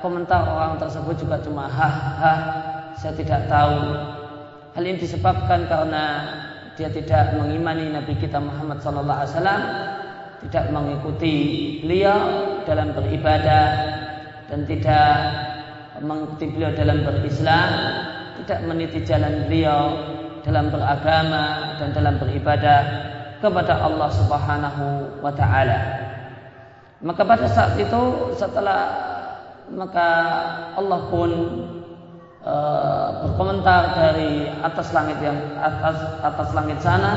komentar 0.01 0.49
orang 0.49 0.81
tersebut 0.81 1.15
juga 1.21 1.37
cuma 1.45 1.69
ha 1.69 1.89
ha 1.93 2.35
saya 2.99 3.15
tidak 3.15 3.47
tahu. 3.47 3.79
Hal 4.75 4.83
ini 4.83 4.99
disebabkan 4.99 5.71
karena 5.71 6.05
dia 6.75 6.91
tidak 6.91 7.35
mengimani 7.39 7.91
Nabi 7.95 8.15
kita 8.19 8.39
Muhammad 8.39 8.79
sallallahu 8.83 9.19
alaihi 9.23 9.33
wasallam, 9.35 9.63
tidak 10.47 10.65
mengikuti 10.71 11.37
beliau 11.83 12.19
dalam 12.67 12.95
beribadah 12.95 13.67
dan 14.51 14.61
tidak 14.67 15.11
mengikuti 15.99 16.45
beliau 16.51 16.71
dalam 16.75 16.99
berislam, 17.03 17.71
tidak 18.43 18.59
meniti 18.67 18.99
jalan 19.03 19.47
beliau 19.47 19.83
dalam 20.47 20.71
beragama 20.71 21.77
dan 21.83 21.89
dalam 21.91 22.15
beribadah 22.23 22.81
kepada 23.43 23.83
Allah 23.83 24.11
Subhanahu 24.15 24.85
wa 25.23 25.33
taala. 25.35 26.08
Maka 26.99 27.23
pada 27.23 27.47
saat 27.47 27.79
itu 27.79 28.35
setelah 28.35 28.91
maka 29.71 30.09
Allah 30.75 31.01
pun 31.07 31.31
e, 32.43 32.55
berkomentar 33.23 33.83
dari 33.95 34.51
atas 34.59 34.91
langit 34.91 35.23
yang 35.23 35.39
atas 35.63 35.95
atas 36.19 36.49
langit 36.59 36.79
sana 36.83 37.13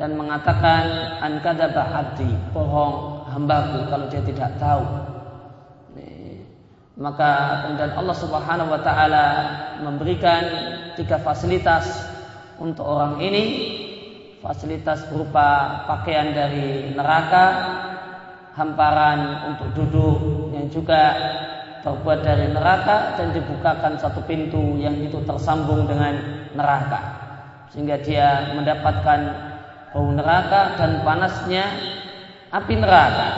dan 0.00 0.16
mengatakan 0.16 0.88
an 1.20 1.44
kadzaba 1.44 1.84
abdi 1.92 2.32
bohong 2.56 3.28
hambaku 3.28 3.84
kalau 3.92 4.08
dia 4.08 4.24
tidak 4.24 4.48
tahu. 4.56 5.10
Maka 7.00 7.64
kemudian 7.64 7.96
Allah 7.96 8.16
Subhanahu 8.16 8.76
wa 8.76 8.80
taala 8.84 9.26
memberikan 9.80 10.44
tiga 11.00 11.16
fasilitas 11.16 11.88
untuk 12.60 12.84
orang 12.84 13.16
ini. 13.24 13.44
Fasilitas 14.40 15.04
berupa 15.08 15.84
pakaian 15.84 16.32
dari 16.32 16.92
neraka 16.96 17.44
hamparan 18.60 19.48
untuk 19.56 19.72
duduk 19.72 20.52
yang 20.52 20.68
juga 20.68 21.16
terbuat 21.80 22.20
dari 22.20 22.52
neraka 22.52 23.16
dan 23.16 23.32
dibukakan 23.32 23.96
satu 23.96 24.20
pintu 24.28 24.76
yang 24.76 24.92
itu 25.00 25.16
tersambung 25.24 25.88
dengan 25.88 26.44
neraka. 26.52 27.00
Sehingga 27.72 27.96
dia 28.04 28.52
mendapatkan 28.52 29.20
bau 29.96 30.12
neraka 30.12 30.76
dan 30.76 31.00
panasnya 31.00 31.64
api 32.52 32.74
neraka. 32.76 33.28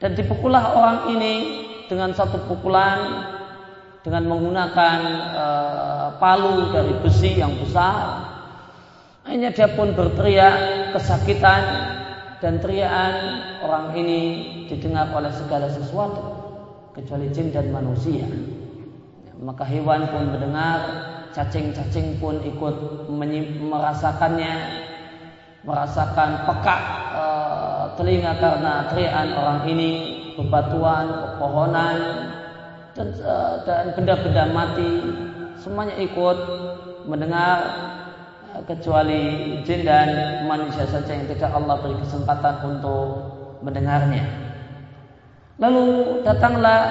Dan 0.00 0.16
dipukullah 0.16 0.72
orang 0.72 0.98
ini 1.12 1.34
dengan 1.86 2.16
satu 2.16 2.48
pukulan 2.48 3.28
dengan 4.02 4.26
menggunakan 4.26 4.98
e, 5.36 5.46
palu 6.16 6.72
dari 6.74 6.96
besi 7.04 7.38
yang 7.38 7.54
besar. 7.60 8.32
Akhirnya 9.22 9.54
dia 9.54 9.70
pun 9.70 9.94
berteriak 9.94 10.90
kesakitan 10.96 11.62
dan 12.42 12.58
teriakan 12.58 13.14
orang 13.62 13.94
ini 13.94 14.20
didengar 14.66 15.14
oleh 15.14 15.30
segala 15.30 15.70
sesuatu 15.70 16.42
kecuali 16.90 17.30
jin 17.30 17.54
dan 17.54 17.70
manusia. 17.70 18.26
Maka 19.38 19.62
hewan 19.62 20.10
pun 20.10 20.34
mendengar, 20.34 20.82
cacing-cacing 21.30 22.18
pun 22.18 22.42
ikut 22.42 23.06
merasakannya, 23.62 24.54
merasakan 25.62 26.42
pekak 26.50 26.82
e, 27.14 27.24
telinga 27.94 28.32
karena 28.42 28.72
teriakan 28.90 29.28
orang 29.38 29.60
ini 29.70 29.90
bebatuan, 30.34 31.06
pepohonan, 31.22 31.98
dan, 32.92 33.08
eh, 33.16 33.92
benda-benda 33.96 34.44
mati 34.52 34.90
semuanya 35.56 35.96
ikut 35.96 36.38
mendengar 37.08 37.56
eh, 37.56 38.01
kecuali 38.68 39.58
jin 39.64 39.82
dan 39.86 40.08
manusia 40.44 40.84
saja 40.84 41.08
yang 41.08 41.26
tidak 41.28 41.50
Allah 41.52 41.80
beri 41.80 41.96
kesempatan 42.04 42.54
untuk 42.76 43.06
mendengarnya. 43.64 44.24
Lalu 45.56 46.20
datanglah 46.26 46.82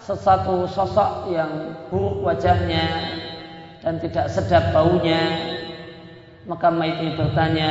sesuatu 0.00 0.64
sosok 0.70 1.32
yang 1.34 1.74
buruk 1.90 2.22
wajahnya 2.22 2.86
dan 3.82 3.98
tidak 4.00 4.30
sedap 4.30 4.70
baunya. 4.70 5.52
Maka 6.46 6.70
mayit 6.70 7.02
ini 7.02 7.18
bertanya, 7.18 7.70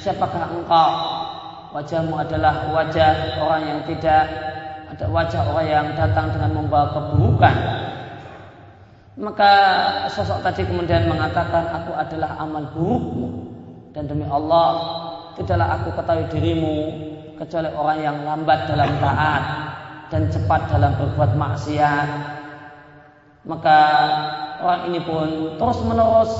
siapakah 0.00 0.48
engkau? 0.56 0.92
wajahmu 1.76 2.16
adalah 2.16 2.72
wajah 2.72 3.36
orang 3.36 3.62
yang 3.68 3.80
tidak 3.84 4.24
ada 4.88 5.06
wajah 5.12 5.42
orang 5.52 5.66
yang 5.68 5.86
datang 5.92 6.32
dengan 6.32 6.56
membawa 6.56 6.88
keburukan 6.96 7.56
maka 9.16 9.52
sosok 10.12 10.44
tadi 10.44 10.68
kemudian 10.68 11.08
mengatakan 11.08 11.72
aku 11.72 11.96
adalah 11.96 12.36
amal 12.36 12.68
burukmu. 12.76 13.28
Dan 13.96 14.12
demi 14.12 14.28
Allah 14.28 14.76
tidaklah 15.40 15.80
aku 15.80 15.88
ketahui 15.96 16.28
dirimu 16.28 16.76
kecuali 17.40 17.72
orang 17.72 17.98
yang 18.04 18.16
lambat 18.28 18.68
dalam 18.68 18.92
taat 19.00 19.44
dan 20.12 20.28
cepat 20.28 20.68
dalam 20.68 20.92
berbuat 21.00 21.32
maksiat. 21.32 22.08
Maka 23.48 23.78
orang 24.60 24.92
ini 24.92 25.00
pun 25.00 25.56
terus 25.56 25.80
menerus 25.80 26.32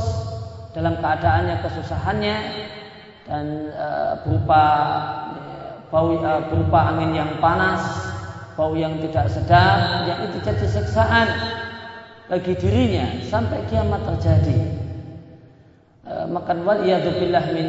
dalam 0.76 1.00
keadaannya 1.00 1.64
kesusahannya 1.64 2.36
dan 3.24 3.72
uh, 3.72 4.20
berupa 4.20 4.62
bau 5.88 6.12
uh, 6.12 6.44
berupa 6.52 6.92
angin 6.92 7.24
yang 7.24 7.32
panas, 7.40 7.80
bau 8.52 8.76
yang 8.76 9.00
tidak 9.00 9.32
sedap, 9.32 10.04
yang 10.04 10.28
itu 10.28 10.44
jadi 10.44 10.66
siksaan 10.68 11.55
bagi 12.26 12.52
dirinya 12.58 13.22
sampai 13.22 13.62
kiamat 13.70 14.02
terjadi. 14.14 14.58
Uh, 16.06 16.26
maka 16.30 16.54
wal 16.54 16.78
billah 16.82 17.44
min 17.50 17.68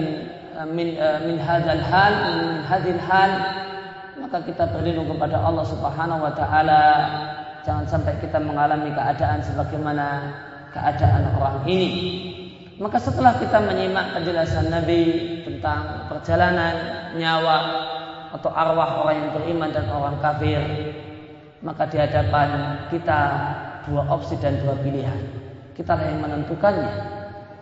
uh, 0.53 0.67
min 0.69 0.97
uh, 0.97 1.19
min 1.25 1.37
hadzal 1.41 1.81
hal 1.81 2.13
min 2.29 2.37
hadil 2.65 3.01
hal 3.01 3.31
maka 4.17 4.37
kita 4.45 4.65
berlindung 4.73 5.09
kepada 5.09 5.41
Allah 5.41 5.65
Subhanahu 5.65 6.21
wa 6.21 6.33
taala 6.33 6.81
jangan 7.65 7.85
sampai 7.85 8.13
kita 8.21 8.37
mengalami 8.41 8.93
keadaan 8.93 9.41
sebagaimana 9.41 10.05
keadaan 10.73 11.33
orang 11.37 11.65
ini. 11.65 11.91
Maka 12.77 13.01
setelah 13.01 13.33
kita 13.41 13.57
menyimak 13.57 14.13
penjelasan 14.13 14.69
Nabi 14.69 15.01
tentang 15.41 16.05
perjalanan 16.13 17.09
nyawa 17.17 17.57
atau 18.37 18.53
arwah 18.53 19.01
orang 19.01 19.17
yang 19.17 19.29
beriman 19.33 19.73
dan 19.73 19.89
orang 19.89 20.21
kafir, 20.21 20.61
maka 21.65 21.89
di 21.89 21.97
hadapan 21.97 22.49
kita 22.93 23.21
dua 23.87 24.03
opsi 24.11 24.35
dan 24.37 24.59
dua 24.61 24.75
pilihan. 24.83 25.19
Kita 25.73 25.97
yang 25.97 26.21
menentukannya. 26.21 27.15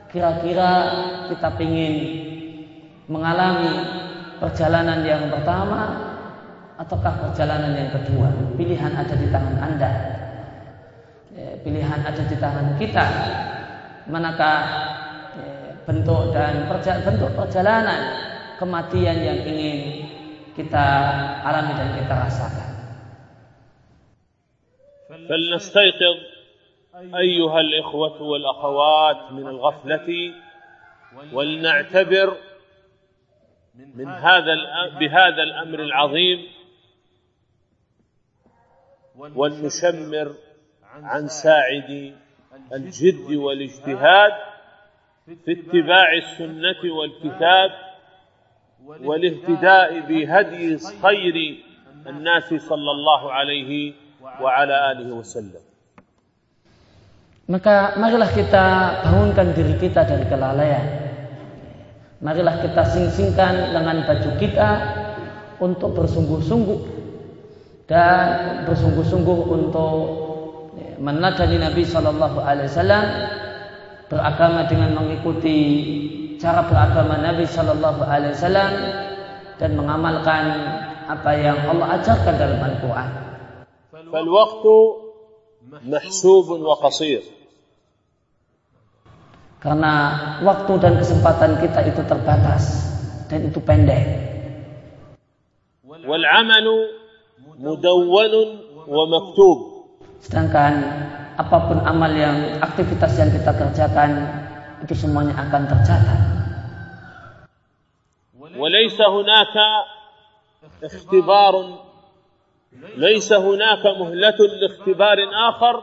Kira-kira 0.09 0.71
kita 1.32 1.49
ingin 1.59 1.95
mengalami 3.11 3.73
perjalanan 4.39 5.03
yang 5.03 5.28
pertama 5.30 5.82
ataukah 6.82 7.30
perjalanan 7.30 7.76
yang 7.76 7.91
kedua? 7.91 8.32
Pilihan 8.55 8.91
ada 8.95 9.15
di 9.15 9.28
tangan 9.30 9.57
Anda. 9.59 9.91
Eh, 11.36 11.55
pilihan 11.61 11.99
ada 12.01 12.23
di 12.23 12.36
tangan 12.39 12.80
kita. 12.80 13.05
Manakah 14.05 14.59
bentuk 15.86 16.34
dan 16.34 16.65
bentuk 17.05 17.32
perjalanan 17.38 18.01
kematian 18.57 19.17
yang 19.21 19.39
ingin 19.45 20.09
kita 20.57 20.86
alami 21.45 21.73
dan 21.78 21.89
kita 21.93 22.13
rasakan. 22.26 22.74
فلنستيقظ 25.30 26.17
أيها 27.15 27.59
الإخوة 27.59 28.21
والأخوات 28.21 29.32
من 29.32 29.47
الغفلة 29.47 30.34
ولنعتبر 31.34 32.38
من 33.95 34.07
هذا 34.07 34.53
بهذا 34.99 35.43
الأمر 35.43 35.80
العظيم 35.80 36.47
ولنشمر 39.15 40.36
عن 40.93 41.28
ساعد 41.28 42.15
الجد 42.73 43.36
والاجتهاد 43.36 44.34
في 45.45 45.51
اتباع 45.51 46.13
السنة 46.13 46.93
والكتاب 46.93 47.71
والاهتداء 48.86 49.99
بهدي 49.99 50.78
خير 51.01 51.63
الناس 52.07 52.53
صلى 52.53 52.91
الله 52.91 53.32
عليه 53.32 53.93
wa 54.26 54.49
ala 54.57 54.93
alihi. 54.93 55.13
Maka 57.45 57.93
marilah 58.01 58.32
kita 58.34 58.65
bangunkan 59.05 59.53
diri 59.53 59.78
kita 59.78 60.01
dari 60.01 60.26
kelalaian. 60.26 60.86
Marilah 62.26 62.57
kita 62.57 62.82
sing-singkan 62.89 63.69
dengan 63.69 64.01
baju 64.01 64.32
kita 64.41 64.69
untuk 65.61 65.93
bersungguh-sungguh 65.93 66.80
dan 67.86 68.65
bersungguh-sungguh 68.65 69.39
untuk 69.45 69.93
menadani 70.97 71.61
Nabi 71.61 71.86
Shallallahu 71.86 72.41
Alaihi 72.41 72.65
Wasallam 72.65 73.05
beragama 74.09 74.65
dengan 74.65 74.97
mengikuti 74.97 75.57
cara 76.41 76.65
beragama 76.65 77.21
Nabi 77.21 77.45
Shallallahu 77.45 78.01
Alaihi 78.09 78.34
Wasallam 78.34 78.71
dan 79.61 79.71
mengamalkan 79.78 80.43
apa 81.05 81.32
yang 81.38 81.61
Allah 81.69 82.01
ajarkan 82.01 82.34
dalam 82.41 82.57
Al-Quran. 82.57 83.24
فالوقت 84.05 84.64
محسوب 85.84 86.46
وقصير 86.51 87.22
karena 89.61 89.92
waktu 90.40 90.72
dan 90.80 90.96
kesempatan 90.96 91.61
kita 91.61 91.84
itu 91.84 92.01
terbatas 92.09 92.64
dan 93.28 93.44
itu 93.44 93.61
pendek. 93.61 94.05
والعمل 95.84 96.66
مدون 97.61 98.34
ومكتوب 98.88 99.59
Sedangkan 100.20 100.72
apapun 101.40 101.80
amal 101.80 102.12
yang 102.12 102.61
aktivitas 102.61 103.16
yang 103.16 103.32
kita 103.32 103.53
kerjakan 103.57 104.11
itu 104.84 104.96
semuanya 104.96 105.36
akan 105.48 105.62
tercatat. 105.68 106.20
وليس 108.57 108.98
هناك 109.01 109.57
اختبار 110.84 111.55
ليس 112.96 113.32
هناك 113.32 113.84
مهلة 113.86 114.38
لاختبار 114.62 115.18
آخر 115.48 115.74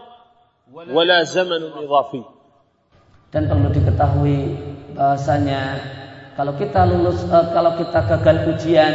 ولا 0.92 1.24
زمن 1.24 1.62
إضافي 1.84 2.24
Dan 3.28 3.52
perlu 3.52 3.68
diketahui 3.76 4.56
bahasanya 4.96 5.84
kalau 6.40 6.56
kita 6.56 6.88
lulus 6.88 7.28
uh, 7.28 7.52
kalau 7.52 7.76
kita 7.76 8.08
gagal 8.08 8.56
ujian 8.56 8.94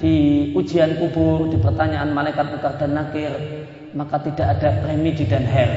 di 0.00 0.14
ujian 0.56 0.96
kubur 0.96 1.52
di 1.52 1.60
pertanyaan 1.60 2.08
malaikat 2.16 2.48
mungkar 2.48 2.80
dan 2.80 2.96
nakir 2.96 3.36
maka 3.92 4.16
tidak 4.24 4.56
ada 4.58 4.88
remedi 4.88 5.28
dan 5.28 5.44
her 5.44 5.70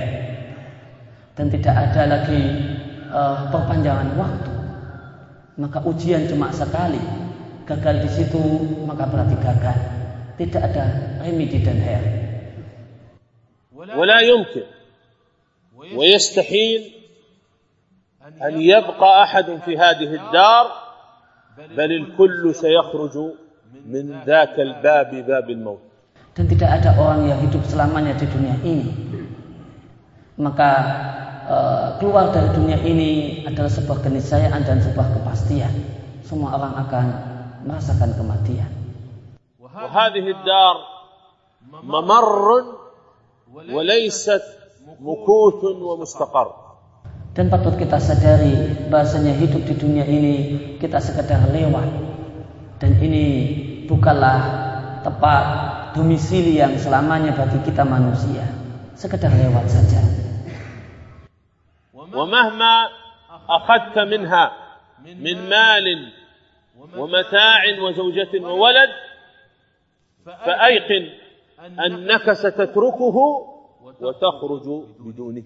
dan 1.36 1.52
tidak 1.52 1.76
ada 1.76 2.02
lagi 2.08 2.42
uh, 3.12 3.52
perpanjangan 3.52 4.16
waktu 4.16 4.54
maka 5.60 5.84
ujian 5.84 6.24
cuma 6.32 6.56
sekali 6.56 7.04
gagal 7.68 8.00
di 8.00 8.10
situ 8.16 8.44
maka 8.88 9.12
berarti 9.12 9.36
gagal 9.44 9.80
tidak 10.38 10.62
ada 10.74 10.86
remedi 11.22 11.60
dan 11.64 11.80
her 11.82 12.04
ولا 13.78 14.20
يمكن 14.20 14.64
ويستحيل 15.96 16.82
أن 18.42 18.62
يبقى 18.62 19.24
أحد 19.24 19.46
في 19.66 19.78
هذه 19.78 20.10
الدار 20.18 20.66
بل 21.78 21.92
الكل 21.92 22.56
سيخرج 22.56 23.18
من 23.86 24.20
ذاك 24.26 24.60
الباب 24.60 25.16
باب 25.16 25.50
الموت 25.50 25.80
dan 26.38 26.46
tidak 26.46 26.70
ada 26.70 26.94
orang 27.02 27.26
yang 27.26 27.42
hidup 27.42 27.66
selamanya 27.66 28.14
di 28.14 28.30
dunia 28.30 28.54
ini 28.62 28.94
maka 30.38 30.72
uh, 31.50 31.88
keluar 31.98 32.30
dari 32.30 32.54
dunia 32.54 32.78
ini 32.86 33.42
adalah 33.42 33.74
sebuah 33.74 34.06
keniscayaan 34.06 34.62
dan 34.62 34.78
sebuah 34.86 35.18
kepastian 35.18 35.74
semua 36.22 36.62
orang 36.62 36.78
akan 36.78 37.06
merasakan 37.66 38.14
kematian 38.14 38.70
وهذه 39.72 40.26
الدار 40.36 40.76
ممر 41.84 42.64
وليست 43.54 44.44
مكوث 45.00 45.62
ومستقر 45.64 46.50
dan 47.38 47.54
patut 47.54 47.78
kita 47.78 48.02
sadari 48.02 48.90
bahasanya 48.90 49.38
hidup 49.38 49.62
di 49.62 49.78
dunia 49.78 50.02
ini 50.10 50.36
kita 50.82 50.98
sekedar 50.98 51.54
lewat 51.54 51.86
dan 52.82 52.98
ini 52.98 53.26
bukanlah 53.86 54.40
tempat 55.06 55.44
domisili 55.94 56.58
yang 56.58 56.74
selamanya 56.82 57.38
bagi 57.38 57.62
kita 57.62 57.86
manusia 57.86 58.42
sekedar 58.98 59.30
lewat 59.30 59.70
saja 59.70 60.02
ومهما 62.18 62.74
أخذت 63.50 63.98
منها 64.00 64.46
من 65.06 65.38
مال 65.50 65.88
ومتاع 66.98 67.62
وزوجة 67.84 68.34
وولد 68.42 68.90
فأيقن 70.27 71.05
أنك 71.87 72.27
ستتركه 72.33 73.17
وتخرج 74.01 74.67
بدونه 74.99 75.45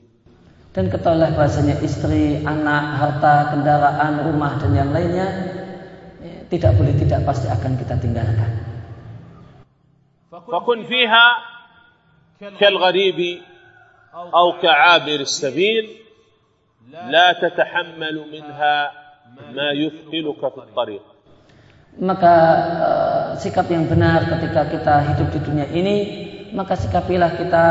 dan 0.77 0.93
ketahuilah 0.93 1.33
bahasanya 1.33 1.81
istri, 1.81 2.45
anak, 2.45 3.01
harta, 3.01 3.57
kendaraan, 3.57 4.29
rumah 4.29 4.61
dan 4.61 4.77
yang 4.77 4.93
lainnya 4.93 5.25
tidak 6.53 6.77
boleh 6.77 6.93
tidak 7.01 7.25
pasti 7.25 7.49
akan 7.49 7.81
kita 7.81 7.97
tinggalkan. 7.97 8.51
Fakun 10.29 10.85
fiha 10.85 11.27
kal 12.61 12.77
gharibi 12.77 13.41
atau 14.13 14.61
ka'abir 14.61 15.25
as-sabil 15.25 15.97
la 16.93 17.33
tatahammalu 17.41 18.29
minha 18.29 18.77
ma 19.57 19.69
yuthqiluka 19.73 20.53
fi 20.53 20.59
at-tariq. 20.61 21.05
Maka 22.05 22.35
uh, 22.77 23.16
sikap 23.40 23.68
yang 23.70 23.86
benar 23.88 24.26
ketika 24.28 24.68
kita 24.70 24.96
hidup 25.14 25.28
di 25.34 25.40
dunia 25.42 25.68
ini, 25.72 25.98
maka 26.52 26.76
sikapilah 26.76 27.38
kita 27.40 27.66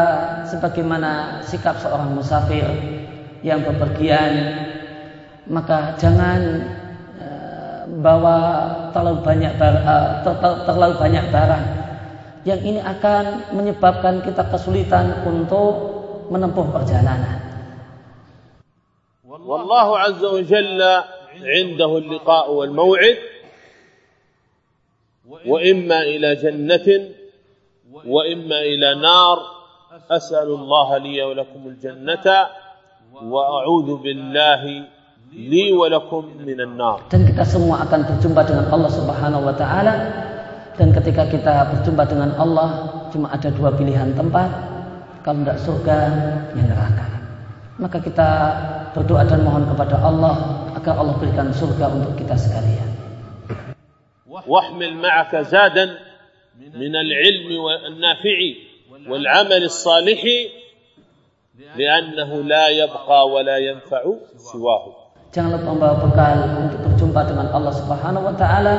sebagaimana 0.49 1.45
sikap 1.45 1.79
seorang 1.81 2.13
musafir 2.17 2.65
yang 3.45 3.63
bepergian. 3.65 4.67
Maka 5.51 5.99
jangan 5.99 6.41
eh, 7.19 7.81
bawa 7.99 8.39
terlalu 8.95 9.21
banyak 9.27 9.53
bar, 9.59 9.75
eh, 9.75 10.09
ter- 10.23 10.39
ter- 10.39 10.63
terlalu 10.69 10.95
banyak 10.99 11.25
barang 11.29 11.65
yang 12.49 12.61
ini 12.65 12.81
akan 12.81 13.53
menyebabkan 13.53 14.25
kita 14.25 14.49
kesulitan 14.49 15.27
untuk 15.29 15.73
menempuh 16.33 16.67
perjalanan. 16.73 17.41
والله 19.51 19.99
عز 19.99 20.25
وجل 20.25 20.81
عنده 21.43 21.99
اللقاء 21.99 22.47
والموعد 22.53 23.17
وإما 25.47 25.99
إلى 26.03 26.29
جنة 26.37 26.89
وإما 28.07 28.59
إلى 28.61 28.89
نار 28.95 29.39
أسأل 30.11 30.49
الله 30.49 30.99
لي 30.99 31.23
ولكم 31.23 31.61
الجنة 31.67 32.27
وأعوذ 33.23 33.89
بالله 33.97 34.63
لي 35.33 35.73
ولكم 35.73 36.23
من 36.47 36.59
النار 36.61 36.99
Dan 37.11 37.27
kita 37.27 37.47
semua 37.47 37.87
akan 37.87 38.01
berjumpa 38.07 38.43
dengan 38.47 38.67
Allah 38.75 38.91
Subhanahu 38.91 39.43
wa 39.47 39.55
taala 39.55 39.95
dan 40.75 40.91
ketika 40.97 41.29
kita 41.29 41.55
berjumpa 41.75 42.03
dengan 42.09 42.31
Allah 42.39 42.69
cuma 43.13 43.31
ada 43.31 43.51
dua 43.53 43.75
pilihan 43.75 44.15
tempat 44.15 44.49
kalau 45.21 45.45
tidak 45.45 45.59
surga 45.61 45.99
ya 46.57 46.65
neraka. 46.65 47.07
Maka 47.81 47.99
kita 48.01 48.29
berdoa 48.97 49.25
dan 49.25 49.45
mohon 49.45 49.65
kepada 49.69 50.01
Allah 50.01 50.65
agar 50.77 51.01
Allah 51.01 51.15
berikan 51.21 51.53
surga 51.53 51.93
untuk 51.93 52.17
kita 52.17 52.37
sekalian. 52.37 52.94
واحمل 54.48 54.94
معك 54.94 55.36
زادا 55.36 55.98
من 56.74 56.96
العلم 56.96 57.68
النافع 57.88 58.38
والعمل 59.08 59.64
الصالح 59.64 60.24
لأنه 61.76 62.44
لا 62.44 62.68
يبقى 62.68 63.30
ولا 63.30 63.58
ينفع 63.58 64.04
سواه 64.38 65.06
Jangan 65.36 65.60
lupa 65.60 65.68
membawa 65.76 65.96
bekal 66.00 66.38
untuk 66.64 66.80
berjumpa 66.80 67.22
dengan 67.28 67.52
Allah 67.52 67.74
Subhanahu 67.76 68.24
wa 68.24 68.36
taala 68.40 68.76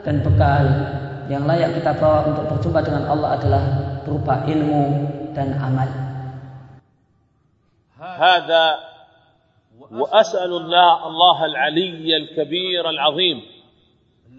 dan 0.00 0.24
bekal 0.24 0.64
yang 1.28 1.44
layak 1.44 1.76
kita 1.76 1.92
bawa 2.00 2.24
untuk 2.24 2.56
berjumpa 2.56 2.80
dengan 2.80 3.04
Allah 3.04 3.36
adalah 3.36 3.62
berupa 4.00 4.48
ilmu 4.48 4.84
dan 5.36 5.52
amal. 5.60 5.88
هذا 8.00 8.64
وأسأل 9.90 10.52
الله 10.52 10.90
الله 11.06 11.38
العلي 11.44 12.16
الكبير 12.16 12.90
العظيم 12.90 13.53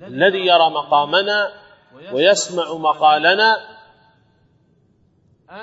الذي 0.03 0.39
يرى 0.47 0.69
مقامنا 0.69 1.49
ويسمع 2.11 2.73
مقالنا 2.73 3.57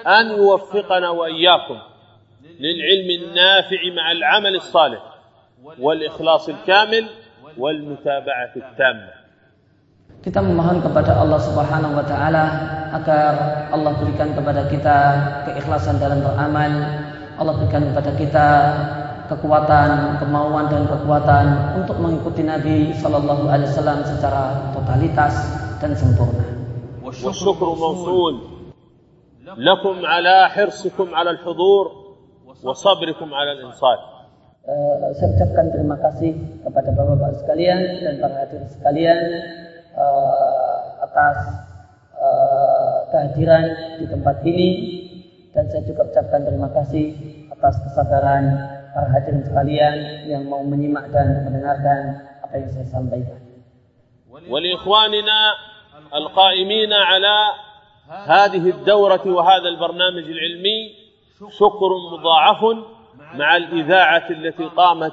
أن 0.07 0.31
يوفقنا 0.31 1.11
وإياكم 1.11 1.79
للعلم 2.61 3.23
النافع 3.23 3.81
مع 3.97 4.13
العمل 4.13 4.57
الصالح 4.57 5.03
والإخلاص 5.79 6.49
الكامل 6.49 7.07
والمتابعة 7.59 8.53
التامة 8.57 9.23
Kita 10.23 10.39
memohon 10.39 10.79
kepada 10.79 11.19
Allah 11.19 11.35
Subhanahu 11.43 11.99
wa 11.99 12.07
taala 12.07 12.45
agar 12.95 13.35
Allah 13.75 13.91
berikan 13.99 14.31
kepada 14.31 14.71
kita 14.71 14.99
keikhlasan 15.51 15.99
dalam 15.99 16.23
beramal, 16.23 16.71
Allah 17.43 17.55
berikan 17.59 17.91
kepada 17.91 18.15
kita 18.15 18.47
kekuatan, 19.32 20.20
kemauan 20.22 20.72
dan 20.72 20.88
kekuatan 20.88 21.46
untuk 21.84 21.98
mengikuti 22.00 22.44
Nabi 22.44 22.96
Shallallahu 22.96 23.48
alaihi 23.48 23.70
wasallam 23.72 24.04
secara 24.06 24.72
totalitas 24.74 25.34
dan 25.84 25.94
sempurna. 25.98 26.58
والشكر 27.08 27.64
موصول 27.64 28.36
لكم 29.58 29.96
على 30.06 30.36
حرصكم 30.52 31.16
على 31.16 31.40
الحضور 31.40 31.86
وصبركم 32.64 33.30
على 33.34 33.52
الإنصات 33.52 34.00
Eh, 34.68 34.96
saya 35.16 35.32
ucapkan 35.32 35.72
terima 35.72 35.96
kasih 35.96 36.60
kepada 36.60 36.92
bapak-bapak 36.92 37.40
sekalian 37.40 38.04
dan 38.04 38.20
para 38.20 38.36
hadirin 38.44 38.68
sekalian 38.68 39.20
eh, 39.96 40.80
atas 41.08 41.38
eh, 42.12 42.98
kehadiran 43.08 43.64
di 43.96 44.12
tempat 44.12 44.44
ini 44.44 44.70
dan 45.56 45.72
saya 45.72 45.88
juga 45.88 46.12
ucapkan 46.12 46.44
terima 46.44 46.68
kasih 46.76 47.16
atas 47.48 47.80
kesabaran 47.80 48.44
para 48.93 49.09
hadirin 49.13 49.43
sekalian 49.49 49.97
yang 50.29 50.43
mau 50.47 50.61
menyimak 50.63 51.09
dan 51.09 51.49
mendengarkan 51.49 52.29
apa 52.45 52.55
yang 52.61 52.71
saya 52.71 52.89
sampaikan. 52.93 53.41
ولإخواننا 54.33 55.41
القائمين 56.15 56.93
على 56.93 57.37
هذه 58.09 58.71
الدورة 58.71 59.23
وهذا 59.27 59.69
البرنامج 59.69 60.25
العلمي 60.25 60.81
شكر 61.53 61.91
مضاعف 62.13 62.63
مع 63.35 63.57
الإذاعة 63.57 64.31
التي 64.31 64.65
قامت 64.65 65.13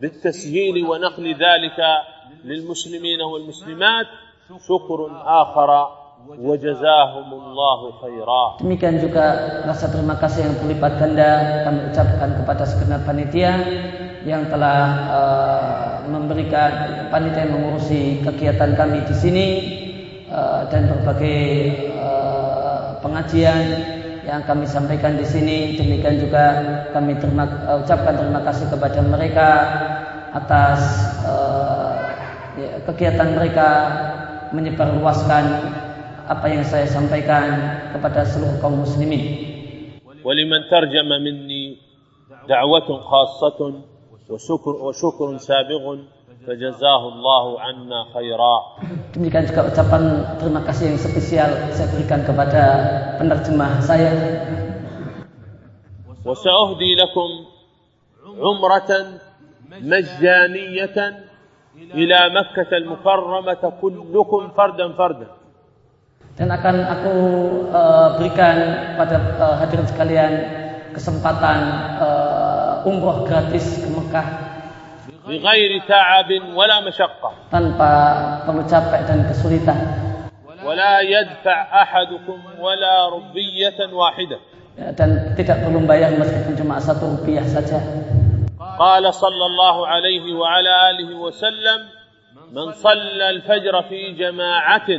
بالتسجيل 0.00 0.86
ونقل 0.86 1.34
ذلك 1.34 1.78
للمسلمين 2.44 3.20
والمسلمات 3.22 4.06
شكر 4.68 5.22
آخر 5.24 5.99
وجزاهم 6.25 7.27
الله 7.29 7.79
خيرا 8.01 8.43
Demikian 8.65 8.97
juga 8.97 9.25
rasa 9.61 9.93
terima 9.93 10.17
kasih 10.17 10.49
yang 10.49 10.55
berlipat 10.57 10.91
ganda 10.97 11.31
kami 11.69 11.79
ucapkan 11.93 12.29
kepada 12.41 12.63
segenap 12.65 13.01
panitia 13.05 13.53
yang 14.25 14.49
telah 14.49 14.81
uh, 15.05 15.85
memberikan 16.09 16.71
panitia 17.13 17.45
yang 17.45 17.53
mengurusi 17.61 18.25
kegiatan 18.25 18.73
kami 18.73 19.05
di 19.05 19.15
sini 19.15 19.47
uh, 20.33 20.65
dan 20.73 20.89
berbagai 20.89 21.45
uh, 21.93 22.97
pengajian 23.05 23.63
yang 24.25 24.41
kami 24.49 24.65
sampaikan 24.65 25.21
di 25.21 25.25
sini. 25.29 25.77
Demikian 25.77 26.17
juga 26.17 26.43
kami 26.89 27.21
terima, 27.21 27.45
uh, 27.69 27.85
ucapkan 27.85 28.17
terima 28.17 28.41
kasih 28.41 28.65
kepada 28.73 28.99
mereka 29.05 29.49
atas 30.33 30.81
uh, 31.21 32.01
ya, 32.57 32.81
kegiatan 32.89 33.37
mereka 33.37 33.69
menyebarluaskan 34.49 35.45
apa 36.30 36.46
yang 36.46 36.62
saya 36.62 36.86
sampaikan 36.86 37.58
kepada 37.90 38.22
seluruh 38.22 38.62
kaum 38.62 38.86
muslimin. 38.86 39.50
ولمن 40.20 40.68
ترجم 40.68 41.08
مني 41.08 41.64
دعوة 42.48 42.88
خاصة 43.00 43.60
وشكر, 44.28 44.74
وشكر 44.84 45.28
سابغ 45.36 45.84
فجزاه 46.46 47.02
الله 47.08 47.44
عنا 47.60 48.00
خيرا 48.14 48.56
Demikian 49.16 49.48
juga 49.48 49.72
ucapan 49.72 50.02
terima 50.38 50.60
kasih 50.68 50.92
yang 50.92 51.00
spesial 51.00 51.50
saya 51.72 51.88
berikan 51.88 52.20
kepada 52.22 52.62
penerjemah 53.16 53.80
saya. 53.80 54.12
وسأهدي 56.20 56.90
لكم 57.00 57.30
عمرة 58.44 58.90
مجانية 59.72 60.98
إلى 61.96 62.18
مكة 62.28 62.70
المكرمة 62.76 63.62
كلكم 63.80 64.42
فردا 64.52 64.86
فردا 64.92 65.39
Dan 66.39 66.51
akan 66.51 66.75
aku 66.83 67.15
uh, 67.71 68.19
berikan 68.19 68.55
pada 68.99 69.17
uh, 69.39 69.55
hadirin 69.55 69.87
sekalian 69.87 70.33
kesempatan 70.91 71.59
uh, 71.99 72.87
umroh 72.87 73.23
gratis 73.23 73.83
ke 73.83 73.87
Mekah 73.91 74.27
بغير 75.25 75.89
تعب 75.89 76.29
ولا 76.53 76.85
مشقة 76.85 77.49
tanpa 77.49 77.91
perlu 78.45 78.61
capek 78.69 79.01
dan 79.09 79.25
kesulitan. 79.25 79.79
ولا 80.61 81.01
يدفع 81.01 81.57
أحدكم 81.81 82.61
ولا 82.61 82.95
ربية 83.09 83.79
واحدة 83.89 84.37
Ya, 84.75 84.91
dan 84.91 85.31
tidak 85.39 85.63
perlu 85.63 85.87
bayar 85.87 86.11
meskipun 86.19 86.59
cuma 86.59 86.83
satu 86.83 87.15
rupiah 87.15 87.47
saja. 87.47 87.79
قال 88.75 89.07
صلى 89.07 89.45
الله 89.45 89.75
عليه 89.87 90.25
وعلى 90.35 90.71
آله 90.91 91.09
وسلم 91.15 91.79
من 92.51 92.75
صلى 92.75 93.25
الفجر 93.39 93.75
في 93.87 94.19
جماعة 94.19 94.89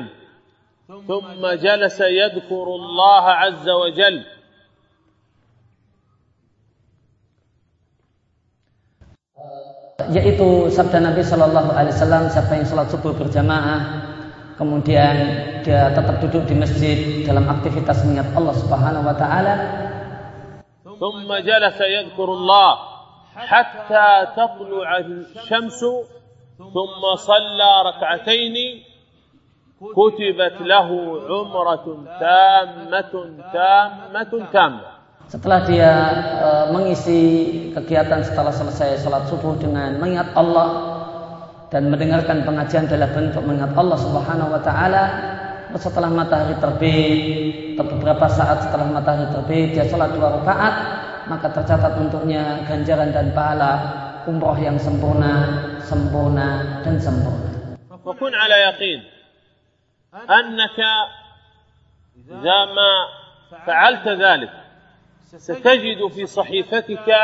ثم 0.92 1.48
جلس 1.48 2.00
يذكر 2.02 2.68
الله 2.68 3.24
عز 3.24 3.68
وجل 3.70 4.18
Yaitu 10.12 10.68
sabda 10.74 11.00
Nabi 11.00 11.24
Shallallahu 11.24 11.72
Alaihi 11.72 11.96
Wasallam 11.96 12.28
siapa 12.28 12.52
yang 12.58 12.68
sholat 12.68 12.92
subuh 12.92 13.16
berjamaah 13.16 13.80
kemudian 14.60 15.16
dia 15.64 15.94
tetap 15.96 16.20
duduk 16.20 16.52
di 16.52 16.58
masjid 16.58 17.24
dalam 17.24 17.48
aktivitas 17.48 18.04
mengingat 18.04 18.34
Allah 18.36 18.56
Subhanahu 18.60 19.08
Wa 19.08 19.16
Taala 19.16 19.56
ثم 20.84 21.30
جلس 21.34 21.80
يذكر 21.82 22.30
الله 22.30 22.72
حتى 23.34 24.10
تطلع 24.38 24.89
الشمس 24.98 25.82
ثم 26.60 27.04
صلى 27.16 27.72
ركعتين 27.89 28.56
kutibat 29.82 30.62
lahu 30.62 31.26
umratun 31.26 32.06
tammatun 32.22 33.42
tammatun 33.50 34.46
setelah 35.26 35.66
dia 35.66 35.94
e, 36.38 36.50
mengisi 36.70 37.22
kegiatan 37.74 38.22
setelah 38.22 38.54
selesai 38.54 39.02
sholat 39.02 39.26
subuh 39.26 39.58
dengan 39.58 39.98
mengingat 39.98 40.38
Allah 40.38 40.70
dan 41.74 41.90
mendengarkan 41.90 42.46
pengajian 42.46 42.86
dalam 42.86 43.10
bentuk 43.10 43.42
mengingat 43.42 43.74
Allah 43.74 43.98
Subhanahu 43.98 44.54
wa 44.54 44.62
taala 44.62 45.04
setelah 45.82 46.12
matahari 46.14 46.54
terbit 46.62 47.10
atau 47.74 47.86
beberapa 47.98 48.28
saat 48.30 48.70
setelah 48.70 48.86
matahari 48.92 49.34
terbit 49.34 49.68
dia 49.74 49.88
sholat 49.90 50.14
dua 50.14 50.38
rakaat 50.38 50.76
maka 51.26 51.48
tercatat 51.58 51.98
untuknya 51.98 52.70
ganjaran 52.70 53.10
dan 53.10 53.34
pahala 53.34 53.74
umroh 54.30 54.60
yang 54.62 54.78
sempurna 54.78 55.64
sempurna 55.82 56.82
dan 56.86 57.02
sempurna. 57.02 57.50
Wakun 58.04 58.34
ala 58.36 58.58
yaqin 58.70 59.11
أنك 60.14 60.80
إذا 62.30 62.66
ما 62.66 63.07
فعلت 63.66 64.07
ذلك 64.07 64.51
ستجد 65.24 66.07
في 66.07 66.26
صحيفتك 66.26 67.16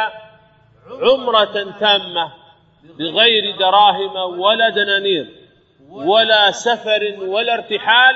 عمرة 0.90 1.78
تامة 1.80 2.32
بغير 3.00 3.58
دراهم 3.60 4.40
ولا 4.40 4.70
دنانير 4.70 5.28
ولا 5.90 6.52
سفر 6.52 7.16
ولا 7.20 7.54
ارتحال 7.54 8.16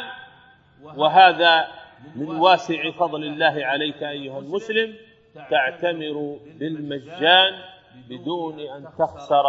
وهذا 0.84 1.68
من 2.16 2.36
واسع 2.36 2.92
فضل 2.92 3.24
الله 3.24 3.66
عليك 3.66 4.04
أيها 4.04 4.40
المسلم 4.40 4.96
تعتمر 5.50 6.40
بالمجان 6.46 7.54
بدون 8.10 8.60
أن 8.60 8.86
تخسر 9.00 9.44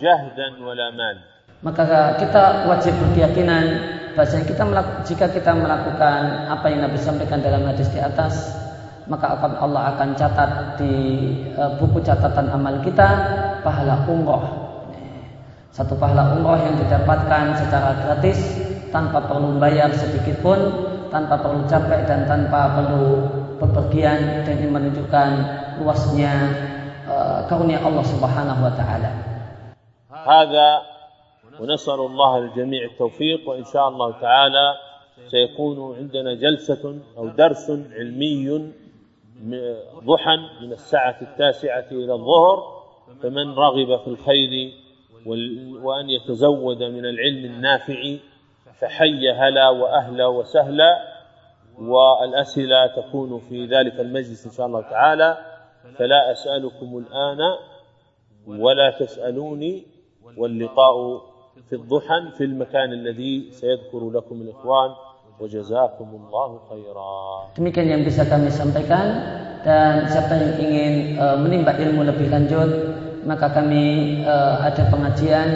جهدا 0.00 0.66
ولا 0.66 0.90
مال 0.90 1.20
maka 1.62 2.14
kita 2.22 2.70
wajib 2.70 2.94
berkeyakinan 3.02 3.64
bahwa 4.14 4.38
kita 4.42 4.64
jika 5.06 5.26
kita 5.30 5.52
melakukan 5.54 6.50
apa 6.50 6.66
yang 6.70 6.86
Nabi 6.86 6.98
sampaikan 6.98 7.38
dalam 7.38 7.66
hadis 7.66 7.86
di 7.90 7.98
atas 8.02 8.50
maka 9.08 9.38
akan 9.38 9.52
Allah 9.62 9.94
akan 9.94 10.08
catat 10.18 10.50
di 10.76 10.94
e, 11.54 11.62
buku 11.80 12.02
catatan 12.02 12.50
amal 12.50 12.82
kita 12.82 13.08
pahala 13.62 14.02
umroh 14.10 14.42
satu 15.70 15.94
pahala 15.94 16.34
umroh 16.34 16.58
yang 16.58 16.74
didapatkan 16.82 17.62
secara 17.62 17.94
gratis 18.02 18.38
tanpa 18.90 19.22
perlu 19.22 19.56
bayar 19.62 19.94
sedikit 19.94 20.42
pun 20.42 20.58
tanpa 21.14 21.40
perlu 21.40 21.64
capek 21.70 22.04
dan 22.04 22.28
tanpa 22.28 22.74
perlu 22.74 23.06
bepergian 23.58 24.44
dan 24.44 24.54
ini 24.60 24.68
menunjukkan 24.70 25.28
luasnya 25.80 26.34
uh, 27.08 27.40
karunia 27.48 27.80
Allah 27.80 28.04
Subhanahu 28.04 28.60
wa 28.60 28.72
taala. 28.76 29.10
ونسأل 31.60 31.94
الله 32.00 32.38
للجميع 32.38 32.84
التوفيق 32.84 33.48
وإن 33.48 33.64
شاء 33.64 33.88
الله 33.88 34.20
تعالى 34.20 34.74
سيكون 35.26 35.96
عندنا 35.96 36.34
جلسة 36.34 36.98
أو 37.18 37.28
درس 37.28 37.70
علمي 37.70 38.72
ضحى 40.04 40.36
من 40.62 40.72
الساعة 40.72 41.16
التاسعة 41.22 41.86
إلى 41.90 42.12
الظهر 42.12 42.82
فمن 43.22 43.54
رغب 43.54 44.00
في 44.00 44.08
الخير 44.08 44.72
وأن 45.82 46.10
يتزود 46.10 46.82
من 46.82 47.04
العلم 47.06 47.44
النافع 47.44 48.16
فحي 48.80 49.30
هلا 49.30 49.68
وأهلا 49.68 50.26
وسهلا 50.26 51.18
والأسئلة 51.78 52.86
تكون 52.86 53.40
في 53.48 53.66
ذلك 53.66 54.00
المجلس 54.00 54.46
إن 54.46 54.52
شاء 54.52 54.66
الله 54.66 54.80
تعالى. 54.80 55.38
فلا 55.98 56.32
أسألكم 56.32 56.98
الآن 56.98 57.38
ولا 58.46 58.90
تسألوني 58.90 59.86
واللقاء 60.36 61.22
في 61.69 61.75
الضحى 61.79 62.37
في 62.37 62.43
المكان 62.43 62.89
الذي 62.93 63.51
سيذكر 63.51 64.01
لكم 64.09 64.35
الإخوان 64.41 64.91
Wajazakumullahu 65.41 66.69
khairan. 66.69 67.57
Demikian 67.57 67.87
yang 67.89 68.01
bisa 68.05 68.21
kami 68.21 68.53
sampaikan 68.53 69.05
dan 69.65 70.05
siapa 70.05 70.37
yang 70.37 70.53
ingin 70.61 70.93
uh, 71.17 71.35
menimba 71.41 71.73
ilmu 71.73 72.05
lebih 72.05 72.29
lanjut 72.29 72.69
maka 73.25 73.49
kami 73.49 74.19
uh, 74.27 74.61
ada 74.61 74.87
pengajian 74.93 75.47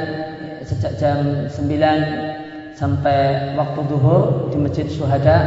sejak 0.66 0.98
jam 0.98 1.46
9 1.46 2.74
sampai 2.74 3.54
waktu 3.54 3.80
duhur 3.86 4.50
di 4.50 4.58
Masjid 4.58 4.88
Syuhada 4.90 5.38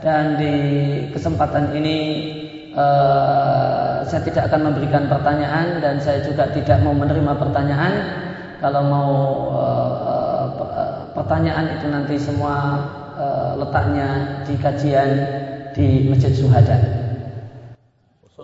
dan 0.00 0.40
di 0.40 0.54
kesempatan 1.12 1.76
ini 1.76 1.98
uh, 2.72 4.02
saya 4.08 4.24
tidak 4.24 4.48
akan 4.48 4.72
memberikan 4.72 5.04
pertanyaan 5.04 5.84
dan 5.84 6.00
saya 6.00 6.24
juga 6.24 6.48
tidak 6.50 6.80
mau 6.80 6.96
menerima 6.96 7.36
pertanyaan 7.36 7.92
kalau 8.61 8.81
mau 8.85 9.11
uh, 9.55 10.47
uh, 10.55 10.93
pertanyaan 11.15 11.79
itu 11.79 11.85
nanti 11.91 12.15
semua 12.15 12.55
uh, 13.15 13.51
letaknya 13.59 14.41
di 14.47 14.55
kajian 14.59 15.09
di 15.75 16.07
Masjid 16.11 16.31
Suhada. 16.31 16.77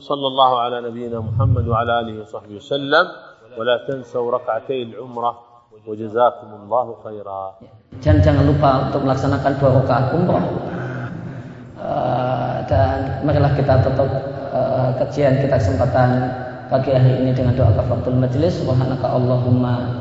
Sallallahu 0.02 0.56
ala 0.58 0.82
nabiyyina 0.82 1.22
Muhammad 1.22 1.62
wa 1.70 1.86
ala 1.86 2.02
alihi 2.02 2.26
wa 2.26 2.28
sahbihi 2.28 2.58
wasallam 2.58 3.06
wa 3.54 3.62
la 3.62 3.86
tansaw 3.86 4.26
rak'atay 4.34 4.90
al-umrah 4.98 5.38
wa 5.70 5.94
jazakumullahu 5.94 7.06
khairan. 7.06 7.70
Dan 8.02 8.18
jangan 8.26 8.50
lupa 8.50 8.90
untuk 8.90 9.06
melaksanakan 9.06 9.52
dua 9.62 9.70
rakaat 9.78 10.06
umrah. 10.18 10.46
Dan 12.66 12.98
marilah 13.22 13.54
kita 13.54 13.86
tutup 13.86 14.10
kajian 14.98 15.38
kita 15.46 15.62
kesempatan 15.62 16.10
pagi 16.72 16.96
hari 16.96 17.22
ini 17.22 17.36
dengan 17.36 17.54
doa 17.54 17.70
kafaratul 17.78 18.16
majlis 18.16 18.64
subhanaka 18.64 19.06
allahumma 19.06 20.01